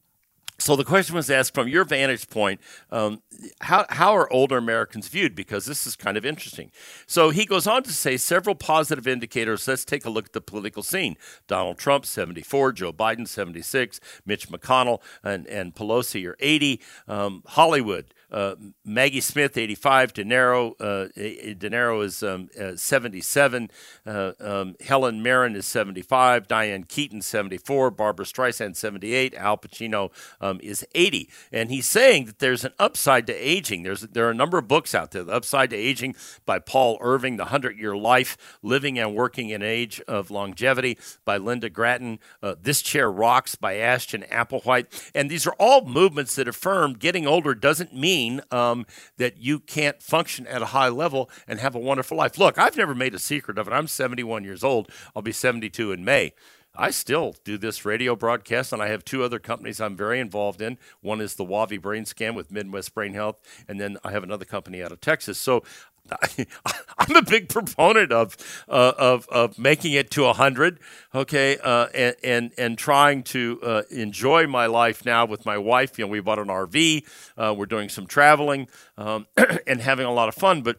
So 0.58 0.74
the 0.74 0.84
question 0.84 1.14
was 1.14 1.30
asked 1.30 1.54
from 1.54 1.68
your 1.68 1.84
vantage 1.84 2.30
point, 2.30 2.60
um, 2.90 3.22
how, 3.60 3.84
how 3.90 4.16
are 4.16 4.32
older 4.32 4.56
Americans 4.56 5.08
viewed? 5.08 5.34
Because 5.34 5.66
this 5.66 5.86
is 5.86 5.96
kind 5.96 6.16
of 6.16 6.24
interesting. 6.24 6.70
So 7.06 7.30
he 7.30 7.44
goes 7.44 7.66
on 7.66 7.82
to 7.82 7.92
say 7.92 8.16
several 8.16 8.54
positive 8.54 9.06
indicators. 9.06 9.68
Let's 9.68 9.84
take 9.84 10.06
a 10.06 10.10
look 10.10 10.26
at 10.26 10.32
the 10.32 10.40
political 10.40 10.82
scene. 10.82 11.16
Donald 11.46 11.78
Trump, 11.78 12.06
74, 12.06 12.72
Joe 12.72 12.92
Biden, 12.92 13.28
76, 13.28 14.00
Mitch 14.24 14.48
McConnell 14.48 15.00
and, 15.22 15.46
and 15.46 15.74
Pelosi 15.74 16.26
are 16.26 16.36
80, 16.40 16.80
um, 17.06 17.42
Hollywood, 17.46 18.14
uh, 18.30 18.56
Maggie 18.84 19.20
Smith, 19.20 19.56
85. 19.56 20.12
De 20.12 20.24
Niro, 20.24 20.72
uh, 20.80 21.08
De 21.14 21.70
Niro 21.70 22.04
is 22.04 22.22
um, 22.22 22.48
uh, 22.60 22.76
77. 22.76 23.70
Uh, 24.04 24.32
um, 24.40 24.76
Helen 24.80 25.22
Mirren 25.22 25.54
is 25.56 25.66
75. 25.66 26.48
Diane 26.48 26.84
Keaton, 26.84 27.22
74. 27.22 27.90
Barbra 27.90 28.24
Streisand, 28.24 28.76
78. 28.76 29.34
Al 29.34 29.56
Pacino 29.56 30.10
um, 30.40 30.60
is 30.62 30.84
80. 30.94 31.28
And 31.52 31.70
he's 31.70 31.86
saying 31.86 32.26
that 32.26 32.38
there's 32.38 32.64
an 32.64 32.72
upside 32.78 33.26
to 33.28 33.34
aging. 33.34 33.82
There's 33.82 34.02
There 34.02 34.26
are 34.26 34.30
a 34.30 34.34
number 34.34 34.58
of 34.58 34.68
books 34.68 34.94
out 34.94 35.12
there. 35.12 35.24
The 35.24 35.32
Upside 35.32 35.70
to 35.70 35.76
Aging 35.76 36.16
by 36.44 36.58
Paul 36.58 36.98
Irving, 37.00 37.36
The 37.36 37.44
100 37.44 37.78
Year 37.78 37.96
Life, 37.96 38.58
Living 38.62 38.98
and 38.98 39.14
Working 39.14 39.50
in 39.50 39.62
Age 39.62 40.00
of 40.08 40.30
Longevity 40.30 40.98
by 41.24 41.38
Lynda 41.38 41.72
Gratton, 41.72 42.18
uh, 42.42 42.54
This 42.60 42.82
Chair 42.82 43.10
Rocks 43.10 43.54
by 43.54 43.76
Ashton 43.76 44.24
Applewhite. 44.30 45.10
And 45.14 45.30
these 45.30 45.46
are 45.46 45.54
all 45.58 45.84
movements 45.84 46.34
that 46.36 46.48
affirm 46.48 46.94
getting 46.94 47.26
older 47.26 47.54
doesn't 47.54 47.94
mean 47.94 48.16
mean 48.26 48.40
um, 48.50 48.86
that 49.16 49.38
you 49.38 49.60
can't 49.60 50.02
function 50.02 50.46
at 50.46 50.62
a 50.62 50.66
high 50.66 50.88
level 50.88 51.30
and 51.46 51.60
have 51.60 51.74
a 51.74 51.78
wonderful 51.78 52.16
life. 52.16 52.38
Look, 52.38 52.58
I've 52.58 52.76
never 52.76 52.94
made 52.94 53.14
a 53.14 53.18
secret 53.18 53.58
of 53.58 53.66
it. 53.66 53.72
I'm 53.72 53.86
71 53.86 54.44
years 54.44 54.64
old. 54.64 54.90
I'll 55.14 55.22
be 55.22 55.32
72 55.32 55.92
in 55.92 56.04
May. 56.04 56.32
I 56.78 56.90
still 56.90 57.34
do 57.42 57.56
this 57.56 57.86
radio 57.86 58.14
broadcast, 58.14 58.70
and 58.70 58.82
I 58.82 58.88
have 58.88 59.02
two 59.02 59.22
other 59.22 59.38
companies 59.38 59.80
I'm 59.80 59.96
very 59.96 60.20
involved 60.20 60.60
in. 60.60 60.76
One 61.00 61.22
is 61.22 61.36
the 61.36 61.44
Wavi 61.44 61.80
Brain 61.80 62.04
Scan 62.04 62.34
with 62.34 62.52
Midwest 62.52 62.92
Brain 62.94 63.14
Health, 63.14 63.38
and 63.66 63.80
then 63.80 63.96
I 64.04 64.10
have 64.10 64.22
another 64.22 64.44
company 64.44 64.82
out 64.82 64.92
of 64.92 65.00
Texas. 65.00 65.38
So 65.38 65.62
I'm 66.98 67.16
a 67.16 67.22
big 67.22 67.48
proponent 67.48 68.12
of 68.12 68.36
uh, 68.68 68.92
of 68.96 69.28
of 69.28 69.58
making 69.58 69.92
it 69.92 70.10
to 70.12 70.32
hundred, 70.32 70.78
okay, 71.14 71.58
uh, 71.62 71.86
and, 71.94 72.16
and 72.22 72.52
and 72.58 72.78
trying 72.78 73.22
to 73.24 73.60
uh, 73.62 73.82
enjoy 73.90 74.46
my 74.46 74.66
life 74.66 75.04
now 75.04 75.26
with 75.26 75.44
my 75.46 75.58
wife. 75.58 75.98
You 75.98 76.06
know, 76.06 76.10
we 76.10 76.20
bought 76.20 76.38
an 76.38 76.48
RV, 76.48 77.04
uh, 77.36 77.54
we're 77.56 77.66
doing 77.66 77.88
some 77.88 78.06
traveling, 78.06 78.68
um, 78.96 79.26
and 79.66 79.80
having 79.80 80.06
a 80.06 80.12
lot 80.12 80.28
of 80.28 80.34
fun. 80.34 80.62
But 80.62 80.78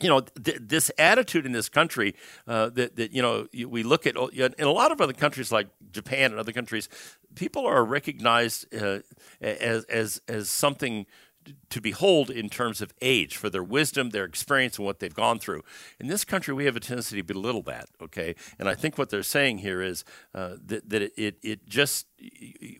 you 0.00 0.08
know 0.08 0.20
th- 0.20 0.58
this 0.60 0.90
attitude 0.98 1.46
in 1.46 1.52
this 1.52 1.68
country 1.68 2.14
uh, 2.46 2.70
that, 2.70 2.96
that 2.96 3.12
you 3.12 3.22
know 3.22 3.46
we 3.68 3.82
look 3.82 4.06
at 4.06 4.16
in 4.16 4.54
a 4.58 4.72
lot 4.72 4.92
of 4.92 5.00
other 5.00 5.12
countries 5.12 5.52
like 5.52 5.68
Japan 5.92 6.32
and 6.32 6.40
other 6.40 6.52
countries, 6.52 6.88
people 7.34 7.66
are 7.66 7.84
recognized 7.84 8.74
uh, 8.74 9.00
as 9.40 9.84
as 9.84 10.20
as 10.28 10.50
something 10.50 11.06
to 11.70 11.80
behold 11.80 12.30
in 12.30 12.48
terms 12.48 12.80
of 12.80 12.92
age 13.00 13.36
for 13.36 13.50
their 13.50 13.62
wisdom, 13.62 14.10
their 14.10 14.24
experience, 14.24 14.76
and 14.76 14.86
what 14.86 15.00
they've 15.00 15.14
gone 15.14 15.38
through. 15.38 15.62
In 15.98 16.06
this 16.06 16.24
country, 16.24 16.54
we 16.54 16.64
have 16.66 16.76
a 16.76 16.80
tendency 16.80 17.16
to 17.16 17.22
belittle 17.22 17.62
that, 17.62 17.88
okay? 18.02 18.34
And 18.58 18.68
I 18.68 18.74
think 18.74 18.98
what 18.98 19.10
they're 19.10 19.22
saying 19.22 19.58
here 19.58 19.82
is 19.82 20.04
uh, 20.34 20.56
that, 20.66 20.88
that 20.88 21.02
it, 21.02 21.38
it, 21.42 21.68
just, 21.68 22.06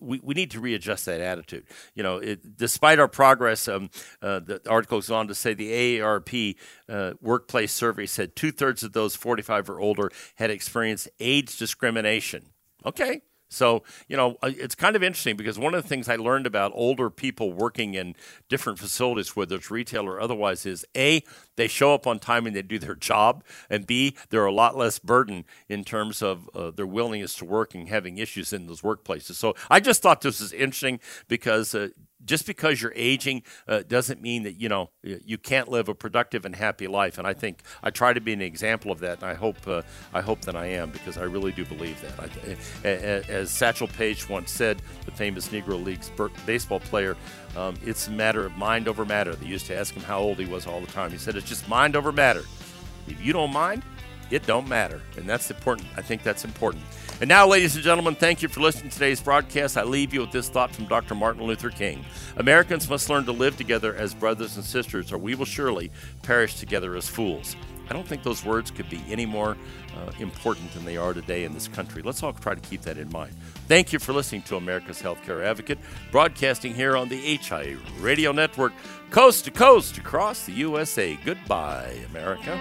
we, 0.00 0.20
we 0.22 0.34
need 0.34 0.50
to 0.52 0.60
readjust 0.60 1.06
that 1.06 1.20
attitude. 1.20 1.64
You 1.94 2.02
know, 2.02 2.18
it, 2.18 2.56
despite 2.56 2.98
our 2.98 3.08
progress, 3.08 3.66
um, 3.68 3.90
uh, 4.20 4.40
the 4.40 4.60
article 4.68 4.98
goes 4.98 5.10
on 5.10 5.26
to 5.28 5.34
say 5.34 5.54
the 5.54 5.98
AARP 5.98 6.56
uh, 6.88 7.12
workplace 7.20 7.72
survey 7.72 8.06
said 8.06 8.36
two 8.36 8.52
thirds 8.52 8.82
of 8.82 8.92
those 8.92 9.16
45 9.16 9.70
or 9.70 9.80
older 9.80 10.10
had 10.36 10.50
experienced 10.50 11.08
age 11.18 11.56
discrimination. 11.56 12.50
Okay, 12.84 13.22
so, 13.52 13.82
you 14.08 14.16
know, 14.16 14.36
uh, 14.42 14.50
it's 14.56 14.74
kind 14.74 14.96
of 14.96 15.02
interesting 15.02 15.36
because 15.36 15.58
one 15.58 15.74
of 15.74 15.82
the 15.82 15.88
things 15.88 16.08
I 16.08 16.16
learned 16.16 16.46
about 16.46 16.72
older 16.74 17.10
people 17.10 17.52
working 17.52 17.94
in 17.94 18.16
different 18.48 18.78
facilities, 18.78 19.36
whether 19.36 19.56
it's 19.56 19.70
retail 19.70 20.06
or 20.06 20.20
otherwise, 20.20 20.64
is 20.64 20.84
A, 20.96 21.22
they 21.56 21.68
show 21.68 21.94
up 21.94 22.06
on 22.06 22.18
time 22.18 22.46
and 22.46 22.56
they 22.56 22.62
do 22.62 22.78
their 22.78 22.94
job, 23.12 23.44
and 23.68 23.86
B, 23.86 24.16
they're 24.30 24.46
a 24.46 24.52
lot 24.52 24.76
less 24.76 24.98
burden 24.98 25.44
in 25.68 25.84
terms 25.84 26.22
of 26.22 26.48
uh, 26.54 26.70
their 26.70 26.86
willingness 26.86 27.34
to 27.36 27.44
work 27.44 27.74
and 27.74 27.88
having 27.88 28.18
issues 28.18 28.52
in 28.52 28.66
those 28.66 28.80
workplaces. 28.80 29.34
So 29.34 29.54
I 29.70 29.80
just 29.80 30.02
thought 30.02 30.22
this 30.22 30.40
was 30.40 30.52
interesting 30.52 31.00
because 31.28 31.74
uh, 31.74 31.88
just 32.24 32.46
because 32.46 32.80
you're 32.80 32.92
aging 32.94 33.42
uh, 33.68 33.82
doesn't 33.86 34.22
mean 34.22 34.42
that 34.44 34.60
you 34.60 34.68
know 34.68 34.90
you 35.02 35.38
can't 35.38 35.68
live 35.68 35.88
a 35.88 35.94
productive 35.94 36.44
and 36.44 36.54
happy 36.56 36.86
life. 36.86 37.18
And 37.18 37.26
I 37.26 37.32
think 37.32 37.62
I 37.82 37.90
try 37.90 38.12
to 38.12 38.20
be 38.20 38.32
an 38.32 38.40
example 38.40 38.90
of 38.90 39.00
that, 39.00 39.22
and 39.22 39.30
I 39.30 39.34
hope 39.34 39.56
uh, 39.66 39.82
I 40.12 40.20
hope 40.20 40.42
that 40.42 40.56
I 40.56 40.66
am 40.66 40.90
because 40.90 41.18
I 41.18 41.24
really 41.24 41.52
do 41.52 41.64
believe 41.64 42.00
that. 42.02 42.30
I, 42.84 42.88
as 43.30 43.50
Satchel 43.50 43.88
Paige 43.88 44.28
once 44.28 44.50
said, 44.50 44.82
the 45.04 45.12
famous 45.12 45.48
Negro 45.48 45.82
Leagues 45.82 46.10
baseball 46.46 46.80
player, 46.80 47.16
um, 47.56 47.76
it's 47.84 48.08
a 48.08 48.12
matter 48.12 48.44
of 48.44 48.56
mind 48.56 48.88
over 48.88 49.04
matter. 49.04 49.34
They 49.34 49.46
used 49.46 49.66
to 49.66 49.76
ask 49.76 49.94
him 49.94 50.02
how 50.02 50.20
old 50.20 50.38
he 50.38 50.46
was 50.46 50.66
all 50.66 50.80
the 50.80 50.92
time. 50.92 51.10
He 51.10 51.18
said 51.18 51.36
it's 51.36 51.48
just 51.48 51.68
mind 51.68 51.96
over 51.96 52.12
matter. 52.12 52.44
If 53.06 53.20
you 53.24 53.32
don't 53.32 53.52
mind, 53.52 53.82
it 54.30 54.46
don't 54.46 54.68
matter, 54.68 55.02
and 55.16 55.28
that's 55.28 55.50
important. 55.50 55.88
I 55.96 56.02
think 56.02 56.22
that's 56.22 56.44
important. 56.44 56.84
And 57.20 57.28
now, 57.28 57.46
ladies 57.46 57.76
and 57.76 57.84
gentlemen, 57.84 58.16
thank 58.16 58.42
you 58.42 58.48
for 58.48 58.60
listening 58.60 58.90
to 58.90 58.94
today's 58.94 59.20
broadcast. 59.20 59.76
I 59.76 59.84
leave 59.84 60.12
you 60.12 60.20
with 60.20 60.32
this 60.32 60.48
thought 60.48 60.74
from 60.74 60.86
Dr. 60.86 61.14
Martin 61.14 61.44
Luther 61.44 61.70
King 61.70 62.04
Americans 62.36 62.88
must 62.88 63.08
learn 63.08 63.24
to 63.26 63.32
live 63.32 63.56
together 63.56 63.94
as 63.94 64.14
brothers 64.14 64.56
and 64.56 64.64
sisters, 64.64 65.12
or 65.12 65.18
we 65.18 65.34
will 65.34 65.44
surely 65.44 65.90
perish 66.22 66.56
together 66.56 66.96
as 66.96 67.08
fools. 67.08 67.54
I 67.88 67.92
don't 67.92 68.06
think 68.06 68.22
those 68.22 68.44
words 68.44 68.70
could 68.70 68.88
be 68.88 69.02
any 69.08 69.26
more 69.26 69.56
uh, 69.96 70.12
important 70.18 70.72
than 70.72 70.84
they 70.84 70.96
are 70.96 71.12
today 71.12 71.44
in 71.44 71.52
this 71.52 71.68
country. 71.68 72.00
Let's 72.02 72.22
all 72.22 72.32
try 72.32 72.54
to 72.54 72.60
keep 72.60 72.82
that 72.82 72.96
in 72.96 73.10
mind. 73.10 73.34
Thank 73.68 73.92
you 73.92 73.98
for 73.98 74.12
listening 74.12 74.42
to 74.42 74.56
America's 74.56 75.02
Healthcare 75.02 75.44
Advocate, 75.44 75.78
broadcasting 76.10 76.74
here 76.74 76.96
on 76.96 77.08
the 77.08 77.36
HIA 77.36 77.76
Radio 78.00 78.32
Network, 78.32 78.72
coast 79.10 79.44
to 79.44 79.50
coast 79.50 79.98
across 79.98 80.46
the 80.46 80.52
USA. 80.52 81.18
Goodbye, 81.24 81.98
America. 82.10 82.58